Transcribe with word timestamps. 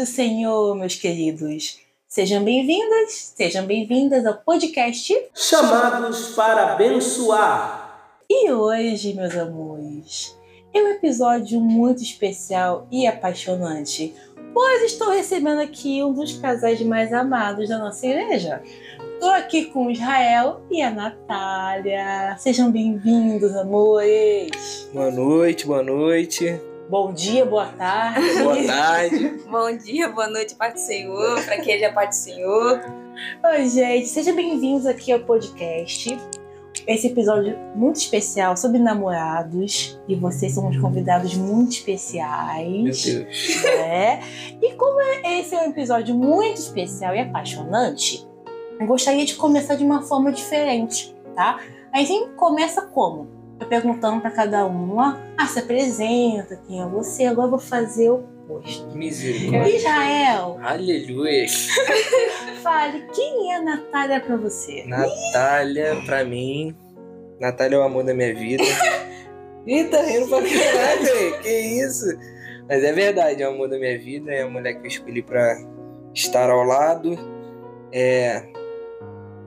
do 0.00 0.06
Senhor, 0.06 0.74
meus 0.74 0.94
queridos. 0.94 1.78
Sejam 2.08 2.42
bem-vindas, 2.42 3.34
sejam 3.36 3.66
bem-vindas 3.66 4.24
ao 4.24 4.32
podcast 4.34 5.14
Chamados 5.34 6.28
para 6.28 6.72
abençoar. 6.72 8.16
E 8.28 8.50
hoje, 8.50 9.12
meus 9.12 9.36
amores, 9.36 10.34
é 10.72 10.80
um 10.80 10.88
episódio 10.88 11.60
muito 11.60 12.02
especial 12.02 12.88
e 12.90 13.06
apaixonante, 13.06 14.14
pois 14.54 14.84
estou 14.84 15.10
recebendo 15.10 15.60
aqui 15.60 16.02
um 16.02 16.14
dos 16.14 16.32
casais 16.38 16.80
mais 16.80 17.12
amados 17.12 17.68
da 17.68 17.76
nossa 17.76 18.06
igreja. 18.06 18.62
Estou 19.12 19.30
aqui 19.32 19.66
com 19.66 19.88
o 19.88 19.90
Israel 19.90 20.62
e 20.70 20.80
a 20.80 20.90
Natália. 20.90 22.36
Sejam 22.38 22.70
bem-vindos, 22.70 23.54
amores. 23.54 24.88
Boa 24.94 25.10
noite, 25.10 25.66
boa 25.66 25.82
noite. 25.82 26.58
Bom 26.90 27.12
dia, 27.12 27.44
boa 27.46 27.66
tarde. 27.66 28.42
Boa 28.42 28.64
tarde. 28.64 29.28
Bom 29.48 29.76
dia, 29.76 30.08
boa 30.08 30.26
noite, 30.28 30.56
Pai 30.56 30.72
do 30.72 30.78
Senhor, 30.80 31.40
para 31.44 31.58
quem 31.60 31.82
é 31.84 31.92
Pai 31.92 32.08
do 32.08 32.14
Senhor. 32.14 32.80
Oi, 33.44 33.68
gente, 33.68 34.08
sejam 34.08 34.34
bem-vindos 34.34 34.86
aqui 34.86 35.12
ao 35.12 35.20
podcast. 35.20 36.18
Esse 36.86 37.06
episódio 37.08 37.56
muito 37.76 37.96
especial 37.96 38.56
sobre 38.56 38.78
namorados 38.80 40.00
e 40.08 40.16
vocês 40.16 40.52
são 40.52 40.66
uns 40.68 40.78
convidados 40.78 41.34
muito 41.36 41.72
especiais. 41.72 43.04
Meu 43.06 43.24
Deus. 43.24 43.62
né? 43.64 44.20
E 44.60 44.72
como 44.74 45.00
é- 45.00 45.38
esse 45.40 45.54
é 45.54 45.60
um 45.62 45.70
episódio 45.70 46.14
muito 46.14 46.56
especial 46.58 47.14
e 47.14 47.20
apaixonante, 47.20 48.26
eu 48.80 48.86
gostaria 48.86 49.24
de 49.24 49.34
começar 49.36 49.76
de 49.76 49.84
uma 49.84 50.02
forma 50.02 50.32
diferente, 50.32 51.14
tá? 51.36 51.60
A 51.92 51.98
gente 52.02 52.30
começa 52.30 52.82
como? 52.82 53.39
Eu 53.60 53.66
perguntando 53.66 54.20
pra 54.20 54.30
cada 54.30 54.64
uma, 54.64 55.20
ah, 55.36 55.46
se 55.46 55.58
apresenta, 55.58 56.56
quem 56.66 56.82
é 56.82 56.86
você? 56.86 57.24
Agora 57.24 57.46
eu 57.46 57.50
vou 57.50 57.58
fazer 57.58 58.10
o 58.10 58.24
oposto. 58.48 58.96
Misericórdia. 58.96 59.76
Israel, 59.76 60.58
Aleluia. 60.62 61.46
fale, 62.62 63.06
quem 63.14 63.52
é 63.52 63.56
a 63.56 63.62
Natália 63.62 64.20
pra 64.20 64.36
você? 64.36 64.84
Natália, 64.86 65.96
pra 66.06 66.24
mim. 66.24 66.74
Natália 67.38 67.76
é 67.76 67.78
o 67.78 67.82
amor 67.82 68.02
da 68.04 68.14
minha 68.14 68.34
vida. 68.34 68.64
Ih, 69.66 69.84
tá 69.84 70.02
rindo 70.02 70.26
pra 70.28 70.38
caralho, 70.38 71.04
velho. 71.04 71.40
Que 71.42 71.50
isso? 71.50 72.06
Mas 72.66 72.82
é 72.82 72.92
verdade, 72.92 73.42
é 73.42 73.48
o 73.48 73.52
amor 73.52 73.68
da 73.68 73.78
minha 73.78 73.98
vida. 73.98 74.32
É 74.32 74.42
a 74.42 74.48
mulher 74.48 74.74
que 74.74 74.80
eu 74.80 74.86
escolhi 74.86 75.22
pra 75.22 75.56
estar 76.14 76.48
ao 76.48 76.64
lado. 76.64 77.18
É. 77.92 78.42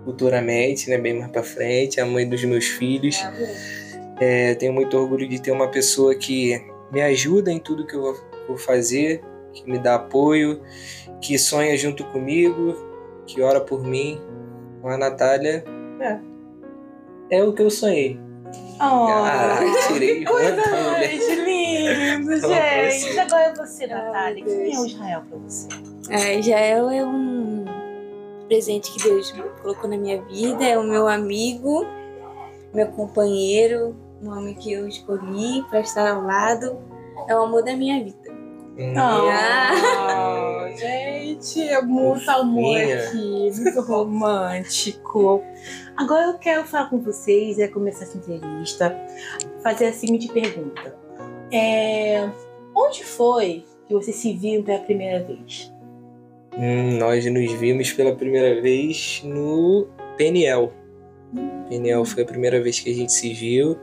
Futuramente, 0.06 0.89
né? 0.89 0.97
Bem 0.97 1.17
mais 1.19 1.31
pra 1.31 1.41
frente. 1.41 2.00
É 2.00 2.03
a 2.03 2.06
mãe 2.06 2.28
dos 2.28 2.44
meus 2.44 2.66
filhos. 2.66 3.16
É, 3.23 3.83
eu 4.22 4.58
tenho 4.58 4.73
muito 4.73 4.97
orgulho 4.97 5.28
de 5.28 5.42
ter 5.42 5.52
uma 5.52 5.67
pessoa 5.69 6.14
que 6.16 6.61
me 6.92 7.02
ajuda 7.02 7.52
em 7.52 7.59
tudo 7.59 7.86
que 7.86 7.95
eu 7.95 8.02
vou- 8.02 8.58
fazer, 8.58 9.23
que 9.53 9.69
me 9.69 9.80
dá 9.80 9.95
apoio, 9.95 10.61
que 11.22 11.38
sonha 11.39 11.75
junto 11.78 12.03
comigo, 12.06 12.75
que 13.25 13.41
ora 13.41 13.61
por 13.61 13.81
mim. 13.84 14.19
Com 14.81 14.89
a 14.89 14.97
Natália, 14.97 15.64
é, 16.02 17.38
é 17.38 17.44
o 17.44 17.53
que 17.53 17.61
eu 17.61 17.69
sonhei. 17.69 18.19
Oh, 18.80 19.08
Ah, 19.08 19.59
tirei 19.88 20.25
coisa 20.25 20.56
mais 20.58 21.30
linda, 21.39 22.36
Então, 22.36 22.50
gente. 22.50 22.88
assim. 22.88 23.19
Agora 23.19 23.41
é 23.44 23.53
você, 23.56 23.88
Natália. 23.88 24.44
Quem 24.44 24.75
é 24.75 24.80
o 24.80 24.86
Israel 24.86 25.22
pra 25.30 25.38
você? 25.39 25.67
É, 26.09 26.41
Jael 26.41 26.89
é 26.89 27.03
um 27.06 27.64
presente 28.50 28.91
que 28.91 29.02
Deus 29.03 29.34
colocou 29.61 29.89
na 29.89 29.97
minha 29.97 30.22
vida, 30.23 30.66
é 30.66 30.78
o 30.78 30.84
meu 30.84 31.08
amigo, 31.08 31.86
meu 32.73 32.88
companheiro, 32.88 33.95
um 34.21 34.29
homem 34.29 34.55
que 34.55 34.71
eu 34.71 34.88
escolhi 34.88 35.63
para 35.69 35.81
estar 35.81 36.09
ao 36.09 36.23
lado, 36.23 36.79
é 37.27 37.35
o 37.35 37.43
amor 37.43 37.63
da 37.63 37.75
minha 37.75 38.03
vida. 38.03 38.31
Hum, 38.78 38.94
Oh, 38.97 40.67
gente, 40.75 41.62
é 41.62 41.81
muito 41.81 42.29
amor 42.29 42.78
aqui, 42.78 43.51
muito 43.56 43.81
romântico. 43.81 45.44
Agora 45.95 46.28
eu 46.28 46.38
quero 46.39 46.66
falar 46.66 46.89
com 46.89 47.00
vocês, 47.00 47.59
é 47.59 47.67
começar 47.67 48.06
essa 48.06 48.17
entrevista, 48.17 48.95
fazer 49.62 49.88
a 49.88 49.94
seguinte 49.94 50.28
pergunta. 50.31 50.95
É, 51.51 52.28
onde 52.75 53.03
foi 53.03 53.63
que 53.88 53.94
vocês 53.94 54.16
se 54.16 54.33
viram 54.33 54.63
pela 54.63 54.79
primeira 54.79 55.23
vez? 55.23 55.72
hum, 56.57 56.97
nós 56.97 57.25
nos 57.25 57.51
vimos 57.53 57.91
pela 57.94 58.16
primeira 58.16 58.59
vez 58.62 59.22
no 59.23 59.88
Peniel. 60.17 60.72
Peniel 61.69 62.05
foi 62.05 62.23
a 62.23 62.25
primeira 62.25 62.61
vez 62.61 62.79
que 62.79 62.91
a 62.91 62.94
gente 62.94 63.11
se 63.11 63.33
viu. 63.33 63.77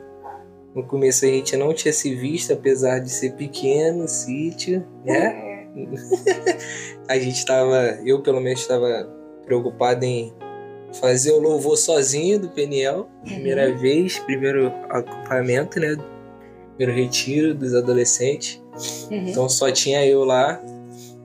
No 0.75 0.85
começo 0.85 1.25
a 1.25 1.29
gente 1.29 1.57
não 1.57 1.75
tinha 1.75 1.93
se 1.93 2.15
visto, 2.15 2.53
apesar 2.53 3.01
de 3.01 3.11
ser 3.11 3.35
pequeno, 3.35 4.07
sítio, 4.07 4.87
né? 5.05 5.67
a 7.09 7.19
gente 7.19 7.39
estava, 7.39 7.99
eu 8.05 8.23
pelo 8.23 8.41
menos 8.41 8.61
estava 8.61 9.09
preocupado 9.45 10.05
em 10.05 10.33
fazer 11.01 11.33
o 11.33 11.41
louvor 11.41 11.77
sozinho 11.77 12.39
do 12.39 12.49
Peniel, 12.51 13.09
primeira 13.25 13.73
vez, 13.73 14.19
primeiro 14.21 14.69
acampamento, 14.89 15.79
né? 15.81 15.97
Primeiro 16.77 17.01
retiro 17.01 17.55
dos 17.55 17.75
adolescentes. 17.75 18.63
Uhum. 19.11 19.29
Então 19.29 19.49
só 19.49 19.71
tinha 19.71 20.05
eu 20.07 20.25
lá. 20.25 20.63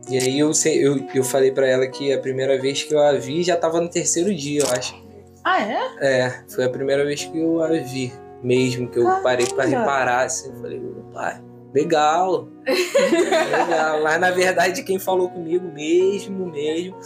E 0.10 0.18
aí 0.18 0.40
eu, 0.40 0.52
eu, 0.66 1.08
eu 1.14 1.24
falei 1.24 1.52
pra 1.52 1.68
ela 1.68 1.88
que 1.88 2.14
a 2.14 2.20
primeira 2.20 2.60
vez 2.60 2.84
que 2.84 2.94
eu 2.94 3.00
a 3.00 3.14
vi 3.14 3.42
já 3.42 3.56
tava 3.56 3.82
no 3.82 3.90
terceiro 3.90 4.34
dia, 4.34 4.62
eu 4.62 4.68
acho. 4.70 5.05
Ah, 5.46 5.62
é? 5.62 5.80
É, 6.02 6.44
foi 6.50 6.66
a 6.66 6.70
primeira 6.70 7.06
vez 7.06 7.24
que 7.24 7.38
eu 7.38 7.62
a 7.62 7.68
vi 7.68 8.12
mesmo, 8.42 8.90
que 8.90 8.98
eu 8.98 9.04
Caramba! 9.04 9.22
parei 9.22 9.46
pra 9.46 9.66
reparar, 9.66 10.26
assim, 10.26 10.52
falei, 10.60 10.82
pai, 11.14 11.40
legal, 11.72 12.48
legal. 12.66 14.02
Mas 14.02 14.20
na 14.20 14.32
verdade 14.32 14.82
quem 14.84 14.98
falou 14.98 15.30
comigo 15.30 15.68
mesmo, 15.72 16.48
mesmo, 16.48 16.98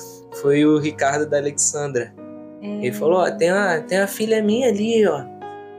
foi 0.41 0.65
o 0.65 0.79
Ricardo 0.79 1.29
da 1.29 1.37
Alexandra. 1.37 2.13
Ele 2.61 2.91
falou, 2.91 3.19
ó, 3.19 3.31
tem 3.31 3.51
uma, 3.51 3.79
tem 3.81 3.99
uma 3.99 4.07
filha 4.07 4.41
minha 4.41 4.69
ali, 4.69 5.05
ó. 5.05 5.23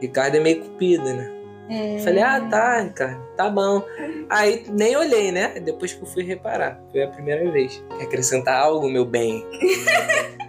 Ricardo 0.01 0.37
é 0.37 0.41
meio 0.41 0.61
cupido, 0.63 1.05
né? 1.05 1.31
Hum. 1.71 1.99
Falei, 2.01 2.23
ah, 2.23 2.41
tá, 2.51 2.81
Ricardo, 2.81 3.23
tá 3.37 3.49
bom. 3.51 3.83
Aí 4.29 4.65
nem 4.71 4.97
olhei, 4.97 5.31
né? 5.31 5.61
Depois 5.61 5.93
que 5.93 6.03
eu 6.03 6.07
fui 6.07 6.25
reparar. 6.25 6.81
Foi 6.91 7.03
a 7.03 7.09
primeira 7.09 7.51
vez. 7.51 7.83
Quer 7.99 8.05
acrescentar 8.05 8.63
algo, 8.63 8.89
meu 8.89 9.05
bem? 9.05 9.47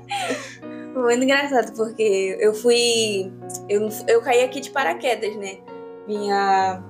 Foi 1.02 1.18
muito 1.18 1.24
engraçado, 1.24 1.74
porque 1.76 2.38
eu 2.40 2.54
fui. 2.54 3.32
Eu, 3.68 3.90
eu 4.08 4.22
caí 4.22 4.44
aqui 4.44 4.60
de 4.60 4.70
paraquedas, 4.70 5.36
né? 5.36 5.58
Vinha. 6.08 6.84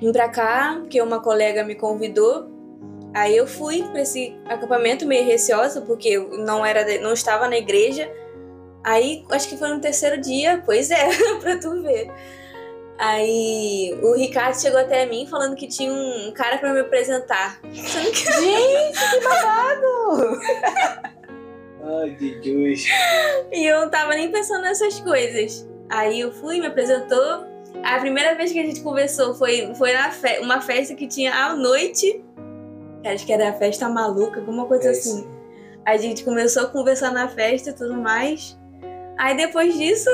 Vim 0.00 0.10
pra 0.10 0.30
cá, 0.30 0.78
porque 0.80 1.00
uma 1.02 1.20
colega 1.20 1.62
me 1.62 1.74
convidou. 1.74 2.50
Aí 3.14 3.36
eu 3.36 3.46
fui 3.46 3.82
pra 3.82 4.00
esse 4.00 4.34
acampamento 4.46 5.06
meio 5.06 5.26
receosa, 5.26 5.82
porque 5.82 6.08
eu 6.08 6.38
não, 6.38 6.64
era, 6.64 6.98
não 7.00 7.12
estava 7.12 7.46
na 7.46 7.58
igreja. 7.58 8.10
Aí 8.82 9.22
acho 9.30 9.48
que 9.50 9.58
foi 9.58 9.68
no 9.68 9.80
terceiro 9.80 10.18
dia, 10.18 10.62
pois 10.64 10.90
é, 10.90 11.08
pra 11.38 11.58
tu 11.58 11.82
ver. 11.82 12.10
Aí 12.98 13.98
o 14.02 14.14
Ricardo 14.14 14.58
chegou 14.58 14.80
até 14.80 15.04
mim 15.04 15.26
falando 15.28 15.56
que 15.56 15.68
tinha 15.68 15.92
um 15.92 16.32
cara 16.32 16.56
pra 16.56 16.72
me 16.72 16.80
apresentar. 16.80 17.60
Gente, 17.70 18.24
que 18.24 19.20
babado! 19.20 20.40
Ai, 21.82 22.16
Jesus. 22.18 22.86
E 23.52 23.66
eu 23.66 23.80
não 23.80 23.90
tava 23.90 24.14
nem 24.14 24.30
pensando 24.30 24.62
nessas 24.62 25.00
coisas. 25.00 25.68
Aí 25.90 26.20
eu 26.20 26.32
fui, 26.32 26.58
me 26.58 26.66
apresentou. 26.66 27.44
A 27.82 27.98
primeira 27.98 28.34
vez 28.34 28.52
que 28.52 28.58
a 28.58 28.64
gente 28.64 28.80
conversou 28.80 29.34
foi, 29.34 29.74
foi 29.74 29.92
na 29.92 30.10
fe 30.10 30.38
uma 30.40 30.60
festa 30.60 30.94
que 30.94 31.06
tinha 31.06 31.34
à 31.34 31.54
noite. 31.54 32.24
Acho 33.04 33.26
que 33.26 33.32
era 33.32 33.50
a 33.50 33.52
festa 33.52 33.88
maluca, 33.88 34.40
alguma 34.40 34.66
coisa 34.66 34.88
É 34.88 34.90
assim. 34.90 35.28
A 35.84 35.96
gente 35.96 36.24
começou 36.24 36.62
a 36.62 36.66
conversar 36.66 37.12
na 37.12 37.28
festa 37.28 37.70
e 37.70 37.72
tudo 37.72 37.94
mais. 37.94 38.56
Aí 39.18 39.36
depois 39.36 39.76
disso, 39.76 40.10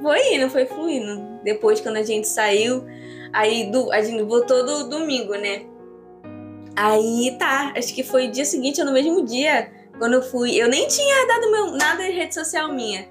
foi 0.00 0.34
indo, 0.34 0.48
foi 0.48 0.66
fluindo. 0.66 1.40
Depois, 1.42 1.80
quando 1.80 1.96
a 1.96 2.02
gente 2.02 2.28
saiu, 2.28 2.84
aí 3.32 3.70
do, 3.70 3.90
a 3.92 4.00
gente 4.00 4.22
voltou 4.22 4.64
do 4.64 4.88
domingo, 4.88 5.34
né? 5.34 5.66
Aí 6.76 7.36
tá, 7.38 7.72
acho 7.76 7.94
que 7.94 8.02
foi 8.02 8.28
dia 8.28 8.44
seguinte 8.44 8.80
ou 8.80 8.86
no 8.86 8.92
mesmo 8.92 9.24
dia, 9.24 9.70
quando 9.98 10.14
eu 10.14 10.22
fui. 10.22 10.54
Eu 10.54 10.68
nem 10.68 10.86
tinha 10.88 11.26
dado 11.26 11.50
meu, 11.50 11.70
nada 11.72 12.02
de 12.04 12.12
rede 12.12 12.34
social 12.34 12.72
minha. 12.72 13.08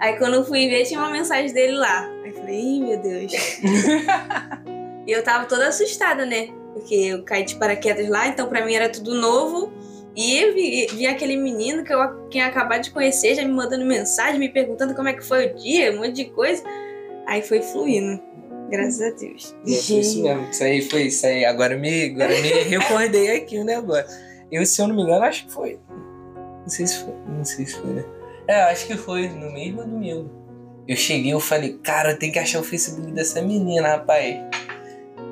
Aí 0.00 0.16
quando 0.18 0.34
eu 0.34 0.44
fui 0.44 0.68
ver, 0.68 0.84
tinha 0.84 1.00
uma 1.00 1.10
mensagem 1.10 1.52
dele 1.52 1.72
lá. 1.72 2.08
Aí 2.22 2.30
eu 2.30 2.34
falei, 2.34 2.60
ih, 2.60 2.80
meu 2.80 3.00
Deus. 3.00 3.32
e 5.06 5.10
eu 5.10 5.22
tava 5.22 5.46
toda 5.46 5.68
assustada, 5.68 6.26
né? 6.26 6.48
Porque 6.74 6.94
eu 6.94 7.22
caí 7.22 7.44
de 7.44 7.54
paraquedas 7.54 8.08
lá, 8.08 8.26
então 8.28 8.48
pra 8.48 8.64
mim 8.64 8.74
era 8.74 8.88
tudo 8.88 9.14
novo. 9.14 9.72
E 10.14 10.38
eu 10.38 10.54
vi, 10.54 10.86
vi 10.86 11.06
aquele 11.06 11.36
menino 11.36 11.84
que 11.84 11.92
eu 11.92 12.28
tinha 12.28 12.46
acabado 12.46 12.82
de 12.82 12.90
conhecer, 12.90 13.34
já 13.34 13.42
me 13.42 13.52
mandando 13.52 13.84
mensagem, 13.84 14.38
me 14.38 14.48
perguntando 14.48 14.94
como 14.94 15.08
é 15.08 15.12
que 15.12 15.22
foi 15.22 15.46
o 15.46 15.54
dia, 15.54 15.92
um 15.92 15.98
monte 15.98 16.12
de 16.12 16.24
coisa. 16.26 16.62
Aí 17.26 17.42
foi 17.42 17.60
fluindo. 17.60 18.22
Graças 18.70 19.00
a 19.00 19.10
Deus. 19.10 19.54
Foi 19.62 19.96
isso 19.98 20.22
mesmo. 20.22 20.50
Isso 20.50 20.64
aí 20.64 20.82
foi 20.82 21.02
isso 21.02 21.26
aí. 21.26 21.44
Agora 21.44 21.74
eu 21.74 21.78
me, 21.78 22.06
agora 22.10 22.30
me 22.40 22.48
recordei 22.64 23.36
aqui 23.36 23.58
o 23.58 23.64
negócio. 23.64 24.06
Eu, 24.50 24.64
se 24.64 24.80
eu 24.80 24.88
não 24.88 24.96
me 24.96 25.02
engano, 25.02 25.24
acho 25.24 25.46
que 25.46 25.52
foi. 25.52 25.78
Não 26.66 26.70
sei 26.70 26.84
se 26.84 27.04
foi. 27.04 27.14
Não 27.28 27.44
sei 27.44 27.64
se 27.64 27.80
foi? 27.80 28.04
É, 28.48 28.62
acho 28.64 28.88
que 28.88 28.96
foi 28.96 29.28
no 29.28 29.52
mesmo 29.52 29.84
domingo. 29.84 30.28
Eu 30.88 30.96
cheguei 30.96 31.32
eu 31.32 31.38
falei, 31.38 31.78
cara, 31.78 32.10
eu 32.10 32.18
tenho 32.18 32.32
que 32.32 32.40
achar 32.40 32.58
o 32.58 32.64
Facebook 32.64 33.12
dessa 33.12 33.40
menina, 33.40 33.88
rapaz. 33.88 34.36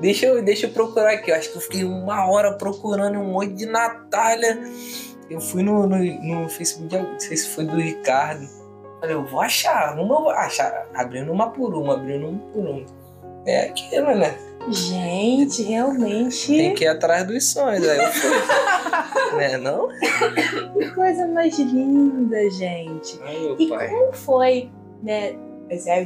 Deixa 0.01 0.27
eu, 0.27 0.45
deixa 0.45 0.67
eu 0.67 0.71
procurar 0.71 1.13
aqui. 1.13 1.33
Eu 1.33 1.35
acho 1.35 1.51
que 1.51 1.57
eu 1.57 1.61
fiquei 1.61 1.85
uma 1.85 2.31
hora 2.31 2.53
procurando 2.57 3.19
um 3.19 3.33
monte 3.33 3.55
de 3.55 3.67
Natália. 3.67 4.61
Eu 5.29 5.41
fui 5.41 5.65
no, 5.65 5.89
no, 5.89 5.99
no 5.99 6.49
Facebook, 6.49 6.97
não 6.97 7.19
sei 7.19 7.37
se 7.37 7.49
foi 7.49 7.65
do 7.65 7.77
Ricardo. 7.77 8.47
Falei, 9.01 9.17
eu 9.17 9.25
vou 9.27 9.41
achar, 9.41 9.99
uma 9.99 10.21
vou 10.21 10.31
achar. 10.31 10.89
Abrindo 10.95 11.33
uma 11.33 11.51
por 11.51 11.75
uma, 11.75 11.95
abrindo 11.95 12.29
uma 12.29 12.39
por 12.53 12.65
uma. 12.65 12.87
É 13.47 13.67
aquilo, 13.67 14.15
né? 14.15 14.37
Gente, 14.71 15.63
realmente. 15.63 16.47
Tem 16.47 16.75
que 16.75 16.85
ir 16.85 16.89
atrás 16.89 17.27
dos 17.27 17.45
sonhos. 17.53 17.87
Aí 17.87 17.99
eu 17.99 18.13
fui. 18.13 19.37
né, 19.37 19.59
não? 19.59 19.89
Que 20.73 20.91
coisa 20.95 21.27
mais 21.27 21.59
linda, 21.59 22.51
gente. 22.51 23.19
Ai, 23.23 23.57
E 23.59 23.69
pai. 23.69 23.89
como 23.89 24.13
foi, 24.13 24.71
né? 25.03 25.37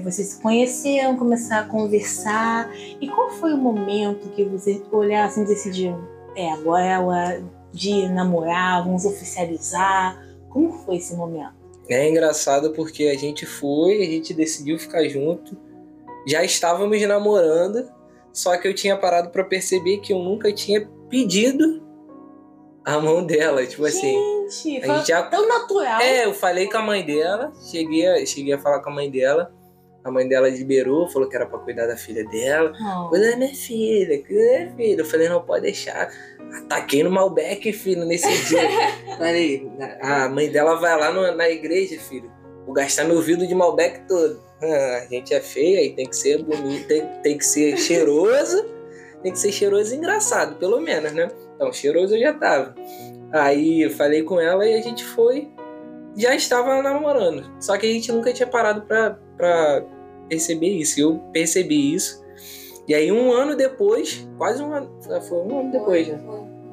Vocês 0.02 0.28
se 0.28 0.40
conheceram, 0.42 1.16
começaram 1.16 1.66
a 1.66 1.68
conversar. 1.68 2.70
E 3.00 3.08
qual 3.08 3.30
foi 3.30 3.52
o 3.52 3.58
momento 3.58 4.28
que 4.30 4.44
vocês 4.44 4.82
olharam 4.90 5.26
assim 5.28 5.42
e 5.42 5.46
decidiram? 5.46 6.08
É, 6.36 6.50
agora 6.52 6.84
é 6.84 6.98
hora 6.98 7.44
de 7.72 8.08
namorar, 8.08 8.84
vamos 8.84 9.04
oficializar. 9.04 10.20
Como 10.48 10.72
foi 10.72 10.96
esse 10.96 11.14
momento? 11.14 11.54
É 11.88 12.08
engraçado 12.08 12.72
porque 12.72 13.04
a 13.04 13.16
gente 13.16 13.46
foi, 13.46 14.02
a 14.02 14.06
gente 14.06 14.34
decidiu 14.34 14.78
ficar 14.78 15.04
junto. 15.08 15.56
Já 16.28 16.44
estávamos 16.44 17.00
namorando, 17.06 17.88
só 18.32 18.56
que 18.56 18.68
eu 18.68 18.74
tinha 18.74 18.96
parado 18.96 19.30
pra 19.30 19.44
perceber 19.44 19.98
que 19.98 20.12
eu 20.12 20.18
nunca 20.18 20.52
tinha 20.52 20.86
pedido 21.08 21.82
a 22.84 22.98
mão 23.00 23.24
dela. 23.24 23.66
Tipo 23.66 23.86
assim, 23.86 24.14
gente, 24.50 24.82
a 24.82 24.86
foi 24.86 24.96
gente 24.96 25.08
já 25.08 25.22
tão 25.24 25.46
natural. 25.48 26.00
É, 26.00 26.24
eu 26.26 26.34
falei 26.34 26.68
com 26.68 26.78
a 26.78 26.82
mãe 26.82 27.04
dela, 27.04 27.52
cheguei 27.70 28.06
a, 28.06 28.26
cheguei 28.26 28.52
a 28.52 28.58
falar 28.58 28.80
com 28.80 28.90
a 28.90 28.94
mãe 28.94 29.10
dela. 29.10 29.52
A 30.04 30.10
mãe 30.10 30.26
dela 30.28 30.48
liberou, 30.48 31.08
falou 31.08 31.28
que 31.28 31.36
era 31.36 31.44
pra 31.44 31.58
cuidar 31.58 31.86
da 31.86 31.96
filha 31.96 32.24
dela. 32.28 32.72
Oh, 32.80 33.08
Cuida 33.08 33.32
da 33.32 33.36
minha 33.36 33.54
filha, 33.54 34.22
cuida 34.24 34.42
da 34.42 34.58
minha 34.58 34.76
filha. 34.76 35.00
Eu 35.00 35.04
falei, 35.04 35.28
não 35.28 35.42
pode 35.42 35.62
deixar. 35.62 36.08
Ataquei 36.64 37.02
no 37.02 37.10
Malbec, 37.10 37.70
filho, 37.72 38.04
nesse 38.06 38.26
dia. 38.48 38.60
falei, 39.18 39.68
a 40.00 40.28
mãe 40.28 40.48
dela 40.50 40.76
vai 40.76 40.98
lá 40.98 41.10
no- 41.12 41.34
na 41.36 41.48
igreja, 41.50 41.98
filho. 42.00 42.30
Vou 42.64 42.72
gastar 42.72 43.04
meu 43.04 43.20
vidro 43.20 43.46
de 43.46 43.54
Malbec 43.54 44.06
todo. 44.06 44.40
Ah, 44.62 45.02
a 45.02 45.06
gente 45.06 45.32
é 45.32 45.40
feio, 45.40 45.78
aí 45.78 45.90
tem 45.90 46.06
que 46.06 46.16
ser 46.16 46.42
bonito, 46.42 46.86
tem, 46.88 47.06
tem 47.22 47.38
que 47.38 47.44
ser 47.44 47.76
cheiroso. 47.76 48.78
Tem 49.22 49.32
que 49.32 49.38
ser 49.38 49.50
cheiroso 49.50 49.94
e 49.94 49.98
engraçado, 49.98 50.56
pelo 50.56 50.80
menos, 50.80 51.12
né? 51.12 51.28
Então, 51.56 51.72
cheiroso 51.72 52.14
eu 52.14 52.20
já 52.20 52.32
tava. 52.32 52.74
Aí 53.32 53.82
eu 53.82 53.90
falei 53.90 54.22
com 54.22 54.40
ela 54.40 54.64
e 54.66 54.74
a 54.74 54.80
gente 54.80 55.04
foi. 55.04 55.48
Já 56.16 56.34
estava 56.34 56.80
namorando. 56.82 57.44
Só 57.60 57.76
que 57.76 57.86
a 57.86 57.92
gente 57.92 58.10
nunca 58.12 58.32
tinha 58.32 58.46
parado 58.46 58.82
pra, 58.82 59.18
pra 59.36 59.84
perceber 60.28 60.68
isso. 60.68 61.00
Eu 61.00 61.18
percebi 61.32 61.94
isso. 61.94 62.24
E 62.86 62.94
aí, 62.94 63.12
um 63.12 63.32
ano 63.32 63.54
depois, 63.54 64.26
quase 64.38 64.62
um 64.62 64.72
ano. 64.72 64.90
Foi 65.28 65.38
um 65.38 65.60
ano 65.60 65.72
depois, 65.72 66.08
né? 66.08 66.18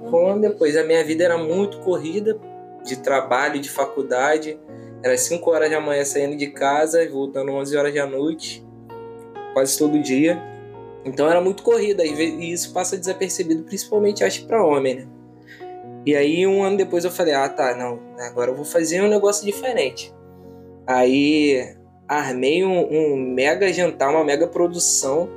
Foi 0.10 0.20
um 0.24 0.28
ano 0.28 0.42
depois. 0.42 0.78
A 0.78 0.84
minha 0.84 1.04
vida 1.04 1.24
era 1.24 1.38
muito 1.38 1.80
corrida 1.80 2.40
de 2.84 2.98
trabalho, 2.98 3.60
de 3.60 3.70
faculdade. 3.70 4.60
Era 5.06 5.16
5 5.16 5.52
horas 5.52 5.70
da 5.70 5.80
manhã 5.80 6.04
saindo 6.04 6.36
de 6.36 6.48
casa 6.48 7.04
e 7.04 7.08
voltando 7.08 7.52
11 7.52 7.78
horas 7.78 7.94
da 7.94 8.08
noite, 8.08 8.66
quase 9.54 9.78
todo 9.78 10.02
dia. 10.02 10.42
Então 11.06 11.30
era 11.30 11.40
muito 11.40 11.62
corrida 11.62 12.04
e 12.04 12.52
isso 12.52 12.74
passa 12.74 12.98
desapercebido, 12.98 13.62
principalmente 13.66 14.24
acho 14.24 14.48
pra 14.48 14.66
homem, 14.66 14.96
né? 14.96 15.08
E 16.08 16.16
aí 16.16 16.48
um 16.48 16.64
ano 16.64 16.78
depois 16.78 17.06
eu 17.06 17.12
falei, 17.12 17.36
ah 17.36 17.48
tá, 17.48 17.76
não, 17.76 18.00
agora 18.18 18.50
eu 18.50 18.56
vou 18.56 18.66
fazer 18.66 19.00
um 19.04 19.08
negócio 19.08 19.46
diferente. 19.46 20.12
Aí 20.88 21.76
armei 22.08 22.66
um, 22.66 22.92
um 22.92 23.16
mega 23.16 23.72
jantar, 23.72 24.10
uma 24.10 24.24
mega 24.24 24.48
produção 24.48 25.30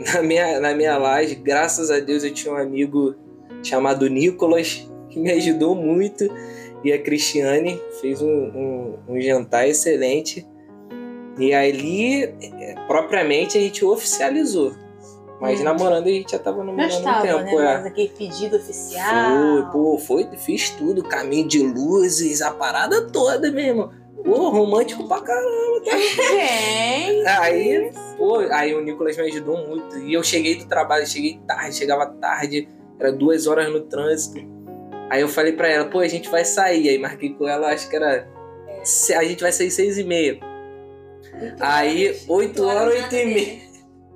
na 0.14 0.22
minha, 0.22 0.60
na 0.60 0.74
minha 0.74 0.96
laje. 0.96 1.34
Graças 1.34 1.90
a 1.90 2.00
Deus 2.00 2.24
eu 2.24 2.32
tinha 2.32 2.54
um 2.54 2.56
amigo 2.56 3.14
chamado 3.62 4.08
Nicolas 4.08 4.90
que 5.10 5.20
me 5.20 5.30
ajudou 5.32 5.74
muito 5.74 6.26
e 6.84 6.92
a 6.92 6.98
Cristiane 7.00 7.80
fez 8.00 8.22
um, 8.22 8.28
um, 8.28 8.98
um 9.08 9.20
jantar 9.20 9.68
excelente. 9.68 10.46
E 11.38 11.54
ali, 11.54 12.24
eh, 12.24 12.74
propriamente, 12.86 13.56
a 13.56 13.60
gente 13.60 13.84
oficializou. 13.84 14.72
Mas 15.40 15.60
Hum. 15.60 15.64
namorando 15.64 16.06
a 16.06 16.10
gente 16.10 16.32
já 16.32 16.38
tava 16.38 16.64
namorando 16.64 16.90
há 16.90 16.94
um 16.94 16.98
estava, 16.98 17.22
tempo. 17.22 17.56
né? 17.58 17.72
é. 17.74 17.76
Mas 17.76 17.86
aquele 17.86 18.08
pedido 18.08 18.56
oficial. 18.56 19.62
Foi, 19.62 19.72
pô, 19.72 19.98
foi, 19.98 20.28
fiz 20.36 20.70
tudo, 20.70 21.02
caminho 21.04 21.46
de 21.46 21.62
luzes, 21.62 22.42
a 22.42 22.50
parada 22.50 23.06
toda 23.08 23.50
mesmo. 23.52 23.88
Pô, 24.24 24.48
romântico 24.50 25.06
pra 25.06 25.20
caramba. 25.20 25.80
tá? 25.84 25.96
Gente. 25.96 27.26
Aí, 27.28 27.92
pô, 28.16 28.38
aí 28.50 28.74
o 28.74 28.80
Nicolas 28.80 29.16
me 29.16 29.22
ajudou 29.24 29.64
muito. 29.64 29.96
E 29.98 30.12
eu 30.12 30.24
cheguei 30.24 30.56
do 30.56 30.66
trabalho, 30.66 31.06
cheguei 31.06 31.38
tarde, 31.46 31.76
chegava 31.76 32.06
tarde, 32.06 32.68
era 32.98 33.12
duas 33.12 33.46
horas 33.46 33.72
no 33.72 33.80
trânsito. 33.82 34.40
Aí 35.10 35.20
eu 35.20 35.28
falei 35.28 35.52
pra 35.52 35.68
ela, 35.68 35.86
pô, 35.86 36.00
a 36.00 36.08
gente 36.08 36.28
vai 36.28 36.44
sair. 36.44 36.88
Aí 36.88 36.98
marquei 36.98 37.34
com 37.34 37.46
ela, 37.46 37.72
acho 37.72 37.88
que 37.88 37.96
era. 37.96 38.28
A 39.16 39.24
gente 39.24 39.42
vai 39.42 39.52
sair 39.52 39.70
seis 39.70 39.98
e 39.98 40.04
meia. 40.04 40.38
Aí, 41.60 42.16
oito 42.28 42.64
horas, 42.64 42.94
oito 42.94 43.14
e 43.14 43.24
meia. 43.24 43.68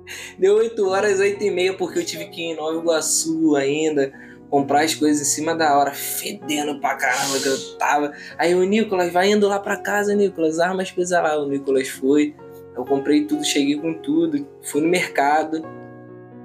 Deu 0.37 0.55
8 0.55 0.87
horas, 0.87 1.19
8 1.19 1.43
e 1.43 1.51
meia, 1.51 1.73
porque 1.73 1.99
eu 1.99 2.05
tive 2.05 2.25
que 2.27 2.41
ir 2.41 2.51
em 2.51 2.55
Nova 2.55 2.77
Iguaçu 2.77 3.55
ainda, 3.55 4.11
comprar 4.49 4.81
as 4.81 4.93
coisas 4.93 5.21
em 5.21 5.29
cima 5.29 5.55
da 5.55 5.77
hora, 5.77 5.91
fedendo 5.93 6.79
pra 6.79 6.95
caramba 6.95 7.39
que 7.39 7.47
eu 7.47 7.77
tava. 7.77 8.13
Aí 8.37 8.53
o 8.53 8.63
Nicolas, 8.63 9.11
vai 9.11 9.31
indo 9.31 9.47
lá 9.47 9.59
pra 9.59 9.77
casa, 9.77 10.15
Nicolas, 10.15 10.59
arma 10.59 10.81
as 10.81 10.91
coisas 10.91 11.11
lá. 11.11 11.37
O 11.39 11.47
Nicolas 11.47 11.87
foi, 11.87 12.35
eu 12.75 12.85
comprei 12.85 13.25
tudo, 13.25 13.43
cheguei 13.43 13.77
com 13.77 13.93
tudo, 13.93 14.47
fui 14.61 14.81
no 14.81 14.87
mercado, 14.87 15.61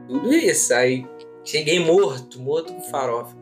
tudo 0.08 0.32
isso. 0.32 0.72
Aí 0.74 1.06
cheguei 1.44 1.80
morto, 1.80 2.40
morto 2.40 2.72
com 2.72 2.82
farofa. 2.82 3.36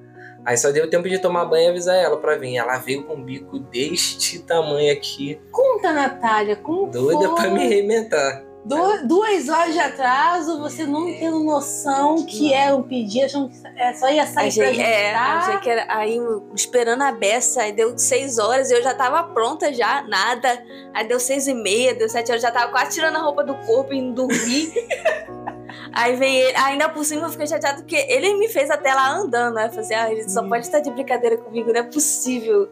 Aí 0.46 0.56
só 0.56 0.70
deu 0.70 0.88
tempo 0.88 1.08
de 1.08 1.18
tomar 1.18 1.44
banho 1.44 1.64
e 1.66 1.70
avisar 1.70 1.96
ela 1.96 2.16
pra 2.18 2.36
vir. 2.38 2.56
Ela 2.56 2.78
veio 2.78 3.02
com 3.04 3.14
um 3.14 3.22
bico 3.24 3.58
deste 3.58 4.38
tamanho 4.38 4.92
aqui, 4.92 5.40
Conta, 5.50 5.92
Natália, 5.92 6.54
como 6.56 6.90
doida 6.90 7.26
foi? 7.30 7.34
pra 7.34 7.50
me 7.50 7.64
arrebentar. 7.66 8.46
Du- 8.64 9.06
duas 9.06 9.48
horas 9.48 9.72
de 9.74 9.78
atraso, 9.78 10.58
você 10.60 10.84
não 10.84 11.06
tendo 11.06 11.38
noção 11.44 12.26
que 12.26 12.52
era 12.52 12.74
um 12.74 12.82
pedido, 12.82 13.24
achando 13.26 13.48
que 13.48 13.56
é, 13.76 13.92
só 13.94 14.08
ia 14.10 14.26
sair 14.26 14.48
Achei, 14.48 14.74
pra 14.74 14.82
é, 14.82 15.12
jantar. 15.12 15.36
achei 15.38 15.58
que 15.58 15.70
era 15.70 15.86
aí 15.88 16.18
esperando 16.52 17.02
a 17.02 17.12
beça, 17.12 17.62
aí 17.62 17.70
deu 17.72 17.96
seis 17.96 18.38
horas, 18.40 18.70
eu 18.72 18.82
já 18.82 18.92
tava 18.92 19.22
pronta 19.32 19.72
já, 19.72 20.02
nada. 20.08 20.60
Aí 20.92 21.06
deu 21.06 21.20
seis 21.20 21.46
e 21.46 21.54
meia, 21.54 21.94
deu 21.94 22.08
sete 22.08 22.30
horas, 22.32 22.42
já 22.42 22.50
tava 22.50 22.72
quase 22.72 22.90
tirando 22.90 23.14
a 23.16 23.20
roupa 23.20 23.44
do 23.44 23.54
corpo 23.66 23.92
e 23.94 23.98
indo 23.98 24.14
dormir. 24.26 24.72
aí 25.96 26.14
vem 26.16 26.36
ele, 26.36 26.56
ainda 26.56 26.88
por 26.88 27.04
cima 27.04 27.26
eu 27.26 27.30
fiquei 27.30 27.46
chateada 27.46 27.78
porque 27.78 27.96
ele 27.96 28.34
me 28.34 28.48
fez 28.48 28.70
até 28.70 28.92
lá 28.94 29.10
andando. 29.16 29.56
Aí 29.58 29.66
eu 29.66 29.72
falei, 29.72 29.94
ah, 29.94 30.12
ele 30.12 30.28
só 30.28 30.42
pode 30.46 30.66
estar 30.66 30.80
de 30.80 30.90
brincadeira 30.90 31.36
comigo, 31.38 31.72
não 31.72 31.80
é 31.80 31.82
possível. 31.82 32.68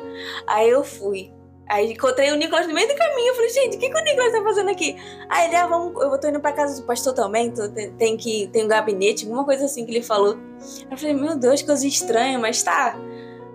Aí 0.47 0.69
eu 0.69 0.85
fui. 0.85 1.33
Aí 1.67 1.93
encontrei 1.93 2.31
o 2.31 2.37
Nicolas 2.37 2.67
no 2.67 2.75
meio 2.75 2.87
do 2.87 2.95
caminho. 2.95 3.29
Eu 3.29 3.35
falei, 3.35 3.49
gente, 3.51 3.77
o 3.77 3.81
que, 3.81 3.89
que 3.89 3.99
o 3.99 4.05
Nicolas 4.05 4.33
tá 4.33 4.43
fazendo 4.43 4.71
aqui? 4.71 4.97
Aí 5.31 5.47
ele, 5.47 5.57
ah, 5.57 5.67
vamos, 5.67 5.99
eu 6.03 6.21
tô 6.21 6.29
indo 6.29 6.39
pra 6.39 6.53
casa 6.53 6.79
do 6.81 6.87
pastor 6.87 7.15
também, 7.15 7.51
tô- 7.51 7.69
tem, 7.71 7.91
tem 7.95 8.17
que 8.19 8.49
tem 8.49 8.65
um 8.65 8.69
gabinete, 8.69 9.25
alguma 9.25 9.45
coisa 9.47 9.65
assim 9.65 9.87
que 9.87 9.91
ele 9.93 10.03
falou. 10.03 10.37
Eu 10.91 10.97
falei, 10.99 11.15
meu 11.15 11.37
Deus, 11.39 11.63
coisa 11.63 11.87
estranha, 11.87 12.39
mas 12.39 12.63
tá. 12.63 12.95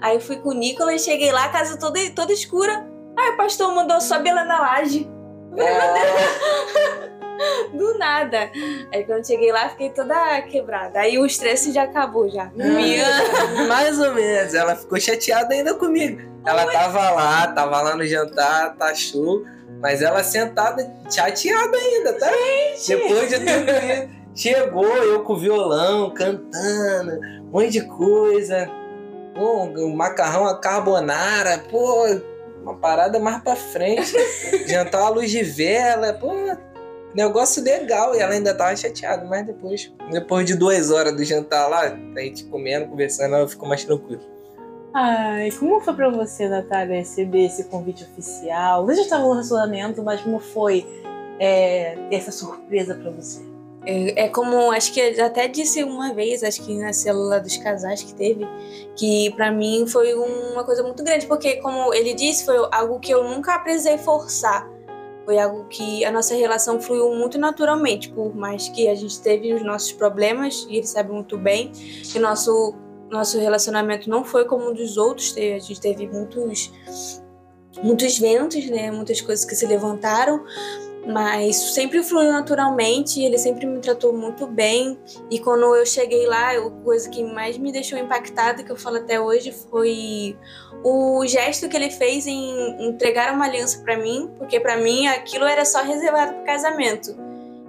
Aí 0.01 0.15
eu 0.15 0.21
fui 0.21 0.38
com 0.38 0.49
o 0.49 0.53
Nicolas, 0.53 1.03
cheguei 1.03 1.31
lá, 1.31 1.45
a 1.45 1.49
casa 1.49 1.77
toda, 1.77 1.99
toda 2.15 2.33
escura. 2.33 2.89
Aí 3.15 3.29
o 3.29 3.38
pastor 3.38 3.75
mandou 3.75 4.01
sobe 4.01 4.31
lá 4.33 4.43
na 4.43 4.59
laje. 4.59 5.07
Do 7.74 7.98
nada. 7.98 8.50
Aí 8.93 9.03
quando 9.05 9.25
cheguei 9.25 9.51
lá, 9.51 9.69
fiquei 9.69 9.89
toda 9.89 10.41
quebrada. 10.43 11.00
Aí 11.00 11.17
o 11.17 11.25
estresse 11.25 11.72
já 11.72 11.84
acabou, 11.84 12.29
já. 12.29 12.51
Minha... 12.55 13.05
Mais 13.67 14.00
ou 14.00 14.13
menos. 14.13 14.53
Ela 14.53 14.75
ficou 14.75 15.00
chateada 15.00 15.53
ainda 15.53 15.74
comigo. 15.74 16.22
Ela 16.46 16.65
tava 16.72 17.10
lá, 17.12 17.48
tava 17.48 17.81
lá 17.81 17.96
no 17.96 18.05
jantar, 18.05 18.75
tá 18.75 18.93
show. 18.93 19.43
Mas 19.81 20.01
ela 20.01 20.24
sentada, 20.24 20.86
chateada 21.10 21.77
ainda, 21.77 22.13
tá? 22.13 22.29
Depois 22.88 23.29
de 23.29 23.39
tudo 23.39 23.72
isso. 23.72 24.19
Chegou 24.36 24.86
eu 24.86 25.24
com 25.24 25.34
o 25.34 25.38
violão, 25.38 26.12
cantando, 26.12 27.19
um 27.41 27.50
monte 27.51 27.72
de 27.72 27.81
coisa. 27.81 28.69
Pô, 29.36 29.63
um 29.63 29.96
macarrão 29.96 30.46
a 30.46 30.60
carbonara, 30.60 31.63
pô, 31.69 32.05
uma 32.62 32.75
parada 32.75 33.19
mais 33.19 33.41
pra 33.41 33.55
frente. 33.55 34.13
Jantar 34.67 35.03
à 35.03 35.10
luz 35.10 35.29
de 35.31 35.43
vela, 35.43 36.13
pô, 36.13 36.31
negócio 37.13 37.63
legal. 37.63 38.15
E 38.15 38.19
ela 38.19 38.33
ainda 38.33 38.53
tava 38.53 38.75
chateada, 38.75 39.25
mas 39.25 39.45
depois, 39.45 39.93
depois 40.11 40.45
de 40.45 40.55
duas 40.55 40.91
horas 40.91 41.15
do 41.15 41.23
jantar 41.23 41.67
lá, 41.67 41.81
a 42.15 42.19
gente 42.19 42.45
comendo, 42.45 42.87
conversando, 42.87 43.35
ela 43.35 43.47
ficou 43.47 43.67
mais 43.67 43.83
tranquila. 43.83 44.21
Ai, 44.93 45.51
como 45.51 45.79
foi 45.81 45.93
pra 45.93 46.09
você, 46.09 46.49
Natália, 46.49 46.97
receber 46.97 47.45
esse 47.45 47.65
convite 47.65 48.03
oficial? 48.03 48.85
Você 48.85 48.95
já 48.95 49.01
estava 49.03 49.23
no 49.23 49.31
relacionamento, 49.31 50.01
mas 50.01 50.21
como 50.21 50.39
foi 50.39 50.85
é, 51.39 51.95
essa 52.11 52.31
surpresa 52.31 52.95
pra 52.95 53.11
você? 53.11 53.39
É, 53.85 54.25
é 54.25 54.29
como, 54.29 54.71
acho 54.71 54.91
que 54.91 54.99
eu 54.99 55.25
até 55.25 55.47
disse 55.47 55.83
uma 55.83 56.13
vez, 56.13 56.43
acho 56.43 56.63
que 56.63 56.77
na 56.77 56.91
célula 56.91 57.39
dos 57.39 57.55
casais 57.57 58.03
que 58.03 58.13
teve, 58.13 58.47
que 58.95 59.31
pra 59.35 59.51
mim 59.51 59.85
foi 59.87 60.13
uma 60.13 60.63
coisa 60.63 60.83
muito 60.83 61.03
grande, 61.03 61.27
porque 61.27 61.57
como 61.57 61.93
ele 61.93 62.13
disse, 62.13 62.45
foi 62.45 62.57
algo 62.71 62.99
que 62.99 63.11
eu 63.11 63.23
nunca 63.23 63.57
precisei 63.59 63.97
forçar. 63.97 64.67
Foi 65.29 65.38
algo 65.38 65.65
que 65.65 66.03
a 66.03 66.12
nossa 66.12 66.33
relação 66.33 66.81
fluiu 66.81 67.13
muito 67.13 67.38
naturalmente, 67.38 68.09
por 68.09 68.36
mais 68.36 68.67
que 68.67 68.88
a 68.88 68.95
gente 68.95 69.21
teve 69.21 69.53
os 69.53 69.63
nossos 69.63 69.91
problemas, 69.91 70.65
e 70.67 70.77
ele 70.77 70.88
sabe 70.88 71.12
muito 71.12 71.38
bem, 71.38 71.71
que 71.71 72.17
nosso, 72.17 72.74
nosso 73.12 73.38
relacionamento 73.38 74.09
não 74.09 74.24
foi 74.24 74.45
como 74.45 74.71
um 74.71 74.74
dos 74.74 74.98
outros, 74.98 75.36
a 75.38 75.59
gente 75.59 75.79
teve 75.79 76.07
muitos, 76.07 76.74
muitos 77.83 78.17
ventos, 78.17 78.67
né? 78.71 78.89
muitas 78.89 79.21
coisas 79.21 79.45
que 79.45 79.55
se 79.55 79.67
levantaram, 79.67 80.43
mas 81.07 81.55
sempre 81.55 82.03
fluiu 82.03 82.31
naturalmente, 82.31 83.21
ele 83.21 83.37
sempre 83.37 83.65
me 83.65 83.79
tratou 83.79 84.13
muito 84.13 84.45
bem. 84.45 84.97
E 85.29 85.39
quando 85.39 85.75
eu 85.75 85.85
cheguei 85.85 86.25
lá, 86.27 86.51
a 86.51 86.69
coisa 86.83 87.09
que 87.09 87.23
mais 87.23 87.57
me 87.57 87.71
deixou 87.71 87.97
impactada, 87.97 88.63
que 88.63 88.71
eu 88.71 88.75
falo 88.75 88.97
até 88.97 89.19
hoje, 89.19 89.51
foi 89.51 90.37
o 90.83 91.25
gesto 91.25 91.67
que 91.67 91.75
ele 91.75 91.89
fez 91.89 92.27
em 92.27 92.87
entregar 92.87 93.33
uma 93.33 93.45
aliança 93.45 93.81
para 93.83 93.97
mim, 93.97 94.29
porque 94.37 94.59
para 94.59 94.77
mim 94.77 95.07
aquilo 95.07 95.45
era 95.45 95.65
só 95.65 95.81
reservado 95.81 96.33
para 96.33 96.43
casamento. 96.43 97.15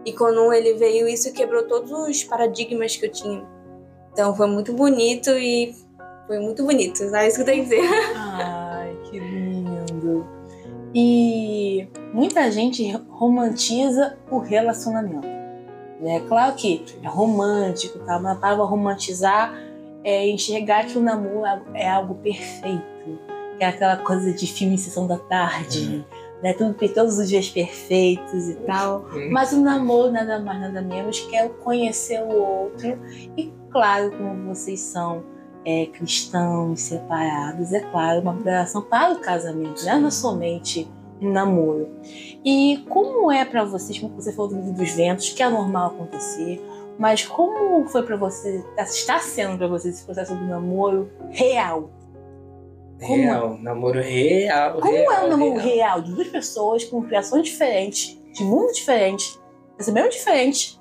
E 0.04 0.12
quando 0.12 0.52
ele 0.52 0.75
veio, 0.75 1.08
isso 1.08 1.32
quebrou 1.32 1.64
todos 1.64 1.90
os 1.90 2.25
paradigmas 2.25 2.96
que 2.96 3.06
eu 3.06 3.12
tinha. 3.12 3.46
Então 4.12 4.34
foi 4.34 4.46
muito 4.46 4.72
bonito 4.72 5.30
e 5.30 5.75
foi 6.26 6.38
muito 6.40 6.64
bonito, 6.64 7.02
é 7.14 7.26
isso 7.26 7.37
que 7.37 7.42
eu 7.42 7.46
tenho 7.46 7.64
que 7.64 7.70
dizer. 7.70 7.82
Lindo. 7.82 8.60
E 10.94 11.88
muita 12.12 12.50
gente 12.50 12.90
romantiza 13.09 14.18
o 14.30 14.38
relacionamento. 14.38 15.28
Né? 16.00 16.20
Claro 16.26 16.54
que 16.56 16.85
é 17.02 17.06
romântico, 17.06 17.99
tá? 18.00 18.18
mas 18.18 18.37
a 18.37 18.40
palavra 18.40 18.64
romantizar 18.64 19.54
é 20.02 20.28
enxergar 20.28 20.87
que 20.87 20.97
o 20.97 21.02
namoro 21.02 21.62
é 21.75 21.88
algo 21.88 22.14
perfeito, 22.16 22.82
que 23.59 23.64
é 23.64 23.66
aquela 23.66 23.99
coisa 23.99 24.32
de 24.32 24.47
filme 24.47 24.75
em 24.75 24.78
sessão 24.78 25.06
da 25.06 25.18
tarde, 25.18 25.78
uhum. 25.80 26.04
né? 26.42 26.54
Tudo, 26.54 26.75
todos 26.94 27.18
os 27.18 27.28
dias 27.28 27.50
perfeitos 27.50 28.49
e 28.49 28.54
tal. 28.66 29.04
Uhum. 29.12 29.30
Mas 29.30 29.52
o 29.52 29.61
namoro 29.61 30.11
nada 30.11 30.40
mais, 30.40 30.59
nada 30.59 30.80
menos 30.80 31.20
que 31.20 31.37
é 31.37 31.44
o 31.44 31.50
conhecer 31.50 32.23
o 32.23 32.32
outro. 32.32 32.99
E 33.37 33.52
claro, 33.70 34.11
como 34.12 34.54
vocês 34.54 34.80
são 34.80 35.23
é, 35.64 35.87
cristãos 35.87 36.81
separados, 36.81 37.73
é 37.73 37.81
claro, 37.81 38.21
uma 38.21 38.35
preparação 38.35 38.83
para 38.83 39.12
o 39.12 39.21
casamento, 39.21 39.85
né? 39.85 39.99
não 39.99 40.09
é 40.09 40.11
somente 40.11 40.90
um 41.21 41.31
namoro. 41.31 41.88
E 42.45 42.85
como 42.88 43.31
é 43.31 43.45
para 43.45 43.64
vocês, 43.64 43.99
como 43.99 44.14
você 44.14 44.33
falou 44.33 44.50
dos 44.50 44.93
ventos, 44.93 45.31
que 45.31 45.43
é 45.43 45.49
normal 45.49 45.88
acontecer, 45.90 46.62
mas 46.99 47.25
como 47.25 47.87
foi 47.88 48.02
para 48.02 48.17
você, 48.17 48.64
está 48.79 49.19
sendo 49.19 49.59
para 49.59 49.67
você 49.67 49.88
esse 49.88 50.05
processo 50.05 50.35
do 50.35 50.45
namoro 50.45 51.11
real? 51.31 51.90
Como 53.00 53.17
real, 53.17 53.55
é? 53.55 53.62
namoro 53.62 54.00
real. 54.00 54.81
Como 54.81 54.93
real, 54.93 55.12
é 55.12 55.25
o 55.25 55.29
namoro 55.29 55.59
real. 55.59 55.67
real 55.67 56.02
de 56.02 56.12
duas 56.12 56.29
pessoas 56.29 56.85
com 56.85 57.02
criações 57.02 57.45
diferentes, 57.45 58.19
de 58.35 58.45
mundo 58.45 58.73
diferente, 58.73 59.38
recebendo 59.79 60.11
diferente, 60.11 60.79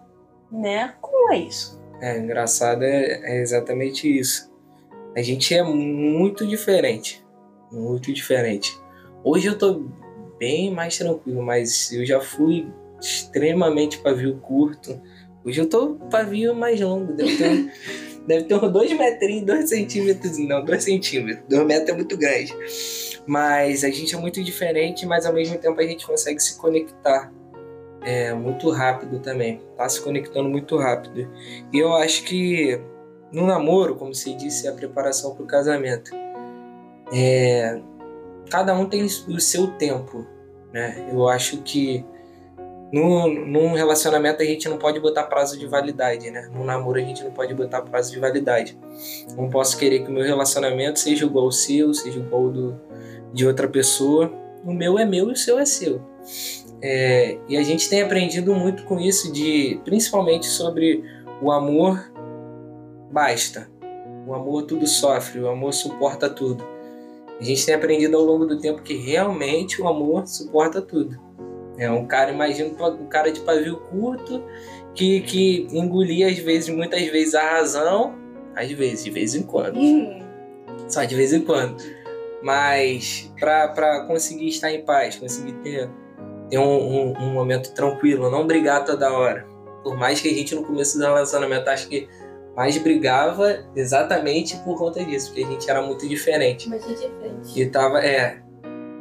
né? 0.51 0.93
Como 0.99 1.31
é 1.31 1.37
isso? 1.37 1.79
É 2.01 2.17
engraçado, 2.17 2.83
é, 2.83 3.37
é 3.37 3.41
exatamente 3.41 4.07
isso. 4.07 4.48
A 5.19 5.21
gente 5.21 5.53
é 5.53 5.61
muito 5.61 6.47
diferente, 6.47 7.21
muito 7.69 8.13
diferente. 8.13 8.79
Hoje 9.21 9.47
eu 9.47 9.57
tô 9.57 9.83
bem 10.39 10.73
mais 10.73 10.97
tranquilo, 10.97 11.43
mas 11.43 11.91
eu 11.91 12.05
já 12.05 12.21
fui 12.21 12.65
extremamente 13.01 13.97
pavio 13.97 14.37
curto. 14.37 14.97
Hoje 15.43 15.59
eu 15.59 15.67
tô 15.67 15.95
pavio 16.09 16.55
mais 16.55 16.79
longo, 16.79 17.11
deve 17.11 17.35
ter, 17.35 17.73
deve 18.25 18.43
ter 18.45 18.55
uns 18.55 18.71
2 18.71 18.97
metrinhos, 18.97 19.45
2 19.45 19.69
centímetros, 19.69 20.37
não, 20.37 20.63
2 20.63 20.81
centímetros, 20.81 21.43
2 21.49 21.67
metros 21.67 21.89
é 21.89 21.93
muito 21.93 22.15
grande. 22.15 22.55
Mas 23.27 23.83
a 23.83 23.89
gente 23.89 24.15
é 24.15 24.17
muito 24.17 24.41
diferente, 24.41 25.05
mas 25.05 25.25
ao 25.25 25.33
mesmo 25.33 25.57
tempo 25.57 25.81
a 25.81 25.83
gente 25.83 26.07
consegue 26.07 26.39
se 26.39 26.57
conectar 26.57 27.29
é, 28.03 28.33
muito 28.33 28.69
rápido 28.69 29.19
também. 29.19 29.61
Tá 29.75 29.89
se 29.89 29.99
conectando 29.99 30.47
muito 30.47 30.77
rápido. 30.77 31.29
E 31.73 31.77
eu 31.77 31.93
acho 31.93 32.23
que 32.23 32.79
no 33.31 33.45
namoro, 33.45 33.95
como 33.95 34.13
você 34.13 34.33
disse, 34.33 34.67
é 34.67 34.69
a 34.69 34.73
preparação 34.73 35.33
para 35.35 35.43
o 35.43 35.47
casamento. 35.47 36.11
É, 37.13 37.79
cada 38.49 38.73
um 38.75 38.87
tem 38.87 39.03
o 39.03 39.39
seu 39.39 39.67
tempo, 39.67 40.25
né? 40.73 41.07
Eu 41.11 41.27
acho 41.27 41.61
que 41.61 42.05
no, 42.91 43.27
num 43.27 43.73
relacionamento 43.73 44.41
a 44.41 44.45
gente 44.45 44.67
não 44.67 44.77
pode 44.77 44.99
botar 44.99 45.23
prazo 45.23 45.57
de 45.57 45.67
validade, 45.67 46.31
né? 46.31 46.49
No 46.53 46.63
namoro 46.63 46.99
a 46.99 47.03
gente 47.03 47.23
não 47.23 47.31
pode 47.31 47.53
botar 47.53 47.81
prazo 47.81 48.11
de 48.11 48.19
validade. 48.19 48.77
Não 49.37 49.49
posso 49.49 49.77
querer 49.77 50.03
que 50.03 50.09
o 50.09 50.13
meu 50.13 50.23
relacionamento 50.23 50.99
seja 50.99 51.25
igual 51.25 51.45
ao 51.45 51.51
seu, 51.51 51.93
seja 51.93 52.19
igual 52.19 52.45
ao 52.45 52.51
do, 52.51 52.81
de 53.31 53.45
outra 53.45 53.67
pessoa. 53.67 54.31
O 54.65 54.73
meu 54.73 54.97
é 54.97 55.05
meu 55.05 55.29
e 55.29 55.33
o 55.33 55.35
seu 55.35 55.59
é 55.59 55.65
seu. 55.65 56.01
É, 56.81 57.37
e 57.47 57.57
a 57.57 57.63
gente 57.63 57.89
tem 57.89 58.01
aprendido 58.01 58.55
muito 58.55 58.83
com 58.85 58.99
isso, 58.99 59.31
de 59.31 59.79
principalmente 59.83 60.47
sobre 60.47 61.03
o 61.41 61.51
amor 61.51 62.11
basta. 63.11 63.69
O 64.27 64.33
amor 64.33 64.63
tudo 64.63 64.85
sofre, 64.85 65.39
o 65.39 65.49
amor 65.49 65.73
suporta 65.73 66.29
tudo. 66.29 66.63
A 67.39 67.43
gente 67.43 67.65
tem 67.65 67.73
aprendido 67.73 68.17
ao 68.17 68.23
longo 68.23 68.45
do 68.45 68.59
tempo 68.59 68.81
que 68.81 68.95
realmente 68.95 69.81
o 69.81 69.87
amor 69.87 70.27
suporta 70.27 70.81
tudo. 70.81 71.17
É 71.77 71.89
um 71.89 72.05
cara, 72.05 72.31
imagina 72.31 72.69
um 72.69 73.07
cara 73.07 73.31
de 73.31 73.39
pavio 73.39 73.77
curto 73.77 74.43
que, 74.93 75.21
que 75.21 75.67
engolia 75.71 76.27
às 76.27 76.37
vezes, 76.37 76.67
muitas 76.69 77.01
vezes 77.07 77.33
a 77.33 77.41
razão, 77.41 78.15
às 78.53 78.69
vezes, 78.69 79.05
de 79.05 79.09
vez 79.09 79.33
em 79.33 79.43
quando. 79.43 79.77
Uhum. 79.77 80.21
Só 80.89 81.05
de 81.05 81.15
vez 81.15 81.31
em 81.31 81.41
quando. 81.41 81.81
Mas 82.43 83.31
para 83.39 84.05
conseguir 84.05 84.49
estar 84.49 84.71
em 84.71 84.83
paz, 84.83 85.15
conseguir 85.15 85.53
ter, 85.63 85.89
ter 86.49 86.57
um, 86.57 86.63
um, 86.63 87.13
um 87.17 87.33
momento 87.33 87.73
tranquilo, 87.73 88.29
não 88.29 88.45
brigar 88.45 88.83
toda 88.83 89.13
hora. 89.13 89.47
Por 89.81 89.95
mais 89.97 90.19
que 90.19 90.27
a 90.27 90.33
gente 90.33 90.53
no 90.53 90.65
começo 90.65 90.97
do 90.97 91.03
relacionamento 91.05 91.69
acho 91.69 91.87
que 91.87 92.09
mais 92.55 92.77
brigava 92.77 93.65
exatamente 93.75 94.57
por 94.57 94.77
conta 94.77 95.03
disso, 95.03 95.27
porque 95.27 95.43
a 95.43 95.47
gente 95.47 95.69
era 95.69 95.81
muito 95.81 96.07
diferente. 96.07 96.67
Muito 96.69 96.87
diferente. 96.87 97.61
E 97.61 97.65
tava, 97.67 97.99
é, 98.03 98.41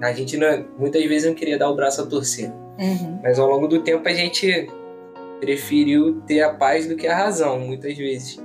a 0.01 0.13
gente 0.13 0.37
não, 0.37 0.67
muitas 0.79 1.05
vezes 1.05 1.29
não 1.29 1.35
queria 1.35 1.59
dar 1.59 1.71
o 1.71 1.75
braço 1.75 2.03
a 2.03 2.07
torcer. 2.07 2.51
Uhum. 2.79 3.21
Mas 3.23 3.39
ao 3.39 3.49
longo 3.49 3.67
do 3.67 3.83
tempo 3.83 4.09
a 4.09 4.15
gente 4.15 4.69
preferiu 5.41 6.21
ter 6.23 6.41
a 6.43 6.53
paz 6.55 6.87
do 6.87 6.97
que 6.97 7.07
a 7.07 7.17
razão, 7.17 7.59
muitas 7.59 7.97
vezes. 7.97 8.41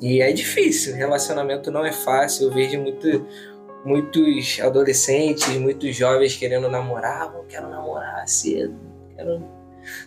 E 0.00 0.20
é 0.20 0.30
difícil, 0.32 0.94
relacionamento 0.94 1.70
não 1.70 1.84
é 1.84 1.92
fácil. 1.92 2.48
Eu 2.48 2.52
vejo 2.52 2.80
muito, 2.80 3.26
muitos 3.84 4.60
adolescentes, 4.60 5.48
muitos 5.56 5.96
jovens 5.96 6.36
querendo 6.36 6.68
namorar, 6.68 7.34
eu 7.34 7.44
quero 7.48 7.68
namorar 7.68 8.28
cedo, 8.28 8.78
quero... 9.16 9.56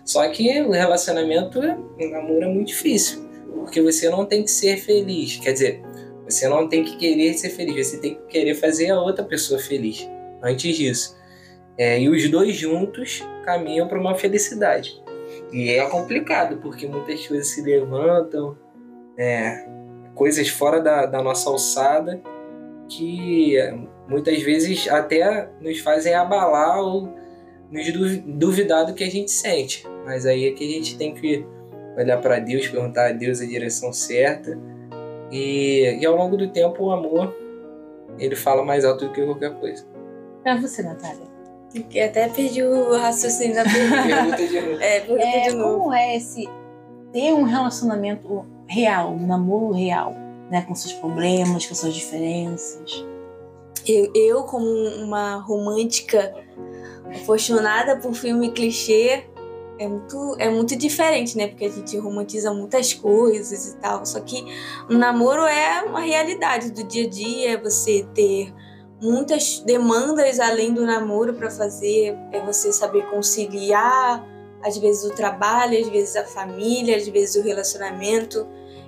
Só 0.03 0.27
que 0.29 0.61
o 0.61 0.71
relacionamento, 0.71 1.59
o 1.59 2.09
namoro 2.09 2.43
é 2.43 2.47
muito 2.47 2.67
difícil 2.67 3.28
porque 3.53 3.81
você 3.81 4.09
não 4.09 4.25
tem 4.25 4.43
que 4.43 4.51
ser 4.51 4.77
feliz. 4.77 5.37
Quer 5.37 5.53
dizer, 5.53 5.81
você 6.25 6.47
não 6.47 6.67
tem 6.67 6.83
que 6.83 6.97
querer 6.97 7.33
ser 7.33 7.49
feliz, 7.49 7.87
você 7.87 7.97
tem 7.97 8.15
que 8.15 8.21
querer 8.27 8.55
fazer 8.55 8.91
a 8.91 9.01
outra 9.01 9.23
pessoa 9.23 9.59
feliz 9.59 10.07
antes 10.41 10.75
disso. 10.75 11.17
É, 11.77 11.99
e 11.99 12.09
os 12.09 12.29
dois 12.29 12.55
juntos 12.55 13.23
caminham 13.45 13.87
para 13.87 13.99
uma 13.99 14.15
felicidade. 14.15 15.01
E 15.51 15.69
é 15.69 15.85
complicado, 15.87 16.57
porque 16.57 16.87
muitas 16.87 17.25
coisas 17.25 17.47
se 17.47 17.61
levantam, 17.61 18.57
é, 19.17 19.65
coisas 20.13 20.49
fora 20.49 20.79
da, 20.79 21.05
da 21.05 21.23
nossa 21.23 21.49
alçada, 21.49 22.21
que 22.87 23.55
muitas 24.07 24.41
vezes 24.41 24.87
até 24.87 25.49
nos 25.61 25.79
fazem 25.79 26.13
abalar 26.13 26.79
ou 26.79 27.09
nos 27.71 27.87
duvidar 28.25 28.85
do 28.85 28.93
que 28.93 29.03
a 29.03 29.09
gente 29.09 29.31
sente. 29.31 29.87
Mas 30.05 30.25
aí 30.25 30.47
é 30.47 30.51
que 30.51 30.67
a 30.67 30.71
gente 30.71 30.97
tem 30.97 31.13
que 31.13 31.45
olhar 31.97 32.21
para 32.21 32.39
Deus, 32.39 32.67
perguntar 32.67 33.09
a 33.09 33.11
Deus 33.11 33.41
a 33.41 33.45
direção 33.45 33.91
certa. 33.93 34.57
E, 35.31 35.97
e 35.99 36.05
ao 36.05 36.15
longo 36.15 36.37
do 36.37 36.49
tempo, 36.49 36.85
o 36.85 36.91
amor 36.91 37.35
ele 38.17 38.35
fala 38.35 38.63
mais 38.63 38.83
alto 38.83 39.05
do 39.05 39.13
que 39.13 39.23
qualquer 39.23 39.53
coisa. 39.59 39.85
Pra 40.43 40.59
você, 40.59 40.81
Natália. 40.81 41.27
Que 41.89 41.99
até 41.99 42.27
perdi 42.27 42.63
o 42.63 42.97
raciocínio 42.97 43.55
da 43.55 43.63
pergunta. 43.69 44.37
de 44.37 44.61
novo. 44.61 44.81
É, 44.81 44.99
pergunta 44.99 45.23
é, 45.23 45.49
de 45.49 45.55
novo. 45.55 45.79
Como 45.79 45.93
é 45.93 46.15
esse 46.15 46.49
ter 47.11 47.33
um 47.33 47.43
relacionamento 47.43 48.45
real, 48.67 49.13
um 49.13 49.27
namoro 49.27 49.73
real, 49.73 50.13
né? 50.49 50.63
Com 50.67 50.73
seus 50.73 50.93
problemas, 50.93 51.65
com 51.65 51.75
suas 51.75 51.93
diferenças. 51.93 53.05
Eu, 53.87 54.11
eu 54.13 54.43
como 54.43 54.65
uma 54.65 55.35
romântica 55.37 56.33
apaixonada 57.23 57.97
por 57.97 58.13
filme 58.13 58.51
clichê, 58.51 59.25
é 59.79 59.87
muito, 59.87 60.35
é 60.37 60.49
muito 60.49 60.75
diferente, 60.75 61.37
né? 61.37 61.47
Porque 61.47 61.65
a 61.65 61.69
gente 61.69 61.97
romantiza 61.97 62.53
muitas 62.53 62.93
coisas 62.93 63.73
e 63.73 63.77
tal. 63.77 64.05
Só 64.05 64.19
que 64.19 64.45
o 64.89 64.93
namoro 64.93 65.43
é 65.43 65.81
uma 65.83 66.01
realidade 66.01 66.71
do 66.71 66.83
dia 66.83 67.05
a 67.05 67.09
dia, 67.09 67.51
é 67.53 67.57
você 67.57 68.05
ter 68.13 68.53
muitas 69.01 69.59
demandas 69.61 70.39
além 70.39 70.73
do 70.73 70.85
namoro 70.85 71.33
para 71.33 71.49
fazer, 71.49 72.13
é 72.33 72.45
você 72.45 72.73
saber 72.73 73.09
conciliar, 73.09 74.27
às 74.61 74.77
vezes 74.77 75.09
o 75.09 75.15
trabalho, 75.15 75.79
às 75.79 75.87
vezes 75.87 76.17
a 76.17 76.25
família, 76.25 76.97
às 76.97 77.07
vezes 77.07 77.41
o 77.41 77.47
relacionamento, 77.47 78.45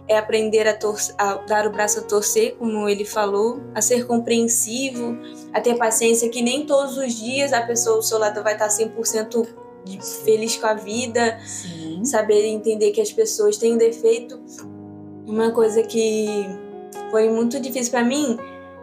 é 0.10 0.18
aprender 0.18 0.68
a, 0.68 0.78
a, 1.18 1.36
dar 1.46 1.66
o 1.66 1.72
braço 1.72 2.00
a 2.00 2.02
torcer, 2.02 2.58
como 2.58 2.90
ele 2.90 3.06
falou, 3.06 3.62
a 3.74 3.82
ser 3.82 4.06
compreensivo, 4.06 5.18
a 5.54 5.62
ter 5.62 5.78
paciência 5.78 6.28
que 6.28 6.42
nem 6.42 6.66
todos 6.66 6.98
os 6.98 7.14
dias 7.14 7.54
a 7.54 7.62
pessoa 7.62 7.96
ao 7.96 8.02
seu 8.02 8.18
lado 8.18 8.44
vai 8.44 8.54
estar 8.54 8.68
100% 8.68 9.61
de 9.86 10.00
feliz 10.24 10.56
com 10.58 10.68
a 10.68 10.74
vida, 10.74 11.40
Sim. 11.46 12.04
saber 12.06 12.46
entender 12.46 12.92
que 12.92 13.02
as 13.02 13.12
pessoas 13.12 13.58
têm 13.58 13.78
defeito. 13.78 14.40
Uma 15.26 15.52
coisa 15.52 15.84
que 15.84 16.46
foi 17.10 17.30
muito 17.30 17.60
difícil 17.60 17.92
pra 17.92 18.04
mim, 18.04 18.38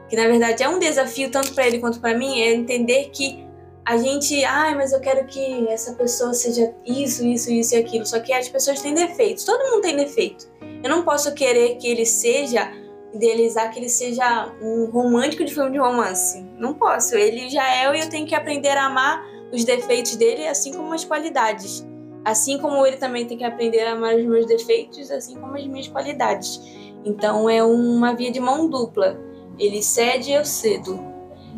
que 0.09 0.17
na 0.17 0.27
verdade 0.27 0.63
é 0.63 0.69
um 0.69 0.79
desafio 0.79 1.31
tanto 1.31 1.53
pra 1.55 1.67
ele 1.67 1.79
quanto 1.79 2.01
pra 2.01 2.17
mim, 2.17 2.41
é 2.41 2.55
entender 2.55 3.11
que 3.11 3.47
a 3.85 3.97
gente, 3.97 4.45
ai, 4.45 4.75
mas 4.75 4.93
eu 4.93 5.01
quero 5.01 5.27
que 5.27 5.67
essa 5.69 5.95
pessoa 5.95 6.35
seja 6.35 6.75
isso, 6.85 7.25
isso, 7.25 7.51
isso 7.51 7.75
e 7.75 7.79
aquilo. 7.79 8.05
Só 8.05 8.21
que 8.21 8.35
as 8.35 8.47
pessoas 8.47 8.83
têm 8.83 8.93
defeitos, 8.93 9.45
todo 9.45 9.71
mundo 9.71 9.81
tem 9.81 9.97
defeito. 9.97 10.47
Eu 10.83 10.91
não 10.91 11.03
posso 11.03 11.33
querer 11.33 11.77
que 11.77 11.89
ele 11.89 12.05
seja, 12.05 12.71
idealizar 13.15 13.73
que 13.73 13.79
ele 13.79 13.89
seja 13.89 14.53
um 14.61 14.91
romântico 14.91 15.43
de 15.43 15.55
filme 15.55 15.71
de 15.71 15.79
romance. 15.79 16.45
Não 16.59 16.75
posso. 16.75 17.15
Ele 17.17 17.49
já 17.49 17.67
é 17.77 17.97
e 17.97 18.01
eu 18.01 18.11
tenho 18.11 18.27
que 18.27 18.35
aprender 18.35 18.77
a 18.77 18.85
amar 18.85 19.25
os 19.53 19.65
defeitos 19.65 20.17
dele, 20.17 20.47
assim 20.47 20.73
como 20.73 20.93
as 20.93 21.05
qualidades. 21.05 21.87
Assim 22.25 22.59
como 22.59 22.85
ele 22.87 22.97
também 22.97 23.27
tem 23.27 23.39
que 23.39 23.45
aprender 23.45 23.81
a 23.81 23.93
amar 23.93 24.15
os 24.15 24.25
meus 24.25 24.47
defeitos, 24.47 25.11
assim 25.11 25.37
como 25.37 25.57
as 25.57 25.67
minhas 25.67 25.89
qualidades. 25.89 26.61
Então 27.05 27.49
é 27.49 27.63
uma 27.65 28.15
via 28.15 28.31
de 28.31 28.41
mão 28.41 28.69
dupla. 28.69 29.19
Ele 29.59 29.83
cede, 29.83 30.33
eu 30.33 30.45
cedo. 30.45 30.99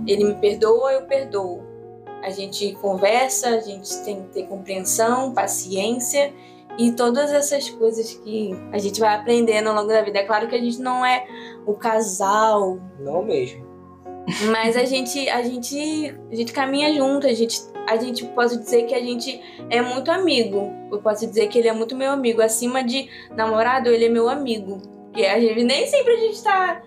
Ele 0.07 0.25
me 0.25 0.35
perdoa, 0.35 0.93
eu 0.93 1.03
perdoo. 1.03 1.63
A 2.23 2.31
gente 2.31 2.73
conversa, 2.81 3.49
a 3.49 3.61
gente 3.61 3.89
tem 4.05 4.23
que 4.23 4.29
ter 4.29 4.47
compreensão, 4.47 5.33
paciência 5.33 6.33
e 6.79 6.93
todas 6.93 7.33
essas 7.33 7.69
coisas 7.71 8.15
que 8.15 8.53
a 8.73 8.79
gente 8.79 9.01
vai 9.01 9.15
aprendendo 9.15 9.69
ao 9.69 9.75
longo 9.75 9.89
da 9.89 10.03
vida. 10.03 10.19
É 10.19 10.25
claro 10.25 10.47
que 10.49 10.55
a 10.55 10.61
gente 10.61 10.79
não 10.81 11.05
é 11.05 11.27
o 11.67 11.75
casal, 11.75 12.79
Não 13.01 13.23
mesmo. 13.23 13.67
mas 14.53 14.77
a 14.77 14.85
gente, 14.85 15.29
a 15.29 15.43
gente, 15.43 16.15
a 16.31 16.35
gente 16.35 16.53
caminha 16.53 16.93
junto, 16.95 17.27
a 17.27 17.33
gente, 17.33 17.61
a 17.87 17.97
gente 17.97 18.25
posso 18.27 18.59
dizer 18.59 18.85
que 18.85 18.95
a 18.95 19.01
gente 19.01 19.41
é 19.69 19.81
muito 19.81 20.11
amigo. 20.11 20.73
Eu 20.91 21.01
posso 21.01 21.27
dizer 21.27 21.49
que 21.49 21.59
ele 21.59 21.69
é 21.69 21.73
muito 21.73 21.97
meu 21.97 22.11
amigo. 22.11 22.41
Acima 22.43 22.83
de 22.83 23.09
namorado, 23.35 23.89
ele 23.89 24.07
é 24.07 24.09
meu 24.09 24.29
amigo. 24.29 24.81
Porque 25.07 25.25
a 25.25 25.41
gente 25.41 25.65
nem 25.65 25.87
sempre 25.87 26.13
a 26.13 26.17
gente 26.17 26.43
tá. 26.43 26.83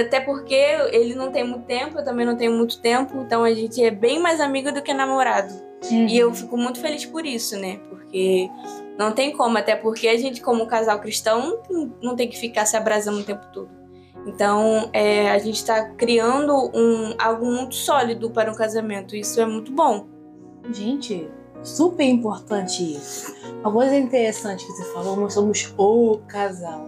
Até 0.00 0.20
porque 0.20 0.54
ele 0.90 1.14
não 1.14 1.30
tem 1.30 1.44
muito 1.44 1.66
tempo, 1.66 1.98
eu 1.98 2.04
também 2.04 2.24
não 2.24 2.34
tenho 2.34 2.52
muito 2.52 2.80
tempo, 2.80 3.20
então 3.20 3.44
a 3.44 3.52
gente 3.52 3.84
é 3.84 3.90
bem 3.90 4.18
mais 4.18 4.40
amigo 4.40 4.72
do 4.72 4.80
que 4.80 4.94
namorado. 4.94 5.52
E 5.90 6.16
eu 6.16 6.32
fico 6.32 6.56
muito 6.56 6.80
feliz 6.80 7.04
por 7.04 7.26
isso, 7.26 7.58
né? 7.58 7.78
Porque 7.88 8.48
não 8.98 9.12
tem 9.12 9.32
como, 9.32 9.58
até 9.58 9.76
porque 9.76 10.08
a 10.08 10.16
gente, 10.16 10.40
como 10.40 10.66
casal 10.66 10.98
cristão, 10.98 11.62
não 12.02 12.16
tem 12.16 12.28
que 12.28 12.38
ficar 12.38 12.64
se 12.64 12.76
abrasando 12.76 13.20
o 13.20 13.24
tempo 13.24 13.46
todo. 13.52 13.79
Então, 14.26 14.90
é, 14.92 15.30
a 15.30 15.38
gente 15.38 15.56
está 15.56 15.84
criando 15.90 16.70
um, 16.74 17.14
algo 17.18 17.46
muito 17.46 17.74
sólido 17.74 18.30
para 18.30 18.50
um 18.50 18.54
casamento. 18.54 19.16
Isso 19.16 19.40
é 19.40 19.46
muito 19.46 19.72
bom. 19.72 20.06
Gente, 20.70 21.28
super 21.62 22.04
importante 22.04 22.96
isso. 22.96 23.34
Uma 23.60 23.72
coisa 23.72 23.96
interessante 23.96 24.66
que 24.66 24.72
você 24.72 24.84
falou, 24.92 25.16
nós 25.16 25.32
somos 25.32 25.72
o 25.76 26.18
casal. 26.28 26.86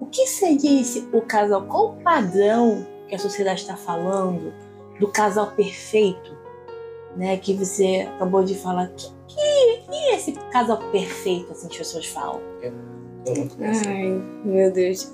O 0.00 0.06
que 0.06 0.26
seria 0.26 0.80
esse 0.80 1.08
o 1.12 1.22
casal? 1.22 1.62
Qual 1.66 1.90
o 1.90 2.02
padrão 2.02 2.86
que 3.08 3.14
a 3.14 3.18
sociedade 3.18 3.60
está 3.60 3.76
falando 3.76 4.52
do 4.98 5.08
casal 5.08 5.52
perfeito? 5.52 6.42
Né, 7.14 7.36
que 7.36 7.52
você 7.52 8.08
acabou 8.14 8.42
de 8.42 8.54
falar. 8.54 8.88
Que, 8.96 9.06
que, 9.28 9.82
que 9.86 9.94
é 9.94 10.16
esse 10.16 10.32
casal 10.50 10.78
perfeito, 10.90 11.52
assim, 11.52 11.68
que 11.68 11.74
as 11.74 11.78
pessoas 11.78 12.06
falam? 12.06 12.40
Eu 12.62 12.72
não 13.36 13.48
conheço. 13.48 13.82
Ai, 13.86 14.22
meu 14.44 14.72
Deus. 14.72 15.12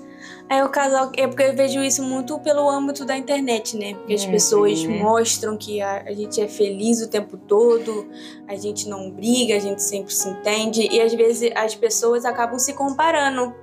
É 0.48 0.64
o 0.64 0.68
casal. 0.68 1.12
É 1.16 1.26
porque 1.26 1.42
eu 1.42 1.54
vejo 1.54 1.80
isso 1.82 2.02
muito 2.02 2.38
pelo 2.38 2.68
âmbito 2.68 3.04
da 3.04 3.16
internet, 3.16 3.76
né? 3.76 3.94
Porque 3.94 4.14
as 4.14 4.24
Uhum. 4.24 4.30
pessoas 4.30 4.84
mostram 4.84 5.56
que 5.56 5.80
a, 5.80 6.04
a 6.06 6.12
gente 6.12 6.40
é 6.40 6.48
feliz 6.48 7.02
o 7.02 7.08
tempo 7.08 7.36
todo, 7.36 8.08
a 8.46 8.56
gente 8.56 8.88
não 8.88 9.10
briga, 9.10 9.56
a 9.56 9.58
gente 9.58 9.82
sempre 9.82 10.12
se 10.12 10.28
entende. 10.28 10.88
E 10.90 11.00
às 11.00 11.12
vezes 11.12 11.50
as 11.54 11.74
pessoas 11.74 12.24
acabam 12.24 12.58
se 12.58 12.72
comparando. 12.72 13.54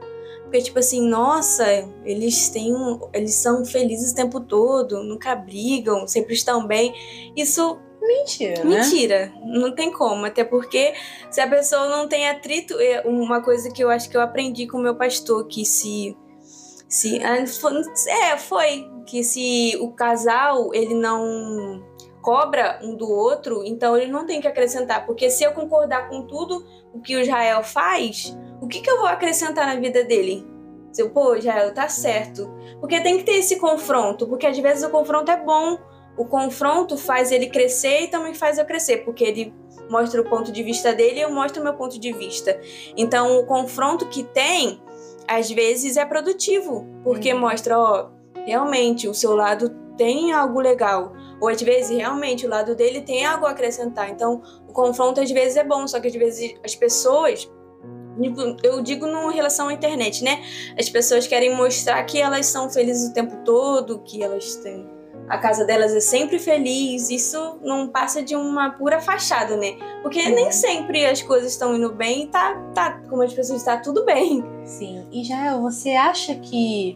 Porque, 0.44 0.62
tipo 0.62 0.78
assim, 0.78 1.02
nossa, 1.08 1.66
eles 2.06 2.50
têm 2.50 2.72
eles 3.14 3.34
são 3.34 3.66
felizes 3.66 4.12
o 4.12 4.16
tempo 4.16 4.40
todo, 4.40 5.04
nunca 5.04 5.36
brigam, 5.36 6.08
sempre 6.08 6.34
estão 6.36 6.66
bem. 6.68 6.94
Isso 7.36 7.80
Mentira, 8.08 8.64
né? 8.64 8.82
Mentira, 8.82 9.34
não 9.44 9.74
tem 9.74 9.92
como. 9.92 10.26
Até 10.26 10.44
porque 10.44 10.94
se 11.32 11.42
a 11.42 11.48
pessoa 11.48 11.88
não 11.90 12.08
tem 12.08 12.30
atrito, 12.30 12.80
é 12.80 13.02
uma 13.02 13.42
coisa 13.42 13.72
que 13.72 13.84
eu 13.84 13.90
acho 13.90 14.08
que 14.10 14.16
eu 14.16 14.22
aprendi 14.22 14.68
com 14.68 14.78
o 14.78 14.82
meu 14.82 14.96
pastor, 14.96 15.48
que 15.48 15.66
se. 15.66 16.16
Se 16.88 17.20
é, 18.08 18.38
foi. 18.38 18.90
Que 19.06 19.24
se 19.24 19.78
o 19.80 19.92
casal 19.92 20.74
ele 20.74 20.96
não 20.96 21.84
cobra 22.22 22.80
um 22.82 22.96
do 22.96 23.08
outro, 23.08 23.64
então 23.64 23.96
ele 23.96 24.12
não 24.12 24.26
tem 24.26 24.42
que 24.42 24.48
acrescentar. 24.48 25.06
Porque 25.06 25.30
se 25.30 25.44
eu 25.44 25.54
concordar 25.54 26.10
com 26.10 26.24
tudo 26.24 26.66
o 26.94 27.00
que 27.00 27.16
o 27.16 27.20
Israel 27.20 27.64
faz, 27.64 28.36
o 28.62 28.68
que, 28.68 28.82
que 28.82 28.90
eu 28.90 28.98
vou 28.98 29.08
acrescentar 29.08 29.68
na 29.68 29.80
vida 29.80 30.04
dele? 30.04 30.46
Se 30.92 31.02
eu, 31.02 31.10
pô, 31.10 31.36
Israel, 31.36 31.74
tá 31.74 31.88
certo. 31.88 32.50
Porque 32.80 33.00
tem 33.02 33.18
que 33.18 33.24
ter 33.24 33.34
esse 33.34 33.58
confronto, 33.58 34.28
porque 34.28 34.48
às 34.48 34.58
vezes 34.58 34.84
o 34.84 34.90
confronto 34.90 35.30
é 35.30 35.38
bom 35.38 35.78
o 36.18 36.26
confronto 36.26 36.98
faz 36.98 37.32
ele 37.32 37.48
crescer 37.48 38.04
e 38.04 38.08
também 38.08 38.34
faz 38.34 38.58
eu 38.58 38.66
crescer, 38.66 39.04
porque 39.04 39.24
ele 39.24 39.54
mostra 39.90 40.22
o 40.22 40.30
ponto 40.30 40.52
de 40.52 40.64
vista 40.64 40.94
dele 40.94 41.20
e 41.20 41.22
eu 41.22 41.30
mostro 41.30 41.62
o 41.62 41.64
meu 41.64 41.74
ponto 41.74 42.00
de 42.00 42.12
vista. 42.14 42.60
Então, 42.96 43.40
o 43.40 43.46
confronto 43.46 44.08
que 44.08 44.24
tem, 44.24 44.82
às 45.28 45.50
vezes, 45.50 45.98
é 45.98 46.06
produtivo, 46.06 46.86
porque 47.04 47.34
Uhum. 47.34 47.40
mostra, 47.40 47.78
ó, 47.78 48.10
realmente 48.46 49.08
o 49.08 49.14
seu 49.14 49.36
lado 49.36 49.70
tem 49.98 50.32
algo 50.32 50.60
legal. 50.60 51.14
Ou 51.42 51.48
às 51.48 51.62
vezes, 51.62 51.96
realmente, 51.96 52.46
o 52.46 52.50
lado 52.50 52.76
dele 52.76 53.02
tem 53.02 53.26
algo 53.26 53.46
a 53.46 53.52
acrescentar. 53.52 54.10
Então, 54.10 54.42
o 54.68 54.74
confronto 54.74 55.20
às 55.22 55.32
vezes 55.32 55.58
é 55.58 55.64
bom, 55.64 55.88
só 55.88 56.00
que 56.00 56.08
às 56.08 56.16
vezes 56.16 56.56
as 56.64 56.76
pessoas. 56.76 57.50
Eu 58.64 58.82
digo 58.82 59.06
em 59.06 59.34
relação 59.34 59.68
à 59.68 59.74
internet, 59.74 60.24
né? 60.24 60.42
As 60.80 60.90
pessoas 60.90 61.28
querem 61.28 61.54
mostrar 61.54 62.02
que 62.04 62.22
elas 62.22 62.46
são 62.46 62.70
felizes 62.70 63.10
o 63.10 63.14
tempo 63.14 63.36
todo, 63.44 64.00
que 64.00 64.24
elas 64.24 64.56
têm 64.56 64.90
a 65.28 65.38
casa 65.38 65.66
delas 65.66 65.94
é 65.94 66.00
sempre 66.00 66.38
feliz, 66.38 67.10
isso 67.10 67.58
não 67.64 67.88
passa 67.88 68.22
de 68.22 68.36
uma 68.36 68.72
pura 68.72 69.00
fachada, 69.02 69.58
né? 69.58 69.76
Porque 70.02 70.20
Uhum. 70.22 70.36
nem 70.36 70.52
sempre 70.52 71.06
as 71.06 71.22
coisas 71.22 71.52
estão 71.52 71.76
indo 71.76 71.92
bem 71.94 72.24
e 72.24 72.28
tá, 72.28 72.56
tá, 72.74 73.02
como 73.10 73.24
as 73.24 73.34
pessoas 73.34 73.64
tá 73.64 73.78
tudo 73.78 74.06
bem. 74.06 74.44
Sim. 74.64 75.08
E 75.12 75.24
Jael, 75.24 75.62
você 75.62 75.92
acha 75.92 76.36
que 76.36 76.96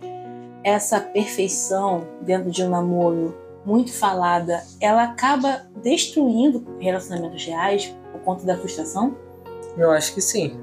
essa 0.63 0.99
perfeição 0.99 2.07
dentro 2.21 2.51
de 2.51 2.63
um 2.63 2.69
namoro 2.69 3.35
muito 3.65 3.91
falada, 3.93 4.63
ela 4.79 5.03
acaba 5.03 5.65
destruindo 5.81 6.65
relacionamentos 6.79 7.43
reais 7.45 7.95
por 8.11 8.21
conta 8.21 8.45
da 8.45 8.57
frustração? 8.57 9.15
Eu 9.77 9.91
acho 9.91 10.13
que 10.13 10.21
sim. 10.21 10.59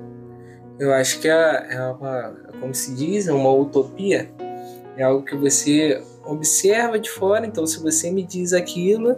Eu 0.79 0.92
acho 0.92 1.20
que 1.20 1.29
é, 1.29 1.66
é 1.70 1.81
uma, 1.90 2.35
como 2.61 2.74
se 2.74 2.94
diz, 2.94 3.26
é 3.26 3.33
uma 3.33 3.50
utopia. 3.50 4.31
É 4.96 5.02
algo 5.02 5.24
que 5.24 5.35
você 5.37 6.02
observa 6.27 6.99
de 6.99 7.11
fora. 7.11 7.47
Então, 7.47 7.67
se 7.67 7.83
você 7.83 8.11
me 8.11 8.23
diz 8.23 8.53
aquilo, 8.53 9.17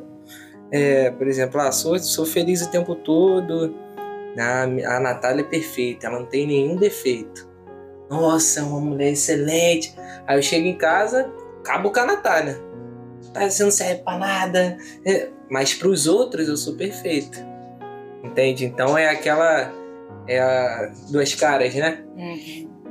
é, 0.71 1.11
por 1.11 1.27
exemplo, 1.27 1.61
ah, 1.61 1.73
sou, 1.73 1.99
sou 1.99 2.27
feliz 2.27 2.63
o 2.63 2.71
tempo 2.71 2.95
todo, 2.95 3.75
a, 4.39 4.63
a 4.63 5.01
Natália 5.01 5.43
é 5.43 5.45
perfeita, 5.45 6.07
ela 6.07 6.21
não 6.21 6.27
tem 6.27 6.47
nenhum 6.47 6.77
defeito. 6.77 7.49
Nossa, 8.11 8.61
é 8.61 8.63
uma 8.63 8.81
mulher 8.81 9.13
excelente. 9.13 9.95
Aí 10.27 10.39
eu 10.39 10.43
chego 10.43 10.67
em 10.67 10.77
casa, 10.77 11.31
acabo 11.61 11.91
com 11.91 12.01
a 12.01 12.07
Natália. 12.07 12.59
Tá, 13.33 13.49
você 13.49 13.63
não 13.63 13.71
serve 13.71 14.03
pra 14.03 14.19
nada. 14.19 14.79
É, 15.05 15.29
mas 15.51 15.75
pros 15.75 16.07
outros 16.07 16.49
eu 16.49 16.57
sou 16.57 16.75
perfeito. 16.75 17.39
Entende? 18.23 18.65
Então 18.65 18.97
é 18.97 19.09
aquela. 19.09 19.73
É 20.27 20.41
a 20.41 20.93
duas 21.11 21.35
caras, 21.35 21.75
né? 21.75 22.05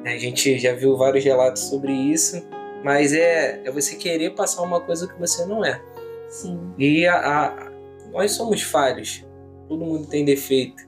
A 0.06 0.18
gente 0.18 0.58
já 0.58 0.74
viu 0.74 0.98
vários 0.98 1.24
relatos 1.24 1.64
sobre 1.64 1.92
isso. 1.92 2.42
Mas 2.84 3.13
é, 3.13 3.62
é 3.66 3.72
você 3.72 3.96
querer 3.96 4.32
passar 4.36 4.62
uma 4.62 4.80
coisa 4.82 5.08
que 5.08 5.20
você 5.20 5.46
não 5.46 5.63
é. 5.66 5.82
Sim. 6.30 6.60
E 6.78 7.06
a, 7.08 7.16
a- 7.18 7.72
nós 8.12 8.32
somos 8.32 8.62
falhos. 8.62 9.26
Todo 9.68 9.84
mundo 9.86 10.08
tem 10.08 10.24
defeito. 10.24 10.82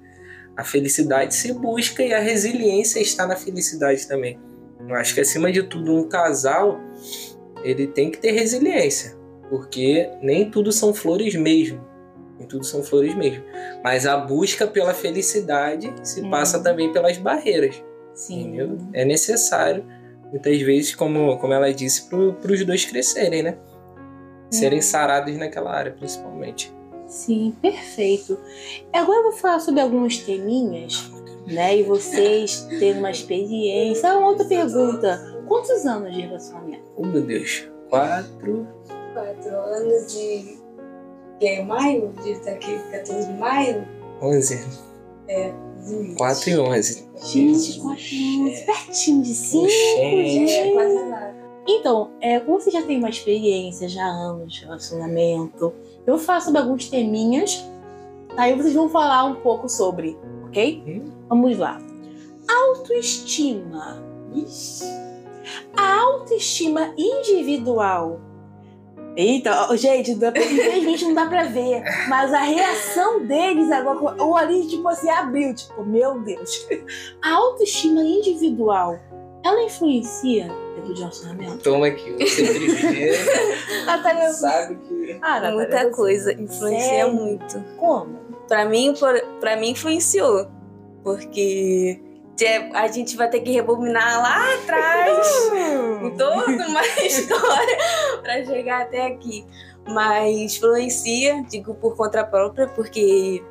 A 0.56 0.63
felicidade 0.63 1.34
se 1.36 1.54
busca 1.54 2.04
e 2.04 2.13
a 2.13 2.19
resiliência 2.19 2.99
está 2.99 3.25
na 3.25 3.36
felicidade 3.36 4.08
também. 4.08 4.39
Eu 4.88 4.95
acho 4.95 5.13
que 5.13 5.21
acima 5.21 5.52
de 5.52 5.63
tudo 5.63 5.95
um 5.95 6.08
casal 6.08 6.80
ele 7.63 7.88
tem 7.88 8.10
que 8.10 8.17
ter 8.17 8.32
resiliência, 8.32 9.17
porque 9.49 10.10
nem 10.21 10.49
tudo 10.49 10.71
são 10.71 10.93
flores 10.93 11.36
mesmo. 11.36 11.82
Nem 12.38 12.47
tudo 12.47 12.63
são 12.65 12.82
flores 12.84 13.13
mesmo. 13.15 13.43
Mas 13.84 14.06
a 14.06 14.15
busca 14.17 14.65
pela 14.65 14.93
felicidade 14.93 15.93
se 16.04 16.21
Hum. 16.21 16.30
passa 16.30 16.62
também 16.62 16.91
pelas 16.93 17.17
barreiras. 17.17 17.82
Sim. 18.13 18.41
Entendeu? 18.47 18.78
É 18.93 19.04
necessário, 19.06 19.86
muitas 20.32 20.62
vezes, 20.62 20.96
como, 20.96 21.38
como 21.38 21.54
ela 21.54 21.74
disse, 21.74 22.08
para 22.10 22.52
os 22.52 22.65
dois 22.65 22.86
crescerem, 22.86 23.44
né? 23.44 23.58
Serem 24.50 24.82
sarados 24.82 25.36
naquela 25.38 25.72
área, 25.72 25.92
principalmente. 25.92 26.74
Sim, 27.08 27.56
perfeito. 27.62 28.39
Agora 28.94 29.20
eu 29.20 29.24
vou 29.24 29.32
falar 29.34 29.60
sobre 29.60 29.82
alguns 29.82 30.20
teminhas, 30.20 31.12
né? 31.48 31.78
E 31.78 31.84
vocês 31.84 32.68
tendo 32.80 33.00
uma 33.00 33.12
experiência. 33.12 34.12
Ah, 34.12 34.18
uma 34.18 34.30
outra 34.30 34.46
pergunta. 34.46 35.44
Quantos 35.48 35.86
anos 35.86 36.13
de 36.13 36.22
relacionamento? 36.22 36.84
Oh, 36.96 37.06
meu 37.06 37.22
Deus. 37.22 37.68
Quatro. 37.89 38.68
Quatro 39.13 39.50
anos 39.50 40.13
de. 40.13 40.60
Que 41.39 41.48
é 41.48 41.63
maio? 41.63 42.13
De 42.24 42.39
tá 42.39 42.52
aqui, 42.52 42.78
14 42.92 43.28
de 43.28 43.39
maio? 43.39 43.88
Onze. 44.22 44.63
É. 45.28 45.52
4 46.15 46.49
e 46.49 46.58
11. 46.58 47.10
Gente, 47.23 47.80
4 47.80 47.86
anos, 47.86 48.60
pertinho 48.62 49.23
de 49.23 49.34
5, 49.34 49.67
Gente. 49.67 50.52
É 50.52 50.73
quase 50.73 51.04
nada. 51.06 51.36
Então, 51.67 52.12
é, 52.19 52.39
como 52.39 52.60
você 52.60 52.71
já 52.71 52.82
tem 52.82 52.97
uma 52.97 53.10
experiência, 53.10 53.88
já 53.88 54.04
anos 54.04 54.54
de 54.54 54.62
relacionamento, 54.65 55.73
eu 56.08 56.17
faço 56.17 56.47
sobre 56.47 56.62
alguns 56.62 56.89
teminhas, 56.89 57.63
aí 58.36 58.56
vocês 58.56 58.73
vão 58.73 58.89
falar 58.89 59.25
um 59.25 59.36
pouco 59.36 59.69
sobre, 59.69 60.17
ok? 60.47 60.84
Uhum. 60.88 61.12
Vamos 61.30 61.58
lá. 61.58 61.80
Autoestima. 62.47 64.04
Ixi. 64.34 64.86
A 65.75 65.99
autoestima 66.02 66.93
individual. 66.97 68.19
Eita, 69.15 69.67
ó, 69.69 69.76
gente, 69.76 70.15
pra- 70.15 70.30
infelizmente 70.30 71.06
não 71.06 71.13
dá 71.13 71.26
pra 71.26 71.43
ver, 71.43 71.84
mas 72.08 72.34
a 72.34 72.39
reação 72.41 73.26
deles 73.26 73.69
agora, 73.72 74.24
o 74.24 74.32
olhinho, 74.34 74.67
tipo 74.69 74.88
assim, 74.88 75.10
abriu, 75.10 75.54
tipo, 75.54 75.84
meu 75.84 76.19
Deus. 76.22 76.67
A 77.22 77.34
autoestima 77.34 78.02
individual, 78.02 78.98
ela 79.43 79.62
influencia 79.63 80.48
dentro 80.76 80.93
de 80.93 81.00
um 81.02 81.04
relacionamento? 81.04 81.58
Toma 81.58 81.88
aqui, 81.88 82.12
você 82.13 82.43
primeiro 82.45 83.17
Natália, 83.86 84.30
sabe 84.34 84.76
que. 84.88 85.17
ah, 85.22 85.39
Natália, 85.39 85.56
Muita 85.56 85.89
coisa. 85.91 86.32
Influencia 86.34 86.80
Sério? 86.89 87.13
muito. 87.13 87.63
Como? 87.78 88.17
Pra 88.48 88.65
mim, 88.65 88.93
por, 88.98 89.19
pra 89.39 89.56
mim 89.58 89.72
influenciou. 89.72 90.48
Porque 91.04 92.02
a 92.45 92.88
gente 92.88 93.15
vai 93.15 93.30
ter 93.30 93.41
que 93.41 93.52
rebobinar 93.52 94.21
lá 94.21 94.54
atrás. 94.56 95.28
toda 96.17 96.67
uma 96.67 96.86
história 97.06 97.78
pra 98.21 98.45
chegar 98.45 98.82
até 98.84 99.08
aqui. 99.08 99.45
Mas 99.88 100.56
influencia, 100.56 101.43
digo 101.49 101.73
por 101.75 101.95
conta 101.95 102.23
própria, 102.23 102.67
porque 102.67 103.43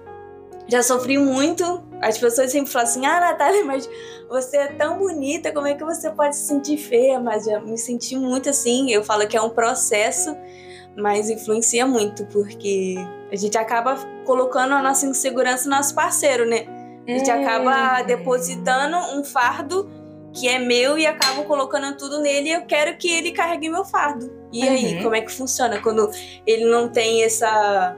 já 0.68 0.83
sofri 0.83 1.18
muito. 1.18 1.83
As 2.01 2.18
pessoas 2.18 2.53
sempre 2.53 2.70
falam 2.70 2.88
assim: 2.88 3.07
Ah, 3.07 3.20
Natália, 3.20 3.64
mas 3.64 3.88
você 4.29 4.59
é 4.59 4.68
tão 4.68 4.98
bonita, 4.98 5.53
como 5.53 5.66
é 5.66 5.74
que 5.74 5.85
você 5.85 6.11
pode 6.11 6.37
se 6.37 6.46
sentir 6.46 6.77
feia? 6.77 7.18
Mas 7.18 7.44
já 7.44 7.59
me 7.61 7.77
senti 7.77 8.14
muito 8.14 8.51
assim. 8.51 8.90
Eu 8.90 9.03
falo 9.03 9.27
que 9.27 9.37
é 9.37 9.42
um 9.42 9.51
processo, 9.51 10.37
mas 10.96 11.29
influencia 11.31 11.87
muito, 11.87 12.24
porque 12.27 12.96
a 13.33 13.37
gente 13.37 13.57
acaba 13.59 13.96
colocando 14.24 14.74
a 14.74 14.83
nossa 14.83 15.07
insegurança 15.07 15.68
no 15.68 15.74
nosso 15.74 15.94
parceiro, 15.94 16.46
né? 16.46 16.78
A 17.09 17.11
gente 17.11 17.31
acaba 17.31 18.03
depositando 18.03 18.97
um 19.18 19.25
fardo 19.25 19.88
que 20.33 20.47
é 20.47 20.59
meu 20.59 20.99
e 20.99 21.07
acabo 21.07 21.44
colocando 21.44 21.97
tudo 21.97 22.21
nele 22.21 22.51
e 22.51 22.53
eu 22.53 22.66
quero 22.66 22.97
que 22.99 23.11
ele 23.11 23.33
carregue 23.33 23.68
meu 23.71 23.85
fardo. 23.85 24.31
E 24.53 24.62
aí, 24.68 24.97
Uhum. 24.97 25.03
como 25.05 25.14
é 25.14 25.23
que 25.23 25.33
funciona 25.33 25.81
quando 25.81 26.11
ele 26.47 26.66
não 26.66 26.88
tem 26.90 27.23
essa, 27.25 27.97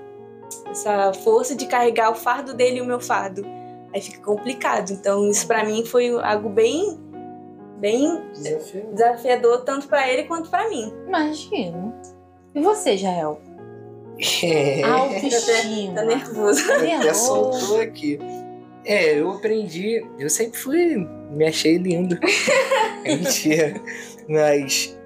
essa 0.70 1.12
força 1.12 1.56
de 1.56 1.66
carregar 1.66 2.10
o 2.10 2.14
fardo 2.14 2.54
dele 2.54 2.78
e 2.78 2.80
o 2.80 2.84
meu 2.84 3.00
fardo? 3.00 3.44
Aí 3.92 4.00
fica 4.00 4.20
complicado. 4.24 4.92
Então, 4.92 5.28
isso 5.28 5.44
pra 5.46 5.64
mim 5.64 5.84
foi 5.84 6.08
algo 6.22 6.48
bem, 6.48 6.96
bem 7.78 8.22
desafiador, 8.92 9.64
tanto 9.64 9.88
pra 9.88 10.08
ele 10.08 10.22
quanto 10.24 10.48
pra 10.48 10.68
mim. 10.68 10.92
Imagino. 11.08 11.92
E 12.54 12.60
você, 12.60 12.96
Jael? 12.96 13.40
É, 14.44 14.82
Autoestima. 14.84 15.94
Tá 15.94 16.04
nervoso. 16.04 16.66
Tá 16.66 16.76
até 16.76 16.98
nervoso. 16.98 17.24
soltou 17.26 17.80
aqui. 17.80 18.18
É, 18.84 19.18
eu 19.18 19.30
aprendi. 19.30 20.04
Eu 20.18 20.30
sempre 20.30 20.58
fui. 20.58 20.96
Me 21.30 21.46
achei 21.46 21.76
lindo. 21.76 22.18
é 23.04 23.16
mentira. 23.16 23.80
Mas. 24.28 24.98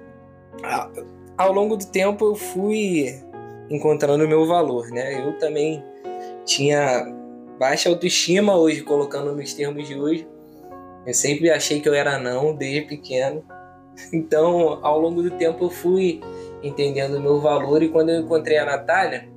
Ao 1.37 1.51
longo 1.51 1.75
do 1.75 1.85
tempo 1.85 2.25
eu 2.25 2.35
fui 2.35 3.13
encontrando 3.69 4.23
o 4.23 4.27
meu 4.27 4.45
valor, 4.45 4.87
né? 4.89 5.25
Eu 5.25 5.37
também 5.37 5.83
tinha 6.45 7.05
baixa 7.59 7.89
autoestima 7.89 8.55
hoje, 8.55 8.81
colocando 8.81 9.35
nos 9.35 9.53
termos 9.53 9.87
de 9.87 9.99
hoje. 9.99 10.27
Eu 11.05 11.13
sempre 11.13 11.49
achei 11.49 11.79
que 11.81 11.89
eu 11.89 11.93
era 11.93 12.17
não 12.17 12.55
desde 12.55 12.81
pequeno. 12.81 13.43
Então, 14.11 14.79
ao 14.81 14.99
longo 14.99 15.21
do 15.21 15.31
tempo 15.31 15.65
eu 15.65 15.69
fui 15.69 16.21
entendendo 16.61 17.15
o 17.15 17.21
meu 17.21 17.39
valor 17.39 17.81
e 17.81 17.89
quando 17.89 18.09
eu 18.09 18.21
encontrei 18.21 18.57
a 18.57 18.65
Natália, 18.65 19.29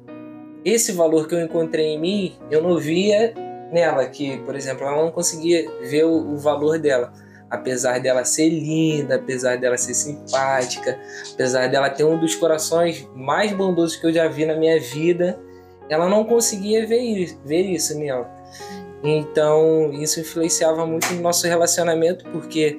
esse 0.65 0.93
valor 0.93 1.29
que 1.29 1.35
eu 1.35 1.41
encontrei 1.41 1.87
em 1.87 2.01
mim, 2.01 2.37
eu 2.51 2.63
não 2.63 2.77
via 2.79 3.35
nela, 3.73 4.07
que, 4.07 4.39
por 4.39 4.55
exemplo, 4.55 4.87
ela 4.87 5.03
não 5.03 5.11
conseguia 5.11 5.71
ver 5.83 6.05
o, 6.05 6.35
o 6.35 6.39
valor 6.39 6.79
dela. 6.79 7.13
Apesar 7.51 7.99
dela 7.99 8.25
ser 8.25 8.49
linda, 8.49 9.17
apesar 9.17 9.57
dela 9.57 9.79
ser 9.79 9.95
simpática, 9.95 10.99
apesar 11.33 11.69
dela 11.69 11.89
ter 11.89 12.05
um 12.05 12.19
dos 12.19 12.35
corações 12.35 13.09
mais 13.15 13.53
bondosos 13.53 13.97
que 13.97 14.07
eu 14.07 14.13
já 14.13 14.29
vi 14.29 14.45
na 14.45 14.55
minha 14.55 14.79
vida, 14.79 15.39
ela 15.89 16.09
não 16.09 16.25
conseguia 16.25 16.87
ver 16.87 17.01
isso, 17.01 17.41
ver 17.45 17.63
isso 17.63 17.99
nela. 17.99 18.31
Então, 19.03 19.91
isso 19.93 20.21
influenciava 20.21 20.85
muito 20.85 21.13
no 21.15 21.23
nosso 21.23 21.47
relacionamento, 21.47 22.25
porque 22.31 22.79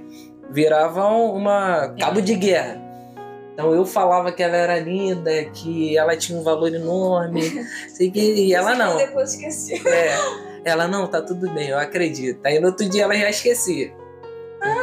virava 0.52 1.08
uma 1.08 1.89
cabo 1.99 2.21
de 2.21 2.36
guerra. 2.36 2.89
Então 3.54 3.73
eu 3.73 3.86
falava 3.86 4.32
que 4.32 4.41
ela 4.41 4.56
era 4.56 4.80
linda, 4.80 5.43
que 5.45 5.97
ela 5.97 6.15
tinha 6.15 6.39
um 6.39 6.43
valor 6.43 6.73
enorme, 6.73 7.41
sei 7.93 8.10
que, 8.10 8.19
e 8.19 8.54
ela 8.54 8.73
não. 8.73 8.95
Depois 8.97 9.34
esqueci. 9.34 9.86
É, 9.86 10.15
ela 10.63 10.88
não, 10.88 11.08
tá 11.08 11.22
tudo 11.22 11.52
bem, 11.52 11.69
eu 11.69 11.78
acredito. 11.78 12.39
Aí 12.45 12.60
no 12.60 12.67
outro 12.67 12.88
dia 12.88 13.04
ela 13.04 13.15
já 13.15 13.30
esquecia. 13.30 13.93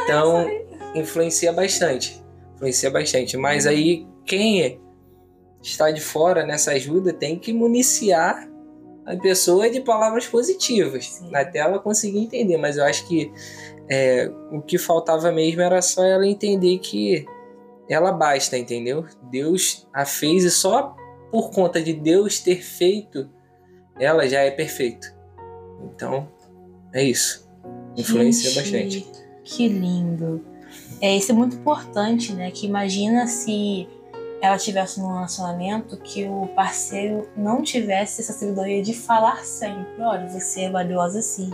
Então, 0.03 0.49
influencia 0.95 1.51
bastante. 1.51 2.23
Influencia 2.55 2.89
bastante. 2.89 3.37
Mas 3.37 3.67
aí, 3.67 4.07
quem 4.25 4.81
está 5.61 5.91
de 5.91 6.01
fora 6.01 6.45
nessa 6.45 6.71
ajuda 6.71 7.13
tem 7.13 7.37
que 7.37 7.53
municiar 7.53 8.47
a 9.05 9.15
pessoa 9.15 9.69
de 9.69 9.81
palavras 9.81 10.27
positivas. 10.27 11.07
Sim. 11.09 11.35
Até 11.35 11.59
ela 11.59 11.79
conseguir 11.79 12.19
entender. 12.19 12.57
Mas 12.57 12.77
eu 12.77 12.83
acho 12.83 13.07
que 13.07 13.31
é, 13.89 14.29
o 14.51 14.61
que 14.61 14.77
faltava 14.77 15.31
mesmo 15.31 15.61
era 15.61 15.81
só 15.81 16.03
ela 16.03 16.27
entender 16.27 16.79
que 16.79 17.25
ela 17.89 18.11
basta, 18.11 18.57
entendeu? 18.57 19.05
Deus 19.31 19.87
a 19.93 20.05
fez 20.05 20.43
e 20.43 20.51
só 20.51 20.95
por 21.31 21.51
conta 21.51 21.81
de 21.81 21.93
Deus 21.93 22.39
ter 22.39 22.61
feito, 22.61 23.29
ela 23.99 24.27
já 24.27 24.41
é 24.41 24.51
perfeito. 24.51 25.16
Então, 25.83 26.27
é 26.93 27.03
isso. 27.03 27.47
Influencia 27.95 28.49
Gente, 28.51 28.99
bastante. 29.01 29.11
Que 29.43 29.67
lindo. 29.67 30.43
É, 31.01 31.15
isso 31.15 31.31
é 31.31 31.35
muito 31.35 31.55
importante, 31.55 32.33
né? 32.33 32.51
Que 32.51 32.65
imagina 32.65 33.27
se 33.27 33.87
ela 34.41 34.57
tivesse 34.57 34.99
num 34.99 35.07
relacionamento 35.13 35.97
que 35.97 36.25
o 36.25 36.47
parceiro 36.55 37.27
não 37.35 37.61
tivesse 37.63 38.21
essa 38.21 38.33
sabedoria 38.33 38.83
de 38.83 38.93
falar 38.93 39.43
sempre, 39.43 39.99
olha, 40.01 40.27
você 40.27 40.61
é 40.63 40.69
valiosa 40.69 41.19
assim. 41.19 41.49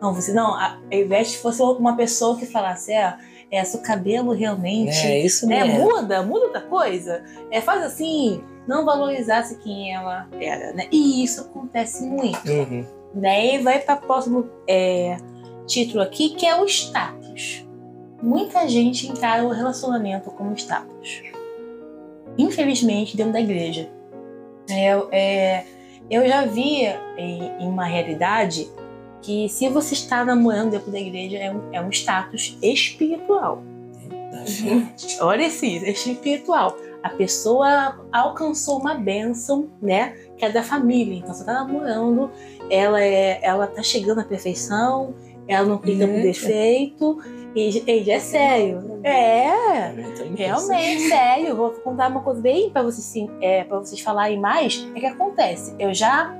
Não, 0.00 0.14
você 0.14 0.32
não, 0.32 0.54
a- 0.54 0.78
ao 0.90 0.98
invés 0.98 1.30
de 1.32 1.38
fosse 1.38 1.62
uma 1.62 1.94
pessoa 1.96 2.36
que 2.38 2.46
falasse, 2.46 2.90
é, 2.92 3.16
é 3.50 3.62
seu 3.64 3.80
cabelo 3.80 4.32
realmente 4.32 4.96
É 5.06 5.20
isso 5.20 5.46
né, 5.46 5.64
mesmo. 5.64 5.80
muda, 5.84 6.22
muda 6.22 6.46
outra 6.46 6.62
coisa. 6.62 7.22
É, 7.50 7.60
faz 7.60 7.84
assim, 7.84 8.42
não 8.66 8.84
valorizasse 8.84 9.56
quem 9.58 9.94
ela 9.94 10.26
era, 10.40 10.72
né? 10.72 10.88
E 10.90 11.22
isso 11.22 11.42
acontece 11.42 12.02
muito. 12.04 12.50
Uhum. 12.50 12.84
Daí 13.14 13.58
vai 13.62 13.80
para 13.80 13.96
o 13.96 14.00
próximo 14.00 14.48
é, 14.66 15.16
título 15.66 16.02
aqui, 16.02 16.30
que 16.30 16.46
é 16.46 16.60
o 16.60 16.64
status. 16.66 17.66
Muita 18.22 18.68
gente 18.68 19.08
encara 19.08 19.44
o 19.44 19.48
relacionamento 19.48 20.30
como 20.30 20.54
status. 20.54 21.22
Infelizmente, 22.38 23.16
dentro 23.16 23.32
da 23.32 23.40
igreja. 23.40 23.90
É, 24.68 24.90
é, 25.10 25.64
eu 26.10 26.26
já 26.26 26.44
vi 26.44 26.84
em, 27.16 27.42
em 27.60 27.68
uma 27.68 27.84
realidade 27.84 28.70
que 29.22 29.48
se 29.48 29.68
você 29.68 29.94
está 29.94 30.24
namorando 30.24 30.70
dentro 30.70 30.90
da 30.90 30.98
igreja 30.98 31.38
é 31.38 31.52
um, 31.52 31.62
é 31.72 31.80
um 31.80 31.90
status 31.90 32.56
espiritual. 32.62 33.62
Olha 35.20 35.46
esse, 35.46 35.84
é 35.84 35.90
espiritual. 35.90 36.76
A 37.02 37.10
pessoa 37.10 37.98
alcançou 38.12 38.78
uma 38.78 38.94
bênção, 38.94 39.70
né? 39.80 40.16
Que 40.40 40.46
é 40.46 40.50
da 40.50 40.62
família. 40.62 41.18
Então 41.18 41.34
você 41.34 41.44
tá 41.44 41.52
namorando, 41.52 42.30
ela 42.70 43.02
é, 43.02 43.40
ela 43.42 43.66
tá 43.66 43.82
chegando 43.82 44.20
à 44.20 44.24
perfeição, 44.24 45.14
ela 45.46 45.66
não 45.66 45.78
fica 45.78 46.06
com 46.08 46.22
defeito. 46.22 47.18
E, 47.54 47.82
e 47.86 48.10
é 48.10 48.18
sério. 48.18 49.00
É, 49.04 49.90
Então, 50.00 50.34
realmente 50.34 51.08
sério. 51.08 51.56
Vou 51.56 51.70
contar 51.72 52.08
uma 52.08 52.22
coisa 52.22 52.40
bem 52.40 52.70
para 52.70 52.82
vocês, 52.82 53.04
sim, 53.04 53.28
é, 53.42 53.64
para 53.64 53.78
vocês 53.78 54.00
falarem 54.00 54.40
mais. 54.40 54.88
É 54.94 55.00
que 55.00 55.06
acontece. 55.06 55.74
Eu 55.78 55.92
já 55.92 56.34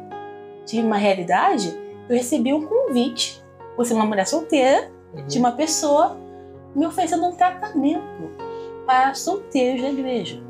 tive 0.65 0.87
uma 0.87 0.97
realidade. 0.97 1.77
Eu 2.09 2.17
recebi 2.17 2.53
um 2.53 2.67
convite 2.67 3.43
por 3.77 3.85
ser 3.85 3.95
uma 3.95 4.07
mulher 4.07 4.27
solteira 4.27 4.91
Uhum. 5.13 5.27
de 5.27 5.39
uma 5.41 5.51
pessoa 5.53 6.17
me 6.73 6.87
oferecendo 6.87 7.27
um 7.27 7.33
tratamento 7.33 8.31
para 8.87 9.13
solteiros 9.15 9.83
da 9.83 9.91
igreja. 9.91 10.41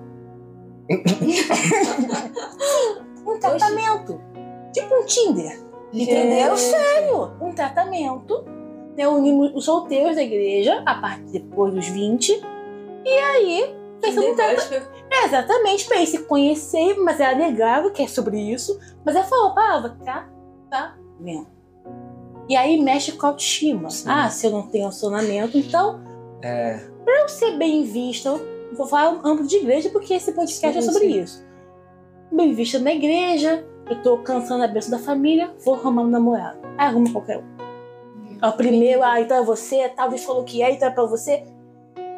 um 3.26 3.38
tratamento. 3.38 4.20
Tipo 4.72 4.94
um 4.94 5.04
Tinder. 5.04 5.60
Entendeu? 5.92 6.56
Sério. 6.56 7.32
Um 7.40 7.52
tratamento. 7.52 8.44
Né, 8.96 9.08
unimos 9.08 9.52
os 9.54 9.64
solteiros 9.64 10.16
da 10.16 10.22
igreja, 10.22 10.82
a 10.84 10.94
partir 10.96 11.32
depois 11.32 11.72
dos 11.74 11.86
20. 11.88 12.40
E 13.04 13.08
aí, 13.08 13.76
pensando 14.00 14.28
um 14.28 14.36
tratamento. 14.36 14.88
É, 15.10 15.24
exatamente, 15.24 15.86
pra 15.86 16.04
se 16.04 16.18
conhecer, 16.24 16.96
mas 16.98 17.18
ela 17.20 17.34
negava 17.34 17.90
que 17.90 18.02
é 18.02 18.06
sobre 18.06 18.38
isso. 18.38 18.78
Mas 19.04 19.16
ela 19.16 19.24
falou, 19.24 19.54
palavra, 19.54 19.96
tá, 20.04 20.28
tá 20.70 20.96
vendo. 21.18 21.46
E 22.48 22.56
aí 22.56 22.80
mexe 22.82 23.12
com 23.12 23.26
a 23.26 23.28
autoestima. 23.30 23.90
Sim. 23.90 24.08
Ah, 24.08 24.28
se 24.28 24.46
eu 24.46 24.50
não 24.50 24.62
tenho 24.62 24.84
relacionamento, 24.84 25.56
então, 25.56 26.00
É, 26.42 26.80
pra 27.04 27.20
eu 27.20 27.28
ser 27.28 27.56
bem 27.56 27.84
vista, 27.84 28.40
vou 28.72 28.86
falar 28.86 29.20
âmbito 29.24 29.48
de 29.48 29.56
igreja, 29.56 29.88
porque 29.90 30.14
esse 30.14 30.32
podcast 30.32 30.78
é 30.78 30.82
Sim, 30.82 30.92
sobre 30.92 31.08
sim. 31.12 31.22
isso. 31.22 31.44
Bem 32.32 32.54
vista 32.54 32.78
na 32.78 32.92
igreja, 32.92 33.64
eu 33.88 34.00
tô 34.02 34.18
cansando 34.18 34.62
a 34.62 34.68
bênção 34.68 34.92
da 34.92 34.98
família, 34.98 35.52
vou 35.64 35.74
arrumar 35.74 36.02
um 36.02 36.08
namorado. 36.08 36.58
Aí 36.78 36.86
arruma 36.86 37.10
qualquer 37.12 37.38
um. 37.38 37.44
É 38.40 38.46
o 38.46 38.52
primeiro, 38.52 39.02
ah, 39.02 39.20
então 39.20 39.36
é 39.36 39.42
você, 39.42 39.88
tal, 39.88 40.08
Deus 40.08 40.24
falou 40.24 40.44
que 40.44 40.62
é, 40.62 40.70
então 40.72 40.88
é 40.88 40.90
pra 40.90 41.04
você. 41.04 41.42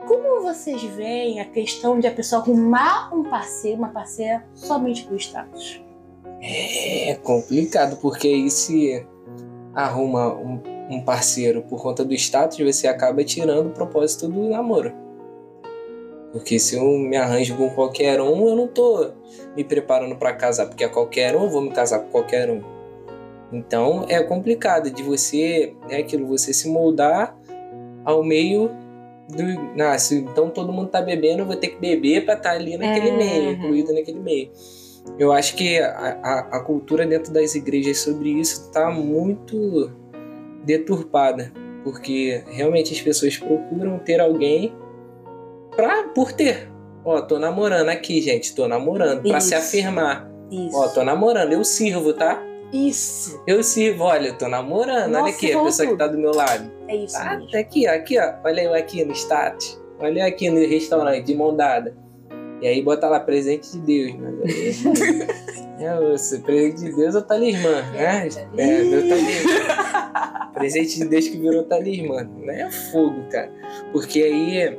Como 0.06 0.42
vocês 0.42 0.82
veem 0.82 1.40
a 1.40 1.44
questão 1.44 1.98
de 1.98 2.06
a 2.06 2.12
pessoa 2.12 2.42
arrumar 2.42 3.14
um 3.14 3.22
parceiro, 3.22 3.78
uma 3.78 3.88
parceira, 3.88 4.44
somente 4.54 5.04
por 5.04 5.16
status? 5.16 5.82
é 6.42 7.14
complicado, 7.22 7.96
porque 7.96 8.26
aí 8.26 8.50
se 8.50 9.06
arruma 9.74 10.34
um, 10.34 10.60
um 10.90 11.00
parceiro 11.00 11.62
por 11.62 11.80
conta 11.80 12.04
do 12.04 12.12
status, 12.14 12.58
você 12.58 12.88
acaba 12.88 13.24
tirando 13.24 13.68
o 13.68 13.72
propósito 13.72 14.28
do 14.28 14.48
namoro. 14.50 14.92
Porque 16.32 16.58
se 16.58 16.76
eu 16.76 16.84
me 16.98 17.16
arranjo 17.16 17.56
com 17.56 17.68
qualquer 17.70 18.20
um, 18.20 18.48
eu 18.48 18.56
não 18.56 18.66
tô 18.66 19.10
me 19.54 19.62
preparando 19.62 20.16
pra 20.16 20.32
casar, 20.32 20.66
porque 20.66 20.82
a 20.82 20.88
qualquer 20.88 21.36
um 21.36 21.44
eu 21.44 21.50
vou 21.50 21.60
me 21.60 21.70
casar 21.70 21.98
com 22.00 22.08
qualquer 22.10 22.50
um. 22.50 22.62
Então 23.52 24.06
é 24.08 24.22
complicado 24.22 24.90
de 24.90 25.02
você, 25.02 25.74
é 25.90 25.98
aquilo, 25.98 26.26
você 26.26 26.54
se 26.54 26.68
moldar 26.68 27.36
ao 28.04 28.24
meio 28.24 28.70
do. 29.28 29.82
Ah, 29.82 29.98
se 29.98 30.16
então 30.20 30.48
todo 30.48 30.72
mundo 30.72 30.88
tá 30.88 31.02
bebendo, 31.02 31.42
eu 31.42 31.46
vou 31.46 31.56
ter 31.56 31.68
que 31.68 31.78
beber 31.78 32.24
pra 32.24 32.34
estar 32.34 32.52
ali 32.52 32.78
naquele 32.78 33.10
Uhum. 33.10 33.16
meio, 33.18 33.50
incluído 33.52 33.92
naquele 33.92 34.20
meio. 34.20 34.50
Eu 35.18 35.32
acho 35.32 35.54
que 35.54 35.78
a, 35.80 36.18
a, 36.22 36.38
a 36.56 36.60
cultura 36.60 37.04
dentro 37.06 37.32
das 37.32 37.54
igrejas 37.54 37.98
sobre 37.98 38.30
isso 38.30 38.70
tá 38.70 38.90
muito 38.90 39.90
deturpada, 40.64 41.52
porque 41.84 42.42
realmente 42.46 42.94
as 42.94 43.00
pessoas 43.00 43.36
procuram 43.36 43.98
ter 43.98 44.20
alguém 44.20 44.72
pra, 45.76 46.04
por 46.14 46.32
ter. 46.32 46.70
Ó, 47.04 47.20
tô 47.22 47.38
namorando 47.38 47.88
aqui, 47.88 48.20
gente, 48.20 48.54
tô 48.54 48.68
namorando, 48.68 49.22
pra 49.28 49.40
se 49.40 49.54
afirmar. 49.54 50.30
Isso. 50.50 50.76
Ó, 50.76 50.88
tô 50.88 51.02
namorando, 51.02 51.52
eu 51.52 51.64
sirvo, 51.64 52.12
tá? 52.12 52.40
Isso. 52.72 53.42
Eu 53.46 53.62
sirvo, 53.62 54.04
olha, 54.04 54.28
eu 54.28 54.38
tô 54.38 54.48
namorando, 54.48 55.14
olha 55.14 55.20
Nossa, 55.22 55.34
aqui, 55.36 55.52
a 55.52 55.62
pessoa 55.62 55.86
que 55.86 55.92
tudo. 55.92 55.98
tá 55.98 56.06
do 56.06 56.18
meu 56.18 56.32
lado. 56.34 56.70
É 56.88 56.96
isso 56.96 57.16
Ah, 57.18 57.36
mesmo. 57.36 57.58
aqui, 57.58 57.86
ó, 57.88 57.92
aqui, 57.94 58.18
ó. 58.18 58.32
Olha 58.44 58.60
eu 58.62 58.74
aqui 58.74 59.04
no 59.04 59.12
status. 59.12 59.80
Olha 59.98 60.20
eu 60.20 60.26
aqui 60.26 60.48
no 60.48 60.58
restaurante, 60.60 61.24
de 61.26 61.34
mão 61.34 61.54
dada. 61.54 61.94
E 62.62 62.66
aí 62.66 62.80
bota 62.82 63.08
lá, 63.08 63.18
presente 63.20 63.72
de 63.72 63.78
Deus. 63.80 64.14
Mas 64.20 64.86
aí... 65.78 65.84
é 65.84 66.00
você, 66.12 66.38
presente 66.38 66.80
de 66.84 66.96
Deus 66.96 67.14
é 67.14 67.18
o 67.18 67.22
talismã, 67.22 67.82
né? 67.92 68.28
É, 68.56 68.82
meu 68.84 69.08
talismã. 69.08 70.50
presente 70.54 70.98
de 70.98 71.04
Deus 71.06 71.28
que 71.28 71.36
virou 71.36 71.64
talismã. 71.64 72.22
Não 72.22 72.50
é 72.52 72.70
fogo, 72.70 73.22
cara. 73.30 73.50
Porque 73.92 74.22
aí, 74.22 74.78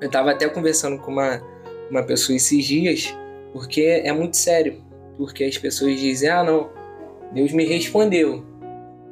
eu 0.00 0.10
tava 0.10 0.30
até 0.30 0.48
conversando 0.48 0.98
com 0.98 1.10
uma, 1.10 1.42
uma 1.90 2.02
pessoa 2.02 2.36
esses 2.36 2.64
dias, 2.64 3.16
porque 3.52 3.82
é 3.82 4.12
muito 4.12 4.36
sério. 4.36 4.82
Porque 5.16 5.44
as 5.44 5.58
pessoas 5.58 6.00
dizem, 6.00 6.30
ah, 6.30 6.42
não, 6.42 6.70
Deus 7.32 7.52
me 7.52 7.64
respondeu. 7.64 8.44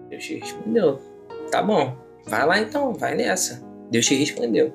Deus 0.08 0.24
te 0.24 0.36
respondeu. 0.36 0.98
Tá 1.50 1.62
bom, 1.62 1.96
vai 2.26 2.46
lá 2.46 2.58
então, 2.58 2.94
vai 2.94 3.14
nessa. 3.14 3.62
Deus 3.90 4.06
te 4.06 4.14
respondeu. 4.14 4.72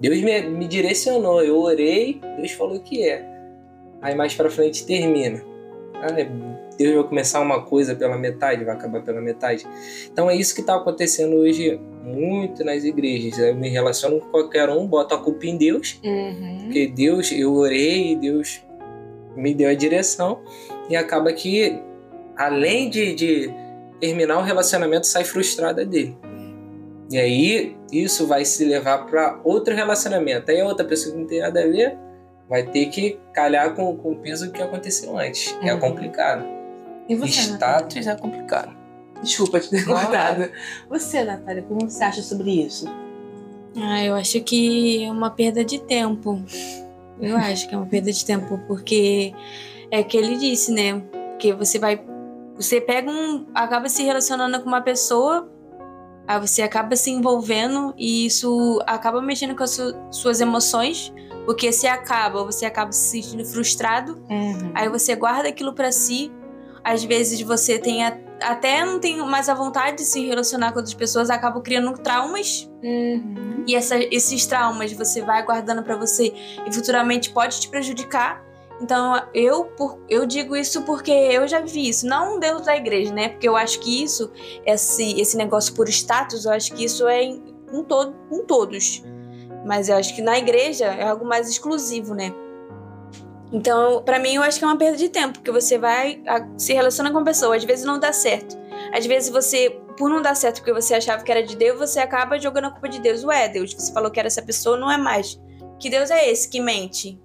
Deus 0.00 0.20
me, 0.20 0.40
me 0.42 0.66
direcionou, 0.66 1.42
eu 1.42 1.58
orei, 1.58 2.20
Deus 2.36 2.52
falou 2.52 2.80
que 2.80 3.06
é. 3.06 3.24
Aí 4.02 4.14
mais 4.14 4.34
pra 4.34 4.50
frente 4.50 4.86
termina. 4.86 5.42
Ah, 5.94 6.08
Deus 6.78 6.94
vai 6.94 7.04
começar 7.04 7.40
uma 7.40 7.62
coisa 7.62 7.94
pela 7.94 8.16
metade, 8.18 8.64
vai 8.64 8.74
acabar 8.74 9.00
pela 9.02 9.20
metade. 9.20 9.66
Então 10.12 10.28
é 10.28 10.36
isso 10.36 10.54
que 10.54 10.62
tá 10.62 10.76
acontecendo 10.76 11.36
hoje 11.36 11.80
muito 12.04 12.62
nas 12.64 12.84
igrejas. 12.84 13.38
Eu 13.38 13.54
me 13.54 13.68
relaciono 13.68 14.20
com 14.20 14.28
qualquer 14.30 14.68
um, 14.68 14.86
boto 14.86 15.14
a 15.14 15.18
culpa 15.18 15.46
em 15.46 15.56
Deus, 15.56 15.98
Uhum. 16.04 16.58
porque 16.64 16.86
Deus, 16.88 17.32
eu 17.32 17.52
orei, 17.54 18.14
Deus 18.16 18.62
me 19.36 19.54
deu 19.54 19.68
a 19.70 19.74
direção 19.74 20.40
e 20.88 20.96
acaba 20.96 21.32
que, 21.32 21.78
além 22.36 22.88
de, 22.90 23.14
de 23.14 23.50
terminar 24.00 24.38
o 24.38 24.42
relacionamento, 24.42 25.06
sai 25.06 25.24
frustrada 25.24 25.84
dele. 25.84 26.16
E 27.10 27.18
aí, 27.18 27.76
isso 27.92 28.26
vai 28.26 28.44
se 28.44 28.64
levar 28.64 29.06
para 29.06 29.38
outro 29.44 29.74
relacionamento. 29.74 30.50
Aí 30.50 30.60
a 30.60 30.64
outra 30.66 30.84
pessoa 30.84 31.14
que 31.14 31.20
não 31.20 31.26
tem 31.26 31.40
nada 31.40 31.62
a 31.62 31.66
ver 31.66 31.96
vai 32.48 32.64
ter 32.64 32.86
que 32.86 33.18
calhar 33.32 33.74
com, 33.74 33.96
com 33.96 34.12
o 34.12 34.16
peso 34.16 34.50
que 34.50 34.60
aconteceu 34.62 35.16
antes. 35.18 35.56
É 35.62 35.72
Uhum. 35.72 35.80
complicado. 35.80 36.55
E 37.08 37.14
você, 37.14 37.50
Natália? 37.52 37.76
Status 37.88 38.06
é 38.06 38.14
complicado. 38.16 38.76
Desculpa 39.22 39.60
te 39.60 39.70
ter 39.70 39.84
cortado. 39.84 40.50
Você, 40.90 41.24
Natália, 41.24 41.62
como 41.62 41.88
você 41.88 42.04
acha 42.04 42.22
sobre 42.22 42.50
isso? 42.64 42.86
Ah, 43.76 44.04
eu 44.04 44.14
acho 44.14 44.40
que 44.40 45.04
é 45.04 45.10
uma 45.10 45.30
perda 45.30 45.64
de 45.64 45.78
tempo. 45.80 46.42
Eu 47.20 47.36
acho 47.38 47.68
que 47.68 47.74
é 47.74 47.78
uma 47.78 47.86
perda 47.86 48.12
de 48.12 48.24
tempo, 48.24 48.58
porque 48.66 49.32
é 49.90 50.02
que 50.02 50.16
ele 50.16 50.36
disse, 50.36 50.72
né? 50.72 51.00
Porque 51.30 51.52
você 51.52 51.78
vai. 51.78 52.02
Você 52.56 52.80
pega 52.80 53.10
um. 53.10 53.46
acaba 53.54 53.88
se 53.88 54.02
relacionando 54.02 54.60
com 54.60 54.66
uma 54.68 54.80
pessoa, 54.80 55.48
aí 56.26 56.40
você 56.40 56.62
acaba 56.62 56.96
se 56.96 57.10
envolvendo 57.10 57.94
e 57.96 58.26
isso 58.26 58.82
acaba 58.86 59.20
mexendo 59.22 59.54
com 59.54 59.62
as 59.62 59.70
su- 59.72 59.94
suas 60.10 60.40
emoções, 60.40 61.12
porque 61.44 61.70
se 61.70 61.86
acaba, 61.86 62.42
você 62.44 62.64
acaba 62.64 62.92
se 62.92 63.22
sentindo 63.22 63.44
frustrado, 63.44 64.22
aí 64.74 64.88
você 64.88 65.14
guarda 65.14 65.48
aquilo 65.48 65.72
pra 65.74 65.92
si. 65.92 66.32
Às 66.88 67.02
vezes 67.04 67.40
você 67.40 67.78
tem 67.80 68.04
até 68.40 68.84
não 68.84 69.00
tem 69.00 69.16
mais 69.26 69.48
a 69.48 69.54
vontade 69.54 69.96
de 69.96 70.04
se 70.04 70.24
relacionar 70.24 70.70
com 70.70 70.78
outras 70.78 70.94
pessoas, 70.94 71.30
acaba 71.30 71.60
criando 71.60 71.92
traumas 71.98 72.70
Uhum. 72.82 73.64
e 73.66 73.74
essa- 73.74 73.98
esses 73.98 74.46
traumas 74.46 74.92
você 74.92 75.22
vai 75.22 75.42
guardando 75.44 75.82
pra 75.82 75.96
você 75.96 76.32
e 76.66 76.72
futuramente 76.72 77.30
pode 77.30 77.58
te 77.60 77.68
prejudicar. 77.68 78.44
Então 78.80 79.20
eu, 79.34 79.64
por- 79.64 79.98
eu 80.08 80.26
digo 80.26 80.54
isso 80.54 80.82
porque 80.82 81.10
eu 81.10 81.48
já 81.48 81.60
vivi 81.60 81.88
isso, 81.88 82.06
não 82.06 82.38
dentro 82.38 82.62
da 82.62 82.76
igreja, 82.76 83.12
né? 83.12 83.30
Porque 83.30 83.48
eu 83.48 83.56
acho 83.56 83.80
que 83.80 84.04
isso, 84.04 84.30
esse, 84.66 85.18
esse 85.20 85.36
negócio 85.36 85.74
por 85.74 85.88
status, 85.88 86.44
eu 86.44 86.52
acho 86.52 86.72
que 86.74 86.84
isso 86.84 87.08
é 87.08 87.22
em, 87.24 87.42
em 87.72 87.82
todo, 87.82 88.14
em 88.30 88.44
todos. 88.44 89.02
Mas 89.66 89.88
eu 89.88 89.96
acho 89.96 90.14
que 90.14 90.20
na 90.22 90.38
igreja 90.38 90.84
é 90.84 91.08
algo 91.08 91.24
mais 91.24 91.48
exclusivo, 91.48 92.14
né? 92.14 92.32
Então, 93.52 94.02
pra 94.02 94.18
mim, 94.18 94.34
eu 94.34 94.42
acho 94.42 94.58
que 94.58 94.64
é 94.64 94.68
uma 94.68 94.76
perda 94.76 94.96
de 94.96 95.08
tempo, 95.08 95.34
porque 95.38 95.50
você 95.52 95.78
vai 95.78 96.20
a- 96.26 96.46
se 96.58 96.72
relaciona 96.72 97.10
com 97.10 97.18
uma 97.18 97.24
pessoa, 97.24 97.56
às 97.56 97.64
vezes 97.64 97.84
não 97.84 97.98
dá 97.98 98.12
certo. 98.12 98.56
Às 98.92 99.06
vezes 99.06 99.30
você, 99.30 99.70
por 99.96 100.10
não 100.10 100.20
dar 100.20 100.34
certo 100.34 100.56
porque 100.56 100.72
você 100.72 100.94
achava 100.94 101.22
que 101.22 101.30
era 101.30 101.42
de 101.42 101.56
Deus, 101.56 101.78
você 101.78 102.00
acaba 102.00 102.38
jogando 102.38 102.66
a 102.66 102.70
culpa 102.70 102.88
de 102.88 103.00
Deus. 103.00 103.22
Ué, 103.24 103.48
Deus, 103.48 103.72
você 103.72 103.92
falou 103.92 104.10
que 104.10 104.18
era 104.18 104.26
essa 104.26 104.42
pessoa, 104.42 104.76
não 104.76 104.90
é 104.90 104.98
mais. 104.98 105.40
Que 105.78 105.88
Deus 105.88 106.10
é 106.10 106.28
esse 106.30 106.48
que 106.48 106.60
mente? 106.60 107.20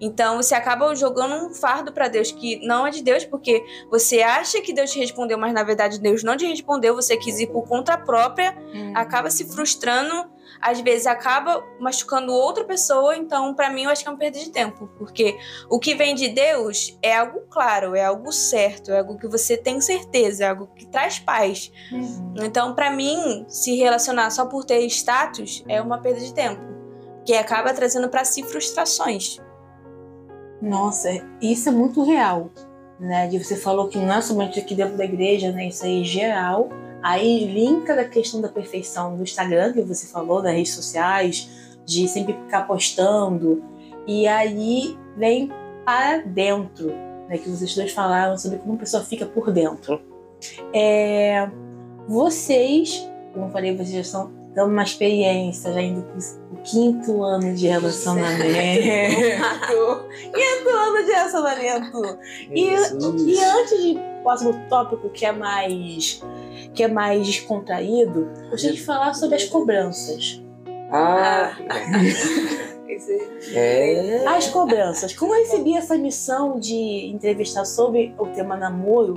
Então 0.00 0.36
você 0.36 0.54
acaba 0.54 0.94
jogando 0.94 1.34
um 1.34 1.52
fardo 1.52 1.92
pra 1.92 2.06
Deus 2.06 2.30
que 2.30 2.64
não 2.64 2.86
é 2.86 2.90
de 2.90 3.02
Deus, 3.02 3.24
porque 3.24 3.64
você 3.90 4.22
acha 4.22 4.60
que 4.60 4.72
Deus 4.72 4.92
te 4.92 4.98
respondeu, 5.00 5.36
mas 5.36 5.52
na 5.52 5.64
verdade 5.64 6.00
Deus 6.00 6.22
não 6.22 6.36
te 6.36 6.46
respondeu, 6.46 6.94
você 6.94 7.16
quis 7.16 7.40
ir 7.40 7.48
por 7.48 7.66
conta 7.66 7.98
própria, 7.98 8.56
acaba 8.94 9.28
se 9.28 9.44
frustrando, 9.52 10.30
às 10.60 10.80
vezes 10.80 11.06
acaba 11.06 11.64
machucando 11.80 12.32
outra 12.32 12.64
pessoa, 12.64 13.16
então 13.16 13.54
pra 13.54 13.70
mim 13.70 13.84
eu 13.84 13.90
acho 13.90 14.02
que 14.02 14.08
é 14.08 14.12
uma 14.12 14.18
perda 14.18 14.38
de 14.38 14.50
tempo, 14.50 14.88
porque 14.98 15.38
o 15.68 15.78
que 15.78 15.94
vem 15.94 16.14
de 16.14 16.28
Deus 16.28 16.98
é 17.02 17.16
algo 17.16 17.42
claro, 17.50 17.94
é 17.94 18.04
algo 18.04 18.32
certo, 18.32 18.90
é 18.90 18.98
algo 18.98 19.16
que 19.16 19.28
você 19.28 19.56
tem 19.56 19.80
certeza, 19.80 20.44
é 20.44 20.48
algo 20.48 20.68
que 20.74 20.86
traz 20.86 21.18
paz. 21.18 21.72
Uhum. 21.92 22.34
Então, 22.42 22.74
pra 22.74 22.90
mim, 22.90 23.44
se 23.48 23.76
relacionar 23.76 24.30
só 24.30 24.46
por 24.46 24.64
ter 24.64 24.84
status 24.86 25.64
é 25.68 25.80
uma 25.80 25.98
perda 25.98 26.20
de 26.20 26.34
tempo, 26.34 26.62
que 27.24 27.34
acaba 27.34 27.72
trazendo 27.72 28.08
pra 28.08 28.24
si 28.24 28.42
frustrações. 28.42 29.38
Nossa, 30.60 31.08
isso 31.40 31.68
é 31.68 31.72
muito 31.72 32.02
real, 32.02 32.50
né? 32.98 33.28
De 33.28 33.42
você 33.42 33.56
falou 33.56 33.88
que 33.88 33.98
não 33.98 34.14
é 34.14 34.20
somente 34.20 34.58
aqui 34.58 34.74
dentro 34.74 34.96
da 34.96 35.04
igreja, 35.04 35.52
né? 35.52 35.68
Isso 35.68 35.84
aí 35.84 36.00
é 36.00 36.04
geral. 36.04 36.68
Aí 37.02 37.44
linka 37.44 37.94
da 37.94 38.04
questão 38.04 38.40
da 38.40 38.48
perfeição 38.48 39.16
do 39.16 39.22
Instagram, 39.22 39.72
que 39.72 39.82
você 39.82 40.06
falou, 40.06 40.42
das 40.42 40.52
redes 40.52 40.74
sociais, 40.74 41.48
de 41.84 42.08
sempre 42.08 42.34
ficar 42.34 42.66
postando. 42.66 43.62
E 44.06 44.26
aí 44.26 44.98
vem 45.16 45.50
para 45.84 46.18
dentro, 46.18 46.88
né? 47.28 47.38
Que 47.38 47.48
vocês 47.48 47.74
dois 47.74 47.92
falaram 47.92 48.36
sobre 48.36 48.58
como 48.58 48.74
a 48.74 48.78
pessoa 48.78 49.02
fica 49.02 49.26
por 49.26 49.52
dentro. 49.52 50.00
É, 50.72 51.48
vocês, 52.06 53.08
como 53.32 53.46
eu 53.46 53.50
falei, 53.50 53.76
vocês 53.76 53.90
já 53.90 54.04
são 54.04 54.37
dando 54.54 54.72
uma 54.72 54.82
experiência, 54.82 55.72
já 55.72 55.80
indo 55.80 56.02
pro 56.02 56.18
o 56.52 56.62
quinto 56.62 57.22
ano 57.22 57.54
de 57.54 57.66
relacionamento. 57.68 58.42
quinto 60.34 60.68
ano 60.70 61.04
de 61.04 61.12
relacionamento. 61.12 62.18
E, 62.50 62.64
e 62.64 63.44
antes 63.44 63.82
de 63.82 63.98
próximo 64.22 64.54
tópico, 64.68 65.08
que 65.10 65.24
é 65.24 65.32
mais 65.32 66.22
que 66.74 66.82
é 66.82 66.88
mais 66.88 67.26
descontraído, 67.26 68.28
gostaria 68.50 68.76
de 68.76 68.84
falar 68.84 69.14
sobre 69.14 69.36
as 69.36 69.44
cobranças. 69.44 70.42
Ah, 70.90 71.56
é. 73.54 74.24
As 74.26 74.48
cobranças. 74.48 75.12
Como 75.14 75.34
eu 75.34 75.40
recebi 75.40 75.76
essa 75.76 75.96
missão 75.96 76.58
de 76.58 77.10
entrevistar 77.12 77.64
sobre 77.64 78.14
o 78.18 78.26
tema 78.26 78.56
namoro, 78.56 79.14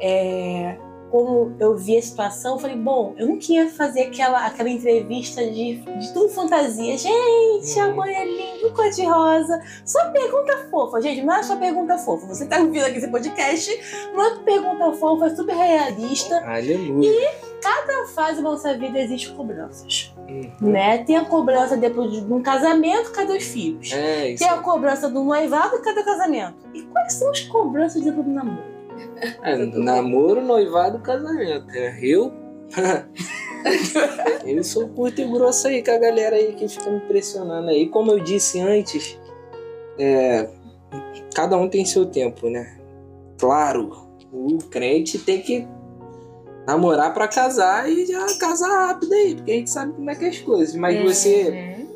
é, 0.00 0.76
como 1.10 1.54
eu 1.58 1.76
vi 1.76 1.96
a 1.96 2.02
situação, 2.02 2.54
eu 2.54 2.58
falei, 2.58 2.76
bom, 2.76 3.14
eu 3.16 3.26
não 3.26 3.38
queria 3.38 3.68
fazer 3.70 4.02
aquela, 4.02 4.46
aquela 4.46 4.68
entrevista 4.68 5.42
de, 5.44 5.76
de 5.76 6.12
tudo 6.12 6.28
fantasia. 6.28 6.96
Gente, 6.98 7.80
a 7.80 7.86
Uhum. 7.88 7.96
mãe 7.96 8.14
é 8.14 8.24
linda, 8.24 8.74
cor 8.74 8.88
de 8.90 9.04
rosa. 9.04 9.60
Só 9.84 10.10
pergunta 10.10 10.66
fofa, 10.70 11.00
gente, 11.00 11.22
não 11.22 11.34
é 11.34 11.42
só 11.42 11.56
pergunta 11.56 11.96
fofa. 11.98 12.26
Você 12.26 12.46
tá 12.46 12.58
ouvindo 12.58 12.84
aqui 12.84 12.98
esse 12.98 13.08
podcast, 13.10 14.10
não 14.14 14.22
é 14.24 14.38
pergunta 14.44 14.92
fofa, 14.92 15.26
é 15.26 15.34
super 15.34 15.54
realista. 15.56 16.36
Aleluia. 16.46 17.48
Cada 17.60 18.06
fase 18.08 18.36
da 18.36 18.42
nossa 18.42 18.76
vida 18.78 18.98
existe 19.00 19.32
cobranças, 19.32 20.14
Uhum. 20.28 20.52
né? 20.70 20.98
Tem 21.04 21.16
a 21.16 21.24
cobrança 21.24 21.76
depois 21.76 22.12
de 22.12 22.32
um 22.32 22.40
casamento, 22.42 23.10
cadê 23.10 23.36
os 23.36 23.44
filhos? 23.44 23.92
É, 23.92 24.30
isso. 24.30 24.44
Tem 24.44 24.52
a 24.52 24.58
cobrança 24.58 25.08
do 25.08 25.24
noivado, 25.24 25.80
cadê 25.82 26.00
o 26.00 26.04
casamento? 26.04 26.54
E 26.72 26.82
quais 26.82 27.14
são 27.14 27.30
as 27.30 27.40
cobranças 27.40 28.00
dentro 28.02 28.22
do 28.22 28.30
namoro? 28.30 28.77
É, 29.42 29.56
namoro, 29.56 30.40
noivado, 30.40 30.98
casamento. 31.00 31.66
né? 31.66 31.98
Eu. 32.02 32.32
eu 34.46 34.64
sou 34.64 34.88
curto 34.88 35.20
e 35.20 35.24
grosso 35.24 35.68
aí 35.68 35.82
com 35.82 35.90
a 35.90 35.98
galera 35.98 36.36
aí 36.36 36.52
que 36.54 36.68
fica 36.68 36.90
me 36.90 37.00
pressionando 37.00 37.68
aí. 37.68 37.88
Como 37.88 38.10
eu 38.12 38.20
disse 38.20 38.60
antes, 38.60 39.18
é, 39.98 40.48
cada 41.34 41.56
um 41.56 41.68
tem 41.68 41.84
seu 41.84 42.06
tempo, 42.06 42.48
né? 42.48 42.78
Claro, 43.38 44.08
o 44.32 44.58
crente 44.70 45.18
tem 45.18 45.40
que 45.40 45.66
namorar 46.66 47.14
pra 47.14 47.26
casar 47.26 47.90
e 47.90 48.04
já 48.06 48.26
casar 48.38 48.88
rápido 48.88 49.12
aí, 49.12 49.34
porque 49.34 49.52
a 49.52 49.54
gente 49.54 49.70
sabe 49.70 49.92
como 49.94 50.10
é 50.10 50.14
que 50.14 50.24
é 50.24 50.28
as 50.28 50.38
coisas. 50.38 50.74
Mas 50.74 51.02
você 51.02 51.50
Uhum. 51.50 51.88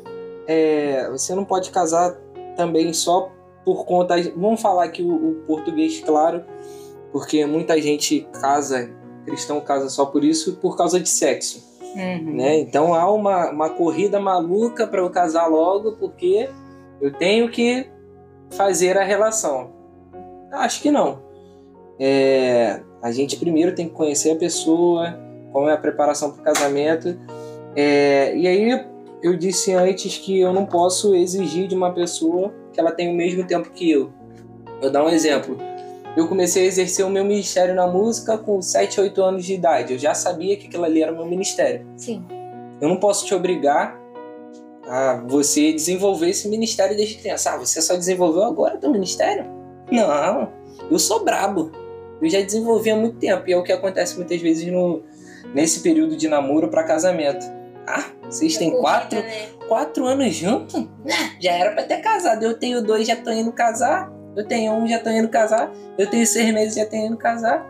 é, 0.47 1.09
você 1.11 1.35
não 1.35 1.45
pode 1.45 1.69
casar 1.71 2.17
também 2.57 2.91
só 2.93 3.31
por 3.63 3.85
conta. 3.85 4.15
Vamos 4.35 4.61
falar 4.61 4.85
aqui 4.85 5.01
o, 5.03 5.13
o 5.13 5.33
português 5.45 5.99
claro, 5.99 6.43
porque 7.13 7.45
muita 7.45 7.79
gente 7.81 8.27
casa, 8.41 8.89
cristão 9.25 9.61
casa 9.61 9.87
só 9.87 10.05
por 10.07 10.23
isso, 10.25 10.57
por 10.57 10.75
causa 10.75 10.99
de 10.99 11.07
sexo, 11.07 11.71
Uhum. 11.95 12.33
né? 12.37 12.57
Então 12.57 12.95
há 12.95 13.09
uma, 13.09 13.51
uma 13.51 13.69
corrida 13.69 14.19
maluca 14.19 14.87
para 14.87 14.99
eu 14.99 15.09
casar 15.11 15.45
logo, 15.47 15.93
porque 15.93 16.49
eu 16.99 17.13
tenho 17.13 17.49
que 17.49 17.87
fazer 18.49 18.97
a 18.97 19.03
relação. 19.03 19.71
Acho 20.51 20.81
que 20.81 20.89
não. 20.89 21.21
É, 21.99 22.81
a 23.01 23.11
gente 23.11 23.37
primeiro 23.37 23.75
tem 23.75 23.87
que 23.87 23.93
conhecer 23.93 24.31
a 24.31 24.35
pessoa, 24.35 25.17
como 25.51 25.69
é 25.69 25.73
a 25.73 25.77
preparação 25.77 26.31
para 26.31 26.41
o 26.41 26.43
casamento. 26.43 27.15
É, 27.75 28.35
e 28.35 28.47
aí 28.47 28.85
eu 29.21 29.37
disse 29.37 29.71
antes 29.71 30.17
que 30.17 30.39
eu 30.39 30.51
não 30.51 30.65
posso 30.65 31.13
exigir 31.15 31.67
de 31.67 31.75
uma 31.75 31.93
pessoa 31.93 32.51
que 32.71 32.79
ela 32.79 32.91
tenha 32.91 33.11
o 33.11 33.15
mesmo 33.15 33.45
tempo 33.45 33.69
que 33.69 33.91
eu. 33.91 34.11
Vou 34.81 34.89
dar 34.89 35.03
um 35.03 35.09
exemplo. 35.09 35.57
Eu 36.15 36.27
comecei 36.27 36.63
a 36.63 36.65
exercer 36.67 37.03
o 37.05 37.09
meu 37.09 37.25
ministério 37.25 37.73
na 37.73 37.87
música 37.87 38.37
com 38.37 38.61
7, 38.61 39.01
8 39.01 39.21
anos 39.21 39.45
de 39.45 39.53
idade. 39.53 39.93
Eu 39.93 39.99
já 39.99 40.13
sabia 40.13 40.55
que 40.55 40.67
aquilo 40.67 40.83
ali 40.83 41.01
era 41.01 41.11
o 41.11 41.15
meu 41.15 41.25
ministério. 41.25 41.87
Sim. 41.97 42.23
Eu 42.79 42.87
não 42.87 42.97
posso 42.97 43.25
te 43.25 43.33
obrigar 43.33 43.99
a 44.87 45.23
você 45.27 45.71
desenvolver 45.73 46.29
esse 46.29 46.47
ministério 46.47 46.95
desde 46.95 47.15
criança. 47.15 47.53
Ah, 47.53 47.57
você 47.57 47.81
só 47.81 47.95
desenvolveu 47.95 48.43
agora 48.43 48.77
teu 48.77 48.91
ministério? 48.91 49.45
Não, 49.91 50.49
eu 50.91 50.99
sou 50.99 51.23
brabo. 51.23 51.71
Eu 52.21 52.29
já 52.29 52.41
desenvolvi 52.41 52.91
há 52.91 52.95
muito 52.95 53.17
tempo. 53.17 53.49
E 53.49 53.53
é 53.53 53.57
o 53.57 53.63
que 53.63 53.71
acontece 53.71 54.15
muitas 54.15 54.39
vezes 54.39 54.71
no, 54.71 55.01
nesse 55.53 55.79
período 55.79 56.15
de 56.15 56.27
namoro 56.27 56.69
para 56.69 56.83
casamento. 56.83 57.43
Ah, 57.87 58.05
vocês 58.29 58.55
têm 58.55 58.71
quatro, 58.79 59.19
né? 59.19 59.47
quatro 59.67 60.05
anos 60.05 60.33
junto? 60.35 60.79
Né, 61.03 61.35
Já 61.41 61.53
era 61.53 61.71
pra 61.71 61.83
ter 61.83 61.97
casado. 61.97 62.43
Eu 62.43 62.57
tenho 62.57 62.83
dois, 62.83 63.07
já 63.07 63.15
tô 63.15 63.31
indo 63.31 63.51
casar. 63.51 64.12
Eu 64.35 64.47
tenho 64.47 64.73
um, 64.73 64.87
já 64.87 64.99
tô 64.99 65.09
indo 65.09 65.29
casar. 65.29 65.71
Eu 65.97 66.09
tenho 66.09 66.25
seis 66.25 66.53
meses, 66.53 66.75
já 66.75 66.85
tô 66.85 66.95
indo 66.95 67.17
casar. 67.17 67.67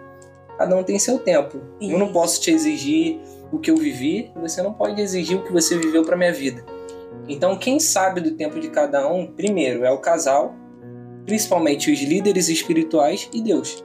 Cada 0.58 0.76
um 0.76 0.84
tem 0.84 0.98
seu 1.00 1.20
tempo. 1.20 1.60
Eu 1.82 1.98
não 1.98 2.06
Isso. 2.06 2.14
posso 2.14 2.42
te 2.42 2.52
exigir 2.52 3.20
o 3.52 3.60
que 3.60 3.72
eu 3.72 3.78
vivi. 3.78 4.32
Você 4.36 4.62
não 4.62 4.74
pode 4.74 5.02
exigir 5.02 5.38
o 5.38 5.44
que 5.44 5.52
você 5.52 5.78
viveu 5.78 6.04
pra 6.04 6.16
minha 6.16 6.34
vida. 6.34 6.64
Então, 7.28 7.58
quem 7.58 7.80
sabe 7.80 8.22
do 8.22 8.32
tempo 8.32 8.60
de 8.60 8.70
cada 8.70 9.08
um, 9.12 9.26
primeiro 9.26 9.86
é 9.86 9.92
o 9.92 9.98
casal, 9.98 10.54
principalmente 11.26 11.92
os 11.92 12.02
líderes 12.02 12.50
espirituais 12.50 13.30
e 13.34 13.42
Deus. 13.42 13.84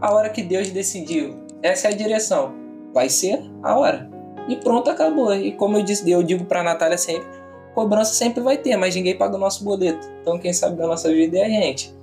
A 0.00 0.12
hora 0.12 0.28
que 0.28 0.42
Deus 0.42 0.70
decidiu, 0.70 1.42
essa 1.62 1.88
é 1.88 1.92
a 1.92 1.96
direção. 1.96 2.54
Vai 2.92 3.08
ser 3.08 3.40
a 3.62 3.78
hora. 3.78 4.10
E 4.48 4.56
pronto, 4.56 4.90
acabou. 4.90 5.34
E 5.34 5.52
como 5.52 5.78
eu 5.78 5.82
disse, 5.82 6.08
eu 6.10 6.22
digo 6.22 6.44
pra 6.44 6.62
Natália 6.62 6.98
sempre, 6.98 7.26
cobrança 7.74 8.14
sempre 8.14 8.42
vai 8.42 8.56
ter, 8.56 8.76
mas 8.76 8.94
ninguém 8.94 9.16
paga 9.16 9.36
o 9.36 9.38
nosso 9.38 9.64
boleto. 9.64 10.06
Então 10.20 10.38
quem 10.38 10.52
sabe 10.52 10.76
da 10.76 10.86
nossa 10.86 11.12
vida 11.12 11.38
é 11.38 11.44
a 11.44 11.48
gente. 11.48 11.94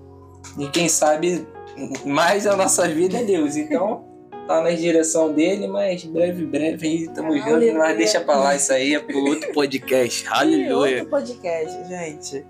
E 0.58 0.68
quem 0.68 0.90
sabe 0.90 1.48
mais 2.06 2.44
da 2.44 2.56
nossa 2.56 2.88
vida 2.88 3.18
é 3.18 3.24
Deus. 3.24 3.56
Então 3.56 4.04
tá 4.48 4.62
na 4.62 4.72
direção 4.72 5.32
dele, 5.32 5.68
mas 5.68 6.04
breve, 6.04 6.46
breve 6.46 6.88
aí, 6.88 7.08
tamo 7.10 7.38
junto. 7.38 7.78
Mas 7.78 7.98
deixa 7.98 8.20
pra 8.20 8.36
lá 8.36 8.56
isso 8.56 8.74
aí, 8.74 8.96
é 8.96 9.00
pro 9.00 9.24
outro 9.24 9.52
podcast. 9.54 10.26
E 10.28 10.28
Aleluia. 10.28 10.98
outro 10.98 11.10
podcast, 11.10 11.88
gente. 11.88 12.46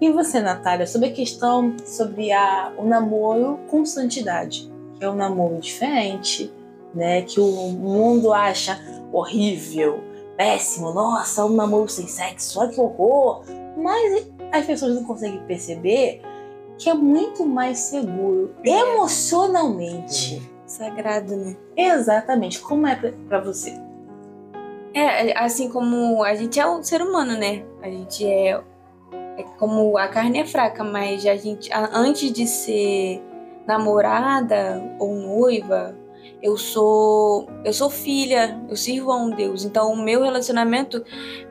E 0.00 0.10
você, 0.10 0.40
Natália, 0.40 0.86
sobre 0.86 1.08
a 1.08 1.12
questão 1.12 1.76
sobre 1.84 2.32
a, 2.32 2.72
o 2.76 2.84
namoro 2.84 3.60
com 3.68 3.84
santidade? 3.84 4.72
Que 4.98 5.04
é 5.04 5.10
um 5.10 5.14
namoro 5.14 5.60
diferente, 5.60 6.52
né? 6.94 7.22
Que 7.22 7.38
o 7.40 7.68
mundo 7.68 8.32
acha 8.32 8.80
horrível, 9.12 10.02
péssimo, 10.36 10.92
nossa, 10.92 11.44
um 11.44 11.54
namoro 11.54 11.88
sem 11.88 12.06
sexo, 12.06 12.60
olha 12.60 12.70
que 12.70 12.80
horror. 12.80 13.44
Mas 13.76 14.26
as 14.52 14.64
pessoas 14.64 14.94
não 14.94 15.04
conseguem 15.04 15.40
perceber 15.46 16.22
que 16.78 16.88
é 16.88 16.94
muito 16.94 17.44
mais 17.44 17.78
seguro 17.78 18.54
emocionalmente. 18.64 20.42
Sagrado, 20.66 21.36
né? 21.36 21.56
Exatamente. 21.76 22.60
Como 22.60 22.86
é 22.86 22.96
pra, 22.96 23.12
pra 23.28 23.40
você? 23.40 23.74
É, 24.92 25.36
assim 25.38 25.68
como 25.68 26.22
a 26.22 26.34
gente 26.34 26.58
é 26.58 26.66
um 26.66 26.82
ser 26.82 27.02
humano, 27.02 27.36
né? 27.36 27.64
A 27.82 27.88
gente 27.88 28.24
é, 28.26 28.60
é 29.36 29.42
como 29.58 29.98
a 29.98 30.08
carne 30.08 30.40
é 30.40 30.44
fraca, 30.44 30.84
mas 30.84 31.26
a 31.26 31.36
gente 31.36 31.68
antes 31.72 32.32
de 32.32 32.46
ser 32.46 33.20
namorada 33.66 34.96
ou 34.98 35.14
noiva, 35.14 35.96
eu 36.44 36.58
sou 36.58 37.48
eu 37.64 37.72
sou 37.72 37.88
filha, 37.88 38.60
eu 38.68 38.76
sirvo 38.76 39.10
a 39.10 39.16
um 39.16 39.30
Deus. 39.30 39.64
Então 39.64 39.90
o 39.90 39.96
meu 39.96 40.22
relacionamento 40.22 41.02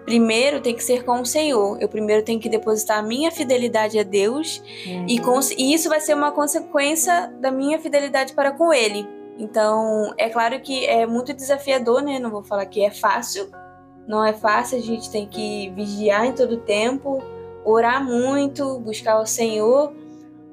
primeiro 0.05 0.61
tem 0.61 0.75
que 0.75 0.83
ser 0.83 1.03
com 1.03 1.19
o 1.21 1.25
Senhor. 1.25 1.81
Eu 1.81 1.89
primeiro 1.89 2.23
tenho 2.23 2.39
que 2.39 2.47
depositar 2.47 2.99
a 2.99 3.01
minha 3.01 3.31
fidelidade 3.31 3.97
a 3.97 4.03
Deus 4.03 4.61
e, 5.07 5.19
cons- 5.19 5.49
e 5.57 5.73
isso 5.73 5.89
vai 5.89 5.99
ser 5.99 6.13
uma 6.13 6.31
consequência 6.31 7.33
da 7.41 7.49
minha 7.51 7.79
fidelidade 7.79 8.33
para 8.33 8.51
com 8.51 8.71
ele. 8.71 9.07
Então, 9.39 10.13
é 10.15 10.29
claro 10.29 10.59
que 10.61 10.85
é 10.85 11.07
muito 11.07 11.33
desafiador, 11.33 12.03
né? 12.03 12.19
Não 12.19 12.29
vou 12.29 12.43
falar 12.43 12.67
que 12.67 12.85
é 12.85 12.91
fácil. 12.91 13.49
Não 14.07 14.23
é 14.23 14.31
fácil, 14.31 14.77
a 14.77 14.81
gente 14.81 15.09
tem 15.09 15.25
que 15.25 15.71
vigiar 15.75 16.25
em 16.25 16.33
todo 16.33 16.57
tempo, 16.57 17.19
orar 17.65 18.03
muito, 18.03 18.77
buscar 18.79 19.19
o 19.19 19.25
Senhor, 19.25 19.91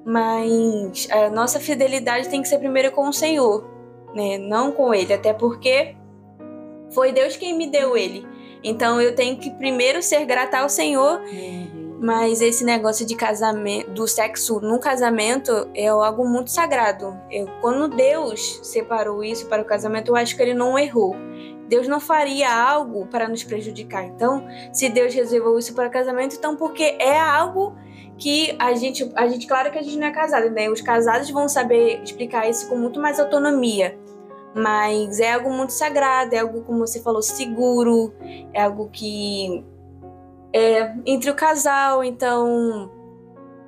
mas 0.04 1.08
a 1.10 1.28
nossa 1.28 1.60
fidelidade 1.60 2.28
tem 2.28 2.40
que 2.40 2.48
ser 2.48 2.58
primeiro 2.58 2.90
com 2.92 3.08
o 3.08 3.12
Senhor, 3.12 3.64
né? 4.14 4.38
Não 4.38 4.72
com 4.72 4.92
ele, 4.94 5.12
até 5.12 5.32
porque 5.32 5.94
foi 6.90 7.12
Deus 7.12 7.36
quem 7.36 7.56
me 7.56 7.66
deu 7.70 7.96
ele. 7.96 8.26
Então 8.62 9.00
eu 9.00 9.14
tenho 9.14 9.38
que 9.38 9.50
primeiro 9.50 10.02
ser 10.02 10.24
grata 10.26 10.58
ao 10.58 10.68
Senhor 10.68 11.20
Uhum. 11.20 11.98
mas 12.00 12.40
esse 12.40 12.64
negócio 12.64 13.06
de 13.06 13.14
casamento, 13.14 13.90
do 13.90 14.08
sexo 14.08 14.58
no 14.60 14.78
casamento 14.80 15.68
é 15.74 15.88
algo 15.88 16.26
muito 16.26 16.50
sagrado. 16.50 17.18
Eu, 17.30 17.46
quando 17.60 17.88
Deus 17.88 18.60
separou 18.62 19.22
isso 19.22 19.46
para 19.46 19.62
o 19.62 19.64
casamento, 19.64 20.08
eu 20.08 20.16
acho 20.16 20.34
que 20.34 20.42
ele 20.42 20.54
não 20.54 20.78
errou. 20.78 21.14
Deus 21.68 21.86
não 21.86 22.00
faria 22.00 22.52
algo 22.52 23.06
para 23.06 23.28
nos 23.28 23.44
prejudicar. 23.44 24.04
Então, 24.04 24.44
se 24.72 24.88
Deus 24.88 25.14
reservou 25.14 25.56
isso 25.58 25.72
para 25.74 25.88
o 25.88 25.90
casamento, 25.90 26.34
então 26.34 26.56
porque 26.56 26.96
é 26.98 27.20
algo 27.20 27.76
que 28.18 28.56
a 28.58 28.74
gente, 28.74 29.08
a 29.14 29.28
gente, 29.28 29.46
claro 29.46 29.70
que 29.70 29.78
a 29.78 29.82
gente 29.82 29.96
não 29.96 30.08
é 30.08 30.10
casado, 30.10 30.50
né? 30.50 30.68
Os 30.68 30.80
casados 30.80 31.30
vão 31.30 31.48
saber 31.48 32.02
explicar 32.02 32.48
isso 32.48 32.68
com 32.68 32.76
muito 32.76 32.98
mais 32.98 33.20
autonomia. 33.20 33.98
Mas 34.54 35.20
é 35.20 35.32
algo 35.32 35.50
muito 35.52 35.72
sagrado, 35.72 36.34
é 36.34 36.38
algo, 36.38 36.62
como 36.62 36.80
você 36.80 37.00
falou, 37.00 37.22
seguro, 37.22 38.12
é 38.52 38.62
algo 38.62 38.88
que 38.90 39.64
é 40.52 40.92
entre 41.06 41.30
o 41.30 41.34
casal, 41.34 42.02
então 42.02 42.90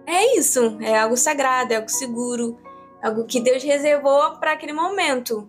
é 0.07 0.37
isso, 0.37 0.76
é 0.80 0.99
algo 0.99 1.16
sagrado, 1.16 1.72
é 1.72 1.76
algo 1.76 1.89
seguro, 1.89 2.59
algo 3.03 3.24
que 3.24 3.41
Deus 3.41 3.62
reservou 3.62 4.37
para 4.41 4.53
aquele 4.53 4.72
momento, 4.72 5.49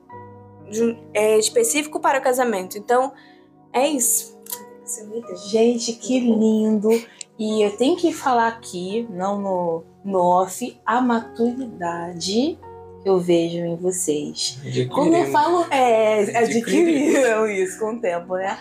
é 1.13 1.37
específico 1.37 1.99
para 1.99 2.19
o 2.19 2.21
casamento. 2.21 2.77
Então 2.77 3.13
é 3.71 3.87
isso. 3.87 4.39
Gente, 5.49 5.93
que 5.93 6.19
lindo! 6.19 6.89
E 7.37 7.63
eu 7.63 7.75
tenho 7.75 7.97
que 7.97 8.13
falar 8.13 8.47
aqui, 8.47 9.07
não 9.09 9.41
no, 9.41 9.83
no 10.05 10.19
off, 10.19 10.79
a 10.85 11.01
maturidade 11.01 12.59
eu 13.05 13.19
vejo 13.19 13.57
em 13.57 13.75
vocês. 13.75 14.57
Adquirimos. 14.61 14.93
Quando 14.95 15.13
eu 15.15 15.25
falo. 15.31 15.65
É, 15.71 16.21
Adquiriram. 16.37 16.39
adquiriram 16.43 17.47
isso 17.51 17.79
com 17.79 17.93
o 17.93 17.99
tempo, 17.99 18.35
né? 18.35 18.57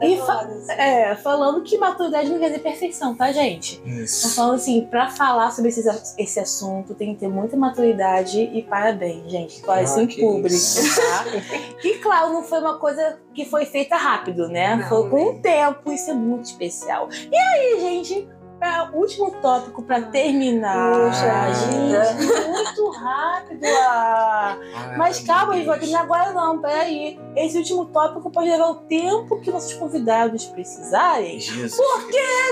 E 0.00 0.16
fa- 0.18 0.48
é, 0.76 1.14
falando 1.16 1.62
que 1.62 1.76
maturidade 1.76 2.30
não 2.30 2.38
quer 2.38 2.46
dizer 2.48 2.60
perfeição, 2.60 3.14
tá, 3.14 3.32
gente? 3.32 3.80
Isso. 3.84 4.34
falando 4.34 4.54
assim, 4.54 4.86
pra 4.90 5.08
falar 5.10 5.50
sobre 5.50 5.70
esse, 5.70 5.82
esse 6.18 6.40
assunto 6.40 6.94
tem 6.94 7.14
que 7.14 7.20
ter 7.20 7.28
muita 7.28 7.56
maturidade 7.56 8.40
e 8.40 8.62
parabéns, 8.62 9.30
gente. 9.30 9.60
Isso 9.60 9.70
Ah, 9.70 10.02
em 10.02 10.06
que 10.06 10.20
público, 10.20 10.48
isso. 10.48 11.00
tá? 11.00 11.24
E 11.84 11.94
claro, 11.98 12.32
não 12.32 12.42
foi 12.42 12.58
uma 12.60 12.78
coisa 12.78 13.18
que 13.34 13.44
foi 13.44 13.64
feita 13.64 13.96
rápido, 13.96 14.48
né? 14.48 14.76
Não, 14.76 14.88
foi 14.88 15.08
com 15.08 15.16
né? 15.16 15.22
o 15.30 15.38
tempo, 15.40 15.92
isso 15.92 16.10
é 16.10 16.14
muito 16.14 16.44
especial. 16.44 17.08
E 17.30 17.36
aí, 17.36 17.80
gente, 17.80 18.28
pra, 18.60 18.90
último 18.92 19.30
tópico 19.40 19.82
pra 19.82 20.02
terminar. 20.02 20.92
Poxa 20.92 21.52
gente, 21.54 22.46
muito 22.46 22.90
rápido. 22.90 23.66
Ah. 23.66 24.56
Ah, 24.74 24.94
Mas 24.96 25.20
calma, 25.20 25.56
terminar 25.56 25.96
agora 25.96 26.32
não, 26.32 26.60
peraí. 26.60 27.18
Esse 27.34 27.56
último 27.58 27.86
tópico 27.86 28.30
pode 28.30 28.50
levar 28.50 28.68
o 28.68 28.74
tempo 28.76 29.40
que 29.40 29.50
nossos 29.50 29.72
convidados 29.72 30.44
precisarem. 30.44 31.40
Jesus. 31.40 31.80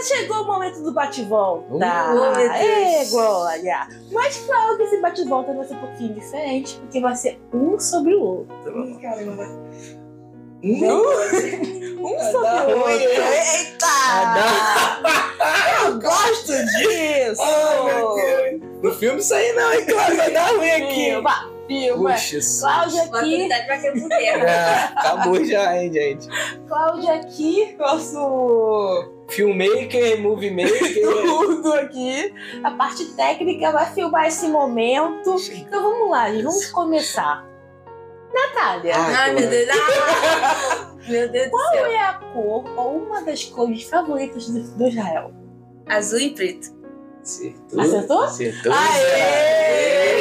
Chegou 0.06 0.42
o 0.42 0.46
momento 0.46 0.82
do 0.82 0.92
bate-volta. 0.92 1.66
Deus. 2.34 2.60
Ê, 2.60 3.10
Glória! 3.10 3.88
Mas 4.10 4.38
claro 4.46 4.76
que 4.76 4.84
esse 4.84 5.00
bate-volta 5.00 5.52
vai 5.52 5.66
ser 5.66 5.74
um 5.74 5.80
pouquinho 5.80 6.14
diferente, 6.14 6.78
porque 6.78 7.00
vai 7.00 7.14
ser 7.14 7.40
um 7.52 7.78
sobre 7.78 8.14
o 8.14 8.22
outro. 8.22 8.98
Caramba. 9.00 9.44
Não? 10.62 11.02
Um 11.98 12.16
Vai 12.16 12.30
sobre 12.30 12.72
o 12.74 12.78
outro. 12.78 12.92
hein? 12.92 13.08
Eita! 13.58 13.96
Eu 15.84 16.00
gosto 16.00 16.52
disso! 16.52 17.42
Ai, 17.42 17.82
meu 17.94 18.14
Deus. 18.14 18.82
No 18.82 18.94
filme 18.94 19.18
isso 19.18 19.34
aí 19.34 19.52
não, 19.52 19.72
hein, 19.72 19.84
Cláudia? 19.84 20.16
Vai 20.16 20.30
dar 20.30 20.46
ruim 20.56 20.70
aqui. 20.70 20.94
Filma, 20.94 21.50
filma. 21.66 22.12
Puxa. 22.12 22.38
Cláudia 22.60 23.02
aqui. 23.02 23.48
É, 24.46 24.74
acabou 24.94 25.44
já, 25.44 25.76
hein, 25.76 25.92
gente. 25.92 26.28
Cláudia 26.68 27.14
aqui, 27.14 27.74
nosso 27.76 29.10
Filmmaker, 29.28 30.20
movie 30.22 30.50
maker. 30.52 31.02
tudo 31.02 31.72
aqui. 31.74 32.32
A 32.62 32.70
parte 32.70 33.04
técnica 33.16 33.72
vai 33.72 33.92
filmar 33.92 34.28
esse 34.28 34.46
momento. 34.46 35.34
Então 35.52 35.82
vamos 35.82 36.10
lá, 36.10 36.30
gente, 36.30 36.44
vamos 36.44 36.66
começar. 36.70 37.44
Natália, 38.32 38.94
Ai, 38.96 39.14
Ai, 39.14 39.34
meu 39.34 39.48
Deus. 39.50 39.68
Ah, 39.70 40.94
meu 41.08 41.28
Deus 41.30 41.44
do 41.46 41.50
qual 41.50 41.72
céu. 41.72 41.86
é 41.86 41.98
a 41.98 42.14
cor 42.14 42.64
ou 42.76 42.98
uma 42.98 43.22
das 43.22 43.44
cores 43.44 43.82
favoritas 43.84 44.48
do, 44.48 44.60
do 44.76 44.86
Israel? 44.88 45.32
Azul 45.86 46.18
e 46.20 46.30
preto. 46.30 46.76
Acertou. 47.22 47.80
Acertou? 47.80 48.22
Acertou. 48.22 48.72
Aê! 48.72 50.18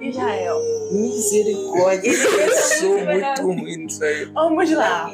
Israel. 0.00 0.60
Misericórdia. 0.92 2.10
Eu 2.10 2.50
sou 2.52 2.98
muito 2.98 3.42
muito 3.42 3.42
ruim 3.42 3.76
nisso 3.76 4.04
aí. 4.04 4.24
Vamos 4.26 4.70
lá. 4.70 5.10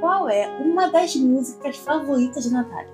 Qual 0.00 0.28
é 0.28 0.46
uma 0.60 0.88
das 0.90 1.14
músicas 1.16 1.76
favoritas 1.76 2.44
de 2.44 2.50
Natália? 2.52 2.92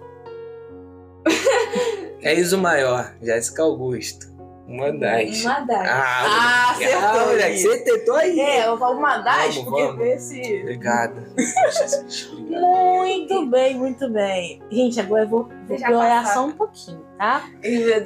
És 2.22 2.52
o 2.52 2.58
maior, 2.58 3.14
Jéssica 3.22 3.62
Augusto. 3.62 4.29
Uma 4.70 4.92
das. 4.92 5.44
Uma 5.44 5.60
das. 5.60 5.88
Ah, 5.88 6.70
Ah, 6.70 6.74
moleque. 6.74 6.94
Ah, 6.94 7.26
moleque, 7.26 7.58
você 7.58 7.78
tentou 7.84 8.14
aí. 8.14 8.38
É, 8.40 8.68
eu 8.68 8.78
vou 8.78 8.92
uma 8.92 9.18
das, 9.18 9.56
Vamos, 9.56 9.68
porque 9.70 9.82
vamos. 9.86 10.06
esse. 10.06 10.60
Obrigado. 10.62 11.26
Muito 12.48 13.46
bem, 13.46 13.76
muito 13.76 14.08
bem. 14.10 14.60
Gente, 14.70 15.00
agora 15.00 15.22
eu 15.24 15.28
vou, 15.28 15.48
vou 15.68 15.76
piorar 15.76 16.22
passar. 16.22 16.34
só 16.34 16.46
um 16.46 16.52
pouquinho, 16.52 17.04
tá? 17.18 17.44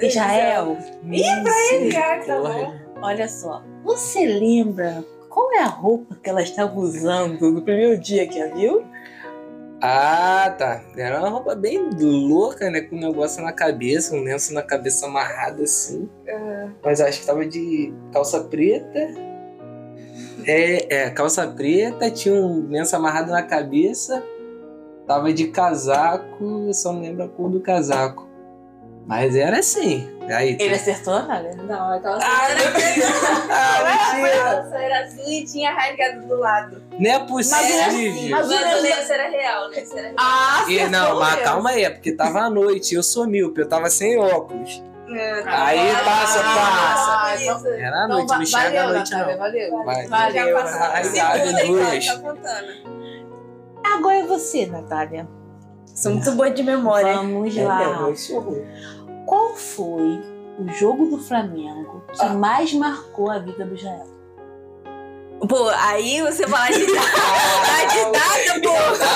Israel, 0.03 0.77
Ih, 1.11 1.23
pra 1.43 1.75
ele, 1.75 1.93
cara, 1.93 2.25
tá 2.25 2.39
Misericórdia. 2.39 2.87
olha 3.03 3.29
só. 3.29 3.63
Você 3.85 4.27
lembra 4.27 5.05
qual 5.29 5.53
é 5.55 5.61
a 5.61 5.67
roupa 5.67 6.17
que 6.23 6.29
ela 6.31 6.43
estava 6.43 6.75
usando 6.79 7.51
no 7.51 7.63
primeiro 7.63 7.99
dia 8.01 8.27
que 8.27 8.41
a 8.41 8.55
viu? 8.55 8.85
Ah, 9.87 10.55
tá. 10.57 10.83
Era 10.97 11.21
uma 11.21 11.29
roupa 11.29 11.55
bem 11.55 11.91
louca, 12.01 12.71
né? 12.71 12.81
Com 12.81 12.97
um 12.97 13.01
negócio 13.01 13.45
na 13.45 13.53
cabeça, 13.53 14.17
um 14.17 14.23
lenço 14.23 14.55
na 14.55 14.63
cabeça 14.63 15.05
amarrado 15.05 15.63
assim. 15.63 16.09
Mas 16.83 17.03
acho 17.03 17.21
que 17.21 17.27
tava 17.27 17.45
de 17.45 17.93
calça 18.11 18.41
preta. 18.45 18.99
É, 20.47 21.03
é, 21.03 21.11
calça 21.11 21.47
preta, 21.47 22.11
tinha 22.11 22.35
um 22.35 22.67
lenço 22.67 22.97
amarrado 22.97 23.31
na 23.31 23.43
cabeça. 23.43 24.25
Tava 25.07 25.35
de 25.35 25.49
casaco, 25.49 26.65
eu 26.67 26.73
só 26.73 26.91
não 26.91 27.03
lembro 27.03 27.25
a 27.25 27.29
cor 27.29 27.51
do 27.51 27.61
casaco. 27.61 28.27
Mas 29.07 29.37
era 29.37 29.59
assim. 29.59 30.09
Aí, 30.31 30.57
Ele 30.59 30.75
acertou, 30.75 31.15
Natália? 31.15 31.55
Não, 31.57 31.93
a 31.93 32.01
calça 32.01 32.27
Ah, 32.27 32.51
era. 32.51 32.61
Ah, 33.51 33.79
A 33.79 34.15
mentira! 34.15 34.39
calça 34.45 34.77
era 34.79 35.01
azul 35.05 35.25
e 35.29 35.45
tinha 35.45 35.73
rasgado 35.75 36.27
do 36.27 36.37
lado. 36.39 36.83
Não 36.99 37.11
é 37.11 37.19
Mas 37.19 37.29
possível. 37.31 38.31
Mas 38.31 38.31
Mas, 38.31 38.47
o 38.47 38.49
o 38.49 38.65
lenço- 38.65 38.83
lenço 38.83 39.13
era 39.13 39.29
real, 39.29 39.69
né? 39.71 39.81
Isso 39.83 39.93
era 39.99 40.03
real. 40.09 40.17
Ah, 40.19 40.65
E, 40.69 40.87
não, 40.89 41.19
mas 41.19 41.41
calma 41.43 41.71
aí, 41.71 41.85
é 41.85 41.91
porque 41.91 42.13
tava 42.13 42.41
à 42.41 42.51
noite, 42.51 42.95
eu 42.95 43.03
sou 43.03 43.27
míope, 43.27 43.61
eu 43.61 43.69
tava 43.69 43.91
sem 43.91 44.19
óculos. 44.19 44.83
Aí 45.47 45.91
Ah, 45.91 46.03
passa, 46.05 46.41
ah, 46.41 47.27
passa. 47.29 47.43
então- 47.45 47.67
Era 47.75 48.01
à 48.03 48.05
Então, 48.05 48.09
noite, 48.09 48.29
va- 48.29 48.35
não 48.37 48.43
enxerga 48.43 48.69
valeu, 48.71 48.83
à 48.83 48.93
noite 48.95 49.11
Natália, 49.13 49.33
não. 49.35 49.41
valeu. 49.43 49.85
Vai. 49.85 50.07
Valeu. 50.09 50.57
Já 50.57 50.63
passou. 50.63 50.81
Ai, 50.81 51.05
Segunda 51.05 51.25
ai, 51.29 51.61
aí, 51.61 51.67
duas. 51.67 52.07
tá. 52.43 52.61
Agora 53.95 54.17
é 54.17 54.23
você, 54.27 54.67
Natália. 54.67 55.29
Sou 55.95 56.13
muito 56.13 56.33
boa 56.33 56.51
de 56.51 56.63
memória. 56.63 57.15
Vamos 57.15 57.57
É, 57.57 57.65
lá. 57.65 58.09
Não, 59.25 59.27
é. 59.27 59.27
Qual 59.27 59.57
foi 59.57 60.23
o 60.59 60.69
jogo 60.69 61.07
do 61.07 61.19
Flamengo 61.19 62.05
que 62.13 62.27
mais 62.35 62.73
marcou 62.73 63.31
a 63.31 63.39
vida 63.39 63.65
do 63.65 63.75
Israel? 63.75 64.15
Pô, 65.49 65.69
aí 65.69 66.23
você 66.23 66.47
fala 66.47 66.71
de 66.71 66.87
data, 66.87 68.61
pô. 68.63 68.73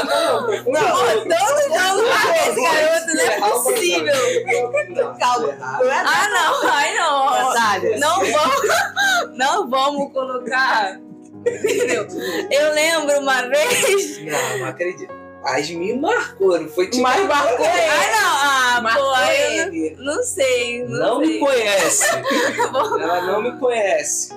Não, 0.08 0.46
Pô, 0.46 0.98
todo 1.22 1.62
jogo 1.62 2.08
marca 2.08 2.48
esse 2.48 2.60
garoto, 2.62 3.14
não 3.14 3.24
é 3.24 3.40
possível. 3.40 5.14
Calma. 5.18 5.56
Ah, 5.60 6.28
não, 6.28 6.68
ai 6.70 6.94
não. 6.94 7.98
Não 7.98 8.18
vamos, 8.32 9.36
não 9.36 9.70
vamos 9.70 10.12
colocar. 10.12 11.00
Entendeu? 11.46 12.06
Eu 12.50 12.74
lembro 12.74 13.20
uma 13.20 13.42
vez. 13.42 14.18
Não, 14.24 14.58
não 14.58 14.66
acredito. 14.66 15.27
Mas 15.42 15.70
me 15.70 15.96
marcou, 15.98 16.60
não 16.60 16.68
foi 16.68 16.90
tipo. 16.90 17.02
Mas 17.02 17.24
marcou 17.26 17.64
ele. 17.64 17.68
Ai, 17.70 18.12
não, 18.12 18.28
ah, 18.42 18.80
Marcou 18.82 19.04
pô, 19.04 19.18
ele. 19.30 19.96
não, 19.96 20.04
não 20.16 20.22
sei. 20.22 20.84
Não, 20.84 20.98
Não 20.98 21.18
me 21.20 21.26
sei. 21.28 21.38
conhece. 21.38 22.04
Ela 23.00 23.20
não 23.22 23.42
me 23.42 23.58
conhece. 23.58 24.36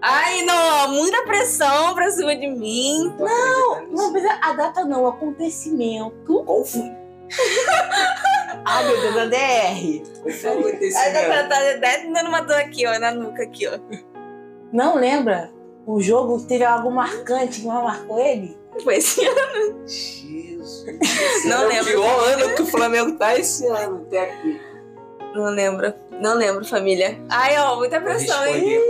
Ai, 0.00 0.42
não, 0.42 0.88
muita 0.94 1.22
pressão 1.24 1.92
pra 1.94 2.10
cima 2.10 2.34
de 2.36 2.46
mim. 2.46 3.12
Não, 3.18 3.86
Não, 3.88 4.12
mas 4.12 4.24
a 4.42 4.52
data 4.52 4.84
não, 4.84 5.02
o 5.02 5.06
acontecimento. 5.08 6.44
Qual 6.44 6.64
foi? 6.64 6.90
Ai, 8.64 8.86
meu 8.86 9.00
Deus, 9.00 9.16
a 9.16 9.24
DR. 9.26 10.02
Qual 10.22 10.34
foi 10.34 10.50
o 10.50 10.52
Aí 10.54 10.68
acontecimento? 10.68 11.28
tá, 11.28 11.42
tá, 11.48 11.80
tá 11.80 11.96
dando 12.12 12.28
uma 12.28 12.40
dor 12.40 12.56
aqui, 12.56 12.86
ó, 12.86 12.98
na 12.98 13.10
nuca 13.10 13.42
aqui, 13.42 13.66
ó. 13.66 13.78
Não 14.72 14.96
lembra? 14.96 15.50
O 15.86 16.00
jogo 16.00 16.40
teve 16.46 16.64
algo 16.64 16.90
marcante 16.90 17.60
que 17.62 17.66
não 17.66 17.82
marcou 17.84 18.18
ele? 18.18 18.56
Foi 18.84 18.96
esse 18.96 19.24
ano. 19.26 19.86
Jesus. 19.86 21.44
Não 21.44 21.62
É 21.62 21.66
o 21.66 21.68
lembro. 21.68 21.84
pior 21.92 22.28
ano 22.28 22.54
que 22.54 22.62
o 22.62 22.66
Flamengo 22.66 23.18
tá 23.18 23.38
esse 23.38 23.66
ano, 23.66 24.04
até 24.06 24.30
aqui. 24.30 24.60
Não 25.34 25.50
lembro. 25.50 25.92
Não 26.20 26.34
lembro, 26.34 26.64
família. 26.64 27.18
Ai, 27.28 27.56
ó, 27.58 27.76
muita 27.76 28.00
pressão, 28.00 28.44
hein? 28.46 28.80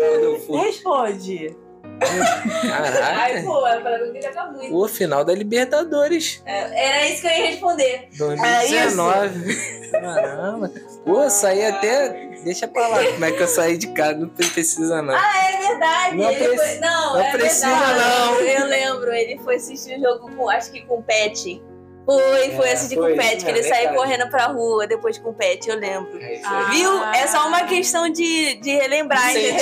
responder 0.49 1.57
Responde. 2.01 2.73
Ai, 2.73 2.93
Caraca. 2.93 3.43
pô, 3.45 3.69
eu 3.69 3.83
falei 3.83 4.13
que 4.13 4.23
joga 4.23 4.45
muito. 4.53 4.77
O 4.77 4.89
final 4.89 5.25
da 5.25 5.33
Libertadores. 5.35 6.43
Era 6.47 7.07
isso 7.09 7.23
que 7.23 7.27
eu 7.27 7.31
ia 7.33 7.47
responder. 7.51 8.09
2019. 8.17 9.91
Caramba. 9.91 10.71
Pô, 11.05 11.23
eu 11.23 11.31
saí 11.31 11.65
até. 11.65 12.29
Deixa 12.45 12.69
pra 12.69 12.87
lá 12.87 13.05
como 13.05 13.25
é 13.25 13.33
que 13.33 13.43
eu 13.43 13.49
saí 13.49 13.77
de 13.77 13.89
casa. 13.89 14.15
Não 14.19 14.29
precisa, 14.29 15.03
não. 15.03 15.15
Ah, 15.15 15.51
é 15.53 15.57
verdade. 15.69 16.17
Não 16.17 16.35
preci- 16.35 16.57
foi... 16.57 16.79
Não, 16.79 17.13
não 17.15 17.21
é 17.21 17.31
precisa, 17.33 17.67
verdade. 17.67 17.99
não. 18.01 18.35
Eu 18.41 18.67
lembro, 18.67 19.13
ele 19.13 19.39
foi 19.43 19.57
assistir 19.57 19.99
o 19.99 20.01
jogo 20.03 20.31
com, 20.37 20.49
acho 20.49 20.71
que 20.71 20.83
com 20.87 20.99
o 20.99 21.03
Pet. 21.03 21.61
Foi, 22.09 22.51
foi 22.57 22.69
É, 22.69 22.73
assistir 22.73 22.95
foi, 22.95 23.09
com 23.15 23.21
o 23.21 23.23
Pet, 23.23 23.45
que 23.45 23.51
ele 23.51 23.59
é 23.59 23.63
saiu 23.65 23.89
verdade. 23.91 23.97
correndo 23.99 24.31
pra 24.31 24.47
rua 24.47 24.87
depois 24.87 25.19
com 25.19 25.29
o 25.29 25.35
Pet, 25.35 25.69
eu 25.69 25.77
lembro. 25.79 26.19
É, 26.23 26.41
Ah. 26.43 26.71
Viu? 26.71 27.05
É 27.13 27.27
só 27.27 27.47
uma 27.47 27.65
questão 27.65 28.09
de, 28.09 28.55
de 28.55 28.71
relembrar, 28.75 29.31
Sim, 29.31 29.39
entendeu? 29.41 29.59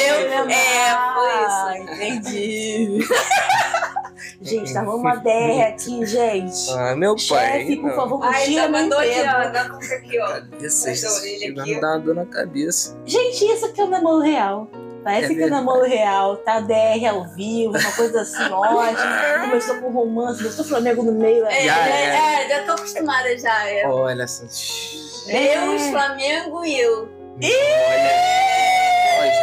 sim. 0.47 0.53
É, 0.53 0.88
foi 1.14 1.28
Ah, 1.32 1.74
isso. 1.76 1.92
entendi. 1.92 2.99
gente, 4.40 4.72
tava 4.72 4.94
uma 4.94 5.16
DR 5.16 5.62
aqui, 5.68 6.07
gente. 6.07 6.70
Ah, 6.70 6.94
meu 6.94 7.16
pai. 7.28 7.61
Chefe, 7.62 7.76
por 7.78 7.88
não. 7.88 7.97
favor, 7.97 8.20
tá 8.20 8.68
meu 8.68 8.70
mandou 8.70 8.99
aqui, 8.99 9.20
ó, 9.20 9.49
na 9.53 9.64
nuca 9.64 9.94
aqui, 9.97 10.18
ó. 10.20 10.26
Cabeça, 10.28 10.90
Essa 10.90 11.18
aqui, 11.18 11.44
a 11.74 11.76
ó. 11.76 11.80
dar 11.80 11.88
uma 11.88 11.99
dor 11.99 12.14
na 12.14 12.26
cabeça. 12.26 12.97
Gente, 13.05 13.44
isso 13.44 13.66
aqui 13.66 13.80
é 13.80 13.84
o 13.84 13.88
namoro 13.88 14.20
real. 14.20 14.68
Parece 15.07 15.34
É 15.34 15.36
que 15.36 15.42
é 15.44 15.46
namoro 15.46 15.86
real, 15.86 16.36
tá 16.38 16.59
DR 16.59 17.07
ao 17.09 17.28
vivo, 17.28 17.78
uma 17.78 17.92
coisa 17.92 18.22
assim 18.22 18.42
ótima. 18.50 19.38
Começou 19.42 19.76
com 19.76 19.90
romance, 19.90 20.38
começou 20.42 20.64
o 20.64 20.68
Flamengo 20.68 21.04
no 21.04 21.12
meio. 21.12 21.46
É, 21.46 21.64
Já, 21.64 21.88
é, 21.88 22.16
é, 22.16 22.48
já 22.48 22.64
tô 22.64 22.72
acostumada 22.72 23.38
já. 23.38 23.70
É. 23.70 23.86
Olha 23.86 24.26
só. 24.26 24.42
Deus, 24.42 25.82
Flamengo 25.92 26.64
e 26.64 26.80
eu. 26.80 27.09
Olha. 27.40 27.52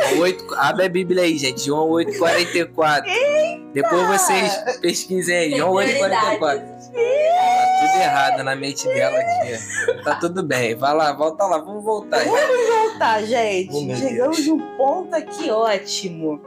João 0.10 0.22
8, 0.24 0.54
abre 0.56 0.86
a 0.86 0.90
Bíblia 0.90 1.24
aí, 1.24 1.38
gente. 1.38 1.66
João 1.66 1.88
8, 1.92 2.20
44. 2.20 3.10
Depois 3.74 4.06
vocês 4.08 4.58
pesquisem 4.82 5.34
aí. 5.34 5.56
João 5.56 5.72
8, 5.72 5.98
44. 5.98 6.60
Tá 6.60 6.74
tudo 7.94 8.02
errado 8.02 8.44
na 8.44 8.56
mente 8.56 8.88
dela 8.88 9.18
aqui. 9.20 10.04
Tá 10.04 10.16
tudo 10.16 10.44
bem. 10.44 10.76
Vai 10.76 10.94
lá, 10.94 11.14
volta 11.14 11.46
lá, 11.46 11.58
vamos 11.60 11.84
voltar. 11.84 12.22
Tá, 13.00 13.22
gente. 13.22 13.70
Oh, 13.74 13.96
Chegamos 13.96 14.38
Deus. 14.38 14.48
num 14.48 14.78
ponto 14.78 15.16
aqui 15.16 15.50
ótimo. 15.52 16.42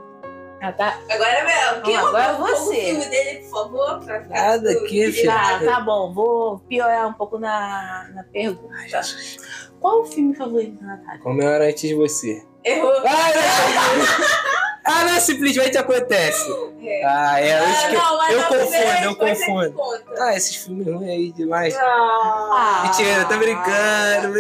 Ah, 0.63 0.73
tá. 0.73 0.99
Agora 1.11 1.31
é 1.31 1.45
meu. 1.45 1.83
Vamos, 1.83 2.09
agora 2.09 2.35
Põe 2.35 2.53
o 2.53 2.57
você. 2.57 2.75
filme 2.77 3.05
dele, 3.07 3.39
por 3.41 3.51
favor. 3.51 4.01
Pra 4.05 4.23
ficar 4.23 4.35
Nada 4.35 4.73
tudo 4.73 4.85
aqui, 4.85 5.13
filho. 5.13 5.27
Tá, 5.31 5.59
virado. 5.59 5.65
tá 5.67 5.81
bom. 5.81 6.15
Vou 6.15 6.59
piorar 6.61 7.09
um 7.09 7.13
pouco 7.13 7.39
na, 7.39 8.09
na 8.15 8.23
pergunta. 8.25 8.75
Ai, 8.75 8.89
Jesus. 8.89 9.37
Qual 9.81 10.01
o 10.01 10.05
filme 10.07 10.35
favorito 10.35 10.81
da 10.81 10.87
Natália? 10.97 11.21
Como 11.21 11.43
eu 11.43 11.49
era 11.49 11.67
antes 11.67 11.83
de 11.89 11.95
você. 11.95 12.43
Errou. 12.65 12.91
Ah, 12.91 13.03
não! 14.57 14.66
Ah, 14.87 15.05
não, 15.05 15.20
simplesmente 15.20 15.76
acontece. 15.76 16.49
É. 16.82 17.05
Ah, 17.05 17.41
é. 17.41 17.59
Eu, 17.59 17.64
Ah, 17.64 17.70
esque... 17.70 17.93
não, 17.95 18.30
eu 18.30 18.43
confundo, 18.45 18.76
eu 19.03 19.11
é 19.11 19.14
confundo. 19.14 19.82
Ah, 20.18 20.37
esses 20.37 20.57
filmes 20.57 20.87
ruins 20.87 21.09
aí 21.09 21.32
demais. 21.32 21.74
Ah. 21.76 22.82
Mentira, 22.84 23.24
tô 23.24 23.37
brincando. 23.37 24.39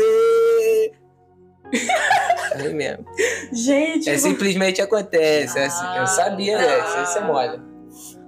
É 2.52 2.68
mesmo. 2.72 3.04
Gente, 3.52 4.08
É 4.08 4.16
simplesmente 4.18 4.80
acontece. 4.80 5.58
é 5.58 5.66
assim, 5.66 5.84
Ah, 5.84 5.98
eu 6.00 6.06
sabia, 6.06 6.58
não. 6.58 6.64
dessa. 6.66 7.02
Isso 7.02 7.18
é 7.18 7.20
mole. 7.22 7.60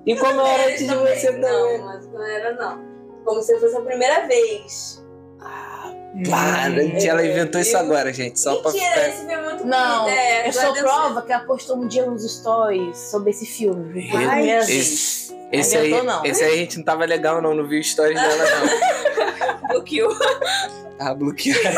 E 0.07 0.17
como 0.17 0.41
era 0.41 0.67
antes 0.69 0.81
de 0.81 0.87
Também, 0.89 1.17
você 1.17 1.31
Não, 1.33 1.85
mas 1.87 2.07
não 2.07 2.25
era 2.27 2.53
não. 2.55 2.83
Como 3.25 3.43
se 3.43 3.59
fosse 3.61 3.77
a 3.77 3.81
primeira 3.83 4.27
vez. 4.27 5.05
Para, 6.29 6.71
Hum. 6.71 6.99
ela 7.07 7.25
inventou 7.25 7.61
isso 7.61 7.77
agora, 7.77 8.13
gente. 8.13 8.41
Só 8.41 8.57
pra 8.63 8.73
Mentira, 8.73 8.91
ficar. 8.93 9.09
esse 9.09 9.19
filme 9.19 9.33
é 9.35 9.43
muito 9.45 9.67
Não, 9.67 10.05
bonito. 10.05 10.19
É, 10.19 10.49
eu 10.49 10.53
sou 10.53 10.73
prova 10.75 11.23
que 11.23 11.33
ela 11.33 11.45
postou 11.45 11.77
um 11.77 11.87
dia 11.87 12.07
nos 12.07 12.25
stories 12.39 12.97
sobre 12.97 13.31
esse 13.31 13.45
filme. 13.47 14.11
Ai, 14.15 14.51
Esse, 14.51 15.35
esse 15.53 15.77
aí, 15.77 15.89
inventou, 15.91 16.05
não. 16.07 16.25
esse 16.25 16.43
aí 16.43 16.55
a 16.55 16.57
gente 16.57 16.79
não 16.79 16.85
tava 16.85 17.05
legal, 17.05 17.43
não. 17.43 17.55
Não 17.55 17.67
viu 17.69 17.83
stories 17.83 18.19
dela, 18.21 18.45
não. 19.61 19.69
Bloqueou. 19.69 20.11
Tava 20.99 21.15
bloqueado. 21.15 21.77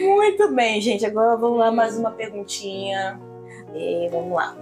Muito 0.00 0.52
bem, 0.54 0.80
gente. 0.80 1.06
Agora 1.06 1.36
vamos 1.36 1.58
lá, 1.58 1.70
mais 1.70 1.96
uma 1.96 2.10
perguntinha. 2.10 3.18
É, 3.74 4.08
vamos 4.10 4.32
lá. 4.34 4.56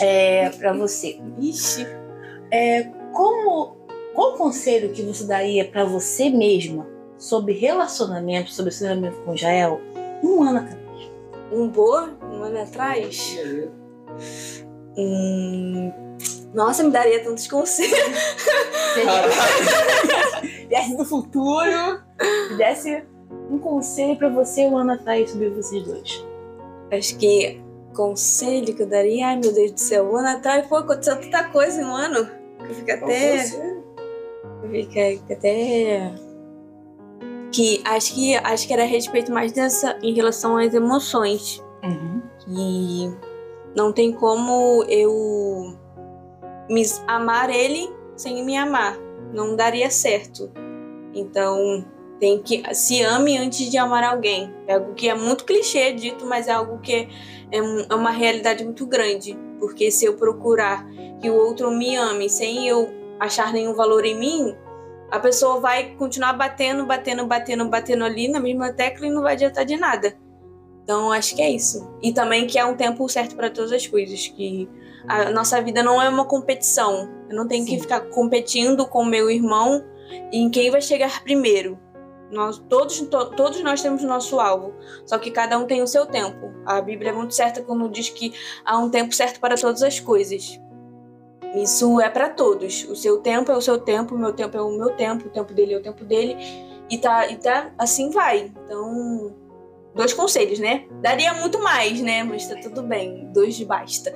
É, 0.00 0.48
pra 0.50 0.72
você. 0.72 1.20
Ixi. 1.38 1.86
É, 2.50 2.84
como, 3.12 3.75
qual 4.16 4.32
conselho 4.32 4.92
que 4.92 5.02
você 5.02 5.24
daria 5.24 5.66
pra 5.66 5.84
você 5.84 6.30
mesma 6.30 6.88
sobre 7.18 7.52
relacionamento, 7.52 8.50
sobre 8.50 8.72
seu 8.72 8.88
relacionamento 8.88 9.22
com 9.24 9.36
Jael 9.36 9.78
um 10.24 10.42
ano 10.42 10.60
atrás? 10.60 11.10
Um 11.52 11.68
boa, 11.68 12.16
um 12.22 12.42
ano 12.42 12.58
atrás. 12.58 13.38
Hum, 14.96 15.92
Nossa, 16.54 16.82
me 16.82 16.90
daria 16.90 17.22
tantos 17.22 17.46
conselhos. 17.46 17.94
Se 18.94 20.64
desse 20.66 20.96
do 20.96 21.04
futuro, 21.04 22.00
se 22.48 22.54
desse 22.56 23.04
um 23.50 23.58
conselho 23.58 24.16
pra 24.16 24.30
você 24.30 24.66
um 24.66 24.78
ano 24.78 24.92
atrás 24.92 25.30
sobre 25.30 25.50
vocês 25.50 25.84
dois. 25.84 26.26
Acho 26.90 27.18
que 27.18 27.60
conselho 27.94 28.74
que 28.74 28.82
eu 28.82 28.86
daria, 28.86 29.26
ai 29.28 29.36
meu 29.36 29.52
Deus 29.52 29.72
do 29.72 29.80
céu, 29.80 30.10
um 30.10 30.16
ano 30.16 30.28
atrás, 30.28 30.66
pô, 30.66 30.76
aconteceu 30.76 31.20
tanta 31.20 31.44
coisa 31.50 31.82
em 31.82 31.84
um 31.84 31.94
ano. 31.94 32.26
que 32.58 32.70
Eu 32.70 32.74
fico 32.74 32.92
até. 32.92 33.44
Fica 34.70 35.32
até. 35.32 36.12
Que 37.52 37.80
acho 37.84 38.14
que 38.14 38.34
acho 38.36 38.66
que 38.66 38.72
era 38.72 38.82
a 38.82 38.86
respeito 38.86 39.32
mais 39.32 39.52
dessa 39.52 39.98
em 40.02 40.12
relação 40.12 40.56
às 40.56 40.74
emoções. 40.74 41.62
Que 42.44 43.10
não 43.76 43.92
tem 43.92 44.12
como 44.12 44.84
eu 44.88 45.76
me 46.68 46.82
amar 47.06 47.50
ele 47.50 47.88
sem 48.16 48.44
me 48.44 48.56
amar. 48.56 48.98
Não 49.32 49.54
daria 49.54 49.90
certo. 49.90 50.50
Então 51.14 51.84
tem 52.18 52.42
que 52.42 52.62
se 52.74 53.02
ame 53.02 53.36
antes 53.36 53.70
de 53.70 53.78
amar 53.78 54.02
alguém. 54.02 54.52
É 54.66 54.74
algo 54.74 54.94
que 54.94 55.08
é 55.08 55.14
muito 55.14 55.44
clichê 55.44 55.92
dito, 55.92 56.26
mas 56.26 56.48
é 56.48 56.52
algo 56.52 56.78
que 56.78 57.08
é, 57.50 57.58
é 57.58 57.94
uma 57.94 58.10
realidade 58.10 58.64
muito 58.64 58.86
grande. 58.86 59.36
Porque 59.58 59.90
se 59.90 60.04
eu 60.04 60.14
procurar 60.14 60.86
que 61.20 61.30
o 61.30 61.34
outro 61.34 61.70
me 61.70 61.96
ame 61.96 62.28
sem 62.28 62.68
eu 62.68 62.90
achar 63.20 63.52
nenhum 63.52 63.74
valor 63.74 64.04
em 64.04 64.18
mim, 64.18 64.56
a 65.10 65.18
pessoa 65.18 65.60
vai 65.60 65.94
continuar 65.94 66.32
batendo, 66.32 66.84
batendo, 66.84 67.26
batendo, 67.26 67.68
batendo 67.68 68.04
ali 68.04 68.28
na 68.28 68.40
mesma 68.40 68.72
tecla 68.72 69.06
e 69.06 69.10
não 69.10 69.22
vai 69.22 69.34
adiantar 69.34 69.64
de 69.64 69.76
nada. 69.76 70.16
Então 70.82 71.10
acho 71.12 71.34
que 71.34 71.42
é 71.42 71.50
isso. 71.50 71.88
E 72.02 72.12
também 72.12 72.46
que 72.46 72.58
é 72.58 72.64
um 72.64 72.76
tempo 72.76 73.08
certo 73.08 73.34
para 73.34 73.50
todas 73.50 73.72
as 73.72 73.86
coisas, 73.86 74.26
que 74.28 74.68
a 75.08 75.30
nossa 75.30 75.60
vida 75.60 75.82
não 75.82 76.00
é 76.00 76.08
uma 76.08 76.24
competição. 76.24 77.08
Eu 77.28 77.36
não 77.36 77.46
tenho 77.48 77.64
Sim. 77.64 77.74
que 77.74 77.80
ficar 77.80 78.00
competindo 78.00 78.86
com 78.86 79.04
meu 79.04 79.30
irmão 79.30 79.84
em 80.32 80.48
quem 80.50 80.70
vai 80.70 80.80
chegar 80.80 81.22
primeiro. 81.22 81.78
Nós 82.30 82.58
todos, 82.68 83.00
to- 83.02 83.30
todos 83.36 83.60
nós 83.62 83.80
temos 83.80 84.02
o 84.02 84.06
nosso 84.06 84.40
alvo, 84.40 84.74
só 85.04 85.16
que 85.16 85.30
cada 85.30 85.56
um 85.58 85.66
tem 85.66 85.80
o 85.80 85.86
seu 85.86 86.06
tempo. 86.06 86.52
A 86.64 86.80
Bíblia 86.80 87.10
é 87.10 87.12
muito 87.12 87.34
certa 87.34 87.62
quando 87.62 87.88
diz 87.88 88.08
que 88.08 88.32
há 88.64 88.76
um 88.78 88.90
tempo 88.90 89.14
certo 89.14 89.38
para 89.38 89.56
todas 89.56 89.82
as 89.82 90.00
coisas. 90.00 90.60
Isso 91.56 92.00
é 92.00 92.10
para 92.10 92.28
todos. 92.28 92.84
O 92.84 92.94
seu 92.94 93.18
tempo 93.18 93.50
é 93.50 93.56
o 93.56 93.60
seu 93.60 93.78
tempo, 93.78 94.14
o 94.14 94.18
meu 94.18 94.32
tempo 94.32 94.56
é 94.56 94.60
o 94.60 94.76
meu 94.76 94.90
tempo, 94.90 95.26
o 95.26 95.30
tempo 95.30 95.54
dele 95.54 95.74
é 95.74 95.78
o 95.78 95.82
tempo 95.82 96.04
dele. 96.04 96.36
E 96.90 96.98
tá, 96.98 97.28
e 97.28 97.36
tá 97.36 97.72
assim 97.78 98.10
vai. 98.10 98.52
Então, 98.64 99.34
dois 99.94 100.12
conselhos, 100.12 100.58
né? 100.58 100.84
Daria 101.00 101.32
muito 101.34 101.62
mais, 101.62 102.00
né? 102.00 102.22
Mas 102.22 102.46
tá 102.46 102.56
tudo 102.60 102.82
bem. 102.82 103.30
Dois 103.32 103.60
basta. 103.62 104.12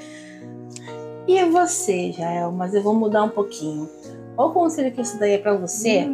E 1.26 1.45
você, 1.47 2.12
Jael? 2.12 2.53
Mas 2.53 2.74
eu 2.74 2.82
vou 2.82 2.95
mudar 2.95 3.22
um 3.22 3.30
pouquinho. 3.30 3.88
Qual 4.36 4.51
o 4.51 4.53
conselho 4.53 4.93
que 4.93 5.03
você 5.03 5.18
daria 5.18 5.38
pra 5.38 5.55
você 5.55 6.07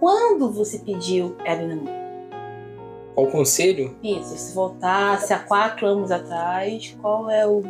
quando 0.00 0.50
você 0.52 0.78
pediu 0.78 1.36
ela 1.44 1.62
em 1.62 1.68
namoro? 1.68 1.98
Qual 3.14 3.26
o 3.26 3.30
conselho? 3.30 3.96
Isso, 4.02 4.36
se 4.36 4.54
voltasse 4.54 5.32
há 5.32 5.38
quatro 5.38 5.86
anos 5.86 6.10
atrás, 6.10 6.96
qual 7.00 7.30
é 7.30 7.46
o. 7.46 7.62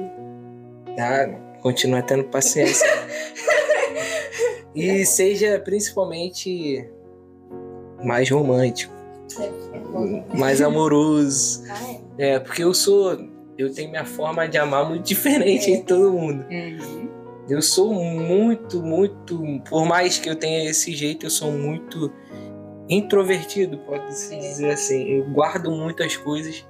Ah, 0.98 1.47
continua 1.62 2.02
tendo 2.02 2.24
paciência. 2.24 2.86
e 4.74 5.04
seja 5.06 5.58
principalmente 5.64 6.88
mais 8.04 8.30
romântico, 8.30 8.92
mais 10.34 10.60
amoroso. 10.62 11.62
Ah, 11.68 11.92
é. 12.18 12.30
É, 12.34 12.38
porque 12.40 12.62
eu 12.64 12.74
sou. 12.74 13.16
Eu 13.56 13.72
tenho 13.72 13.90
minha 13.90 14.04
forma 14.04 14.46
de 14.48 14.56
amar 14.56 14.88
muito 14.88 15.04
diferente 15.04 15.70
de 15.70 15.82
todo 15.82 16.12
mundo. 16.12 16.44
Eu 17.48 17.60
sou 17.62 17.92
muito, 17.92 18.80
muito. 18.82 19.40
Por 19.68 19.84
mais 19.84 20.18
que 20.18 20.28
eu 20.28 20.36
tenha 20.36 20.68
esse 20.70 20.94
jeito, 20.94 21.26
eu 21.26 21.30
sou 21.30 21.50
muito 21.50 22.12
introvertido, 22.88 23.78
pode-se 23.78 24.34
É. 24.34 24.38
dizer 24.38 24.70
assim. 24.70 25.02
Eu 25.08 25.24
guardo 25.24 25.70
muitas 25.70 26.16
coisas 26.16 26.64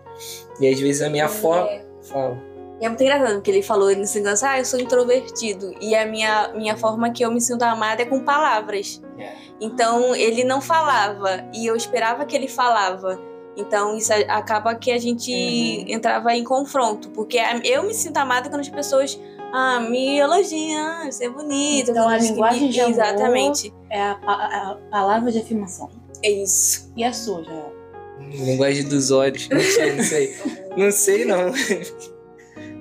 e 0.60 0.66
às 0.68 0.80
vezes 0.80 1.02
a 1.02 1.10
minha 1.10 1.28
forma. 1.28 1.68
É. 1.70 1.84
Fala. 2.02 2.38
E 2.80 2.84
é 2.84 2.88
muito 2.88 3.02
engraçado 3.02 3.34
porque 3.34 3.50
ele 3.50 3.62
falou 3.62 3.88
nesse 3.94 4.20
negócio, 4.20 4.46
ah, 4.46 4.58
eu 4.58 4.64
sou 4.64 4.78
introvertido. 4.78 5.74
E 5.80 5.94
a 5.96 6.06
minha, 6.06 6.52
minha 6.54 6.76
forma 6.76 7.10
que 7.10 7.24
eu 7.24 7.30
me 7.30 7.40
sinto 7.40 7.62
amada 7.62 8.02
é 8.02 8.04
com 8.04 8.20
palavras. 8.20 9.02
É. 9.18 9.32
Então 9.60 10.14
ele 10.14 10.44
não 10.44 10.60
falava 10.60 11.44
e 11.52 11.66
eu 11.66 11.74
esperava 11.74 12.24
que 12.24 12.36
ele 12.36 12.46
falava. 12.48 13.20
Então 13.56 13.96
isso 13.96 14.12
acaba 14.28 14.74
que 14.76 14.92
a 14.92 14.98
gente 14.98 15.32
Uhum. 15.32 15.84
entrava 15.94 16.32
em 16.36 16.44
confronto. 16.44 17.08
Porque 17.10 17.40
eu 17.64 17.82
me 17.82 17.92
sinto 17.94 18.16
amada 18.18 18.48
quando 18.48 18.60
as 18.60 18.68
pessoas 18.68 19.18
ah, 19.52 19.80
me 19.80 20.18
elogiam, 20.18 21.10
você 21.10 21.24
é 21.24 21.28
bonito. 21.30 21.90
Então, 21.90 22.08
a 22.08 22.16
linguagem 22.18 22.68
de 22.68 22.80
amor- 22.80 22.92
Exatamente. 22.92 23.74
É 23.90 24.00
a, 24.00 24.14
pa- 24.14 24.34
a 24.34 24.90
palavra 24.90 25.32
de 25.32 25.38
afirmação. 25.38 25.90
É 26.22 26.30
isso. 26.30 26.92
E 26.96 27.02
a 27.02 27.12
sua, 27.12 27.42
Jael? 27.42 27.72
Linguagem 28.20 28.84
dos 28.86 29.10
olhos. 29.10 29.48
Não 29.48 29.60
sei, 29.60 29.92
não 29.96 30.04
sei. 30.04 30.36
Não 30.76 30.90
sei, 30.92 31.24
não. 31.24 31.52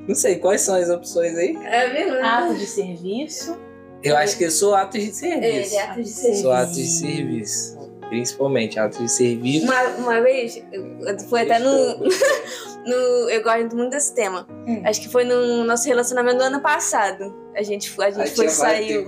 Não 0.08 0.16
sei, 0.16 0.38
quais 0.40 0.62
são 0.62 0.76
as 0.76 0.90
opções 0.90 1.36
aí? 1.38 1.56
É 1.66 1.90
verdade. 1.90 2.26
Ato 2.52 2.56
de 2.56 2.66
serviço. 2.66 3.58
Eu 4.04 4.16
acho 4.16 4.38
que 4.38 4.44
eu 4.46 4.52
sou 4.52 4.74
atos 4.76 5.02
de 5.04 5.12
serviço. 5.12 5.76
É, 5.76 5.82
ato 5.82 6.02
de 6.02 6.08
serviço. 6.10 6.42
Sou 6.44 6.52
atos 6.52 6.76
de 6.76 6.88
serviço. 6.88 7.78
Principalmente 8.10 8.80
atos 8.80 9.00
de 9.00 9.12
serviço. 9.12 9.66
Uma, 9.66 9.84
uma 9.98 10.22
vez, 10.22 10.64
eu- 10.72 11.20
foi 11.28 11.42
até 11.42 11.60
no, 11.60 11.72
no. 12.86 13.30
Eu 13.30 13.44
gosto 13.44 13.76
muito 13.76 13.90
desse 13.90 14.14
tema. 14.14 14.48
Hum. 14.66 14.82
Acho 14.86 15.02
que 15.02 15.10
foi 15.10 15.24
no 15.26 15.64
nosso 15.66 15.86
relacionamento 15.88 16.38
do 16.38 16.44
ano 16.44 16.62
passado. 16.62 17.36
A 17.56 17.64
gente, 17.64 17.94
a 18.02 18.10
gente 18.12 18.36
foi, 18.36 18.48
saiu. 18.50 19.06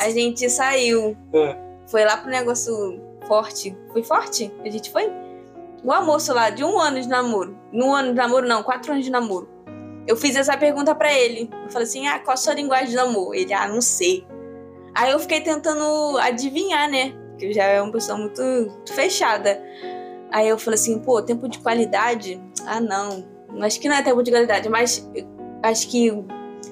A 0.00 0.10
gente 0.10 0.50
saiu. 0.50 1.16
Ah. 1.34 1.56
Foi 1.86 2.04
lá 2.04 2.16
pro 2.16 2.30
negócio 2.30 3.00
forte. 3.28 3.76
Foi 3.92 4.02
forte? 4.02 4.50
A 4.64 4.70
gente 4.70 4.90
foi? 4.90 5.12
O 5.84 5.92
almoço 5.92 6.32
lá, 6.34 6.50
de 6.50 6.64
um 6.64 6.78
ano 6.78 7.00
de 7.00 7.08
namoro. 7.08 7.56
Um 7.72 7.94
ano 7.94 8.08
de 8.10 8.14
namoro, 8.16 8.46
não, 8.48 8.62
quatro 8.62 8.92
anos 8.92 9.04
de 9.04 9.10
namoro. 9.10 9.48
Eu 10.06 10.16
fiz 10.16 10.36
essa 10.36 10.56
pergunta 10.56 10.94
pra 10.94 11.12
ele. 11.12 11.50
Eu 11.64 11.70
falei 11.70 11.86
assim: 11.86 12.06
ah, 12.06 12.18
qual 12.18 12.34
a 12.34 12.36
sua 12.36 12.54
linguagem 12.54 12.90
de 12.90 12.98
amor? 12.98 13.34
Ele, 13.34 13.52
ah, 13.52 13.68
não 13.68 13.80
sei. 13.80 14.26
Aí 14.94 15.12
eu 15.12 15.18
fiquei 15.18 15.40
tentando 15.40 16.18
adivinhar, 16.18 16.90
né? 16.90 17.12
Porque 17.30 17.52
já 17.52 17.64
é 17.64 17.80
uma 17.80 17.92
pessoa 17.92 18.18
muito, 18.18 18.42
muito 18.42 18.92
fechada. 18.92 19.62
Aí 20.30 20.48
eu 20.48 20.58
falei 20.58 20.78
assim, 20.78 20.98
pô, 21.00 21.20
tempo 21.22 21.48
de 21.48 21.58
qualidade. 21.58 22.40
Ah, 22.66 22.80
não. 22.80 23.26
Acho 23.60 23.80
que 23.80 23.88
não 23.88 23.96
é 23.96 24.02
tabu 24.02 24.22
de 24.22 24.30
realidade, 24.30 24.68
mas 24.68 25.08
acho 25.62 25.88
que 25.88 26.12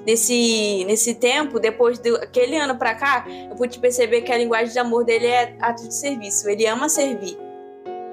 nesse, 0.05 0.85
nesse 0.85 1.13
tempo, 1.15 1.59
depois 1.59 1.99
daquele 1.99 2.57
ano 2.57 2.77
pra 2.77 2.95
cá, 2.95 3.25
eu 3.49 3.55
pude 3.55 3.79
perceber 3.79 4.21
que 4.21 4.31
a 4.31 4.37
linguagem 4.37 4.71
de 4.71 4.79
amor 4.79 5.03
dele 5.03 5.27
é 5.27 5.55
ato 5.59 5.87
de 5.87 5.93
serviço. 5.93 6.49
Ele 6.49 6.65
ama 6.65 6.87
servir. 6.87 7.37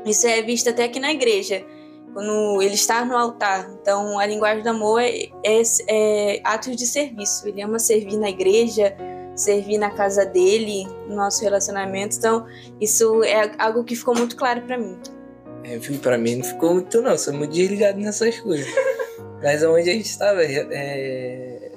Isso 0.04 0.26
é 0.26 0.42
visto 0.42 0.70
até 0.70 0.84
aqui 0.84 1.00
na 1.00 1.12
igreja, 1.12 1.64
quando 2.16 2.62
ele 2.62 2.72
está 2.72 3.04
no 3.04 3.14
altar. 3.14 3.70
Então, 3.78 4.18
a 4.18 4.24
linguagem 4.24 4.62
do 4.62 4.70
amor 4.70 5.02
é, 5.02 5.28
é, 5.44 5.62
é 5.86 6.40
atos 6.42 6.74
de 6.74 6.86
serviço. 6.86 7.46
Ele 7.46 7.60
ama 7.60 7.78
servir 7.78 8.16
na 8.16 8.30
igreja, 8.30 8.96
servir 9.34 9.76
na 9.76 9.90
casa 9.90 10.24
dele, 10.24 10.86
no 11.06 11.14
nosso 11.14 11.42
relacionamento. 11.42 12.16
Então, 12.16 12.46
isso 12.80 13.22
é 13.22 13.52
algo 13.58 13.84
que 13.84 13.94
ficou 13.94 14.16
muito 14.16 14.34
claro 14.34 14.62
para 14.62 14.78
mim. 14.78 14.96
É? 15.62 15.78
Pra 15.98 16.16
mim 16.16 16.36
não 16.36 16.44
ficou 16.44 16.72
muito, 16.72 17.02
não. 17.02 17.18
Sou 17.18 17.34
muito 17.34 17.52
desligado 17.52 17.98
nessas 17.98 18.40
coisas. 18.40 18.66
Mas 19.42 19.62
onde 19.62 19.90
a 19.90 19.92
gente 19.92 20.06
estava. 20.06 20.42
É... 20.42 21.70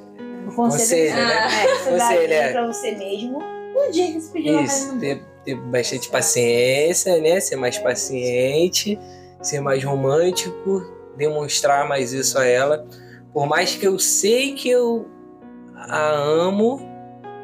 O 0.48 0.56
conselho, 0.56 1.14
Conselho, 1.14 1.16
né? 1.16 1.48
é, 1.48 1.68
você 1.68 1.92
dá 1.92 2.08
Conselho, 2.08 2.34
é. 2.34 2.52
pra 2.54 2.68
você 2.68 2.92
mesmo. 2.94 3.40
Um 3.76 3.92
dia 3.92 4.08
que 4.08 4.22
você 4.22 4.32
pediu 4.32 4.62
Isso, 4.62 4.98
ter, 5.00 5.22
ter 5.44 5.56
bastante 5.56 6.08
paciência, 6.08 7.20
né? 7.20 7.42
Ser 7.42 7.58
mais 7.58 7.78
paciente, 7.78 8.98
ser 9.42 9.62
mais 9.62 9.84
romântico, 9.84 10.84
demonstrar 11.18 11.88
mais 11.88 12.14
isso 12.14 12.38
a 12.38 12.46
ela. 12.46 12.86
Por 13.34 13.48
mais 13.48 13.76
que 13.76 13.86
eu 13.86 14.00
sei 14.00 14.54
que 14.54 14.70
eu 14.70 15.08
a 15.76 16.12
amo 16.12 16.82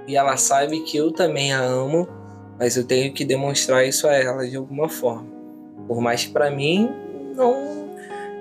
e 0.08 0.16
ela 0.16 0.38
sabe 0.38 0.82
que 0.82 0.98
eu 0.98 1.12
também 1.12 1.54
a 1.54 1.62
amo, 1.62 2.08
mas 2.60 2.76
eu 2.78 2.86
tenho 2.86 3.14
que 3.14 3.26
demonstrar 3.26 3.86
isso 3.86 4.08
a 4.08 4.14
ela 4.14 4.48
de 4.48 4.56
alguma 4.56 4.90
forma. 4.90 5.28
Por 5.88 6.02
mais 6.02 6.26
que 6.26 6.32
para 6.32 6.50
mim 6.50 6.90
não, 7.36 7.90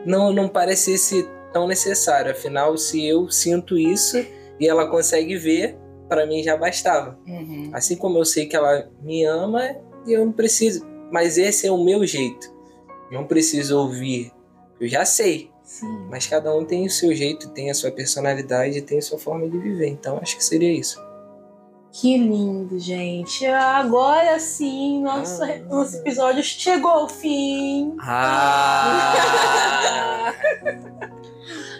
não 0.04 0.32
não 0.32 0.48
parecesse 0.48 1.28
tão 1.52 1.66
necessário. 1.66 2.30
Afinal, 2.30 2.76
se 2.76 3.06
eu 3.06 3.30
sinto 3.30 3.76
isso 3.78 4.18
e 4.58 4.68
ela 4.68 4.88
consegue 4.88 5.36
ver, 5.36 5.76
para 6.08 6.26
mim 6.26 6.42
já 6.42 6.56
bastava. 6.56 7.18
Uhum. 7.26 7.70
Assim 7.72 7.96
como 7.96 8.18
eu 8.18 8.24
sei 8.24 8.46
que 8.46 8.56
ela 8.56 8.88
me 9.02 9.24
ama, 9.24 9.76
eu 10.06 10.24
não 10.24 10.32
preciso. 10.32 10.86
Mas 11.10 11.38
esse 11.38 11.66
é 11.66 11.72
o 11.72 11.82
meu 11.82 12.06
jeito. 12.06 12.53
Não 13.10 13.24
preciso 13.26 13.78
ouvir. 13.78 14.32
Eu 14.80 14.88
já 14.88 15.04
sei. 15.04 15.50
Sim. 15.62 16.06
Mas 16.10 16.26
cada 16.26 16.54
um 16.54 16.64
tem 16.64 16.84
o 16.86 16.90
seu 16.90 17.14
jeito, 17.14 17.48
tem 17.50 17.70
a 17.70 17.74
sua 17.74 17.90
personalidade, 17.90 18.82
tem 18.82 18.98
a 18.98 19.02
sua 19.02 19.18
forma 19.18 19.48
de 19.48 19.56
viver. 19.58 19.88
Então 19.88 20.18
acho 20.20 20.36
que 20.36 20.44
seria 20.44 20.70
isso. 20.72 21.02
Que 21.92 22.18
lindo, 22.18 22.76
gente. 22.78 23.46
Agora 23.46 24.38
sim, 24.40 25.00
nosso, 25.02 25.42
Ah. 25.44 25.56
nosso 25.70 25.96
episódio 25.98 26.42
chegou 26.42 26.90
ao 26.90 27.08
fim. 27.08 27.94
Ah! 28.00 29.14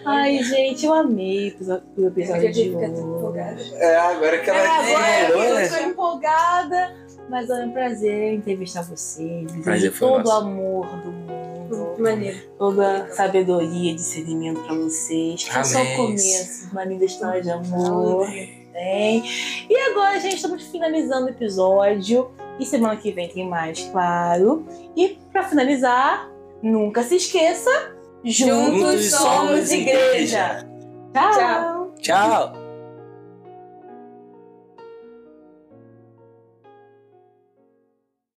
Ai, 0.07 0.43
gente, 0.43 0.85
eu 0.85 0.93
amei 0.93 1.57
o 1.97 2.07
episódio 2.07 2.53
de 2.53 2.75
hoje. 2.77 3.75
é, 3.77 3.97
agora 3.97 4.39
que 4.39 4.51
ela 4.51 4.59
É, 4.61 5.27
agora 5.27 5.27
que 5.27 5.33
eu 5.51 5.55
né? 5.55 5.62
estou 5.64 5.81
empolgada, 5.89 6.95
mas 7.35 7.51
é 7.51 7.64
um 7.64 7.72
prazer 7.72 8.35
entrevistar 8.35 8.82
vocês. 8.82 9.51
Prazer 9.64 9.91
Desejo 9.91 9.93
foi 9.93 10.09
todo 10.09 10.26
o 10.28 10.30
amor 10.30 10.87
do 10.87 11.11
mundo, 11.11 11.97
Maneiro. 11.99 12.39
toda 12.57 13.03
a 13.03 13.11
sabedoria, 13.11 13.93
discernimento 13.93 14.62
pra 14.62 14.76
vocês. 14.76 15.43
Que 15.43 15.51
é 15.51 15.64
só 15.64 15.78
o 15.78 15.80
Amém. 15.80 15.97
começo, 15.97 16.70
uma 16.70 16.85
linda 16.85 17.05
história 17.05 17.43
de 17.43 17.51
amor. 17.51 18.28
Tem. 18.72 19.24
E 19.68 19.76
agora, 19.91 20.20
gente, 20.20 20.37
estamos 20.37 20.62
finalizando 20.62 21.26
o 21.26 21.30
episódio. 21.30 22.30
E 22.61 22.64
semana 22.64 22.97
que 22.97 23.11
vem 23.11 23.28
tem 23.28 23.49
mais, 23.49 23.80
claro. 23.91 24.64
E 24.97 25.18
pra 25.32 25.43
finalizar, 25.43 26.30
nunca 26.62 27.03
se 27.03 27.16
esqueça: 27.16 27.97
juntos, 28.22 28.78
Juntos 28.78 29.11
somos 29.11 29.47
somos 29.49 29.72
igreja. 29.72 30.64
Tchau. 31.12 31.32
Tchau. 31.32 31.95
Tchau! 32.01 32.64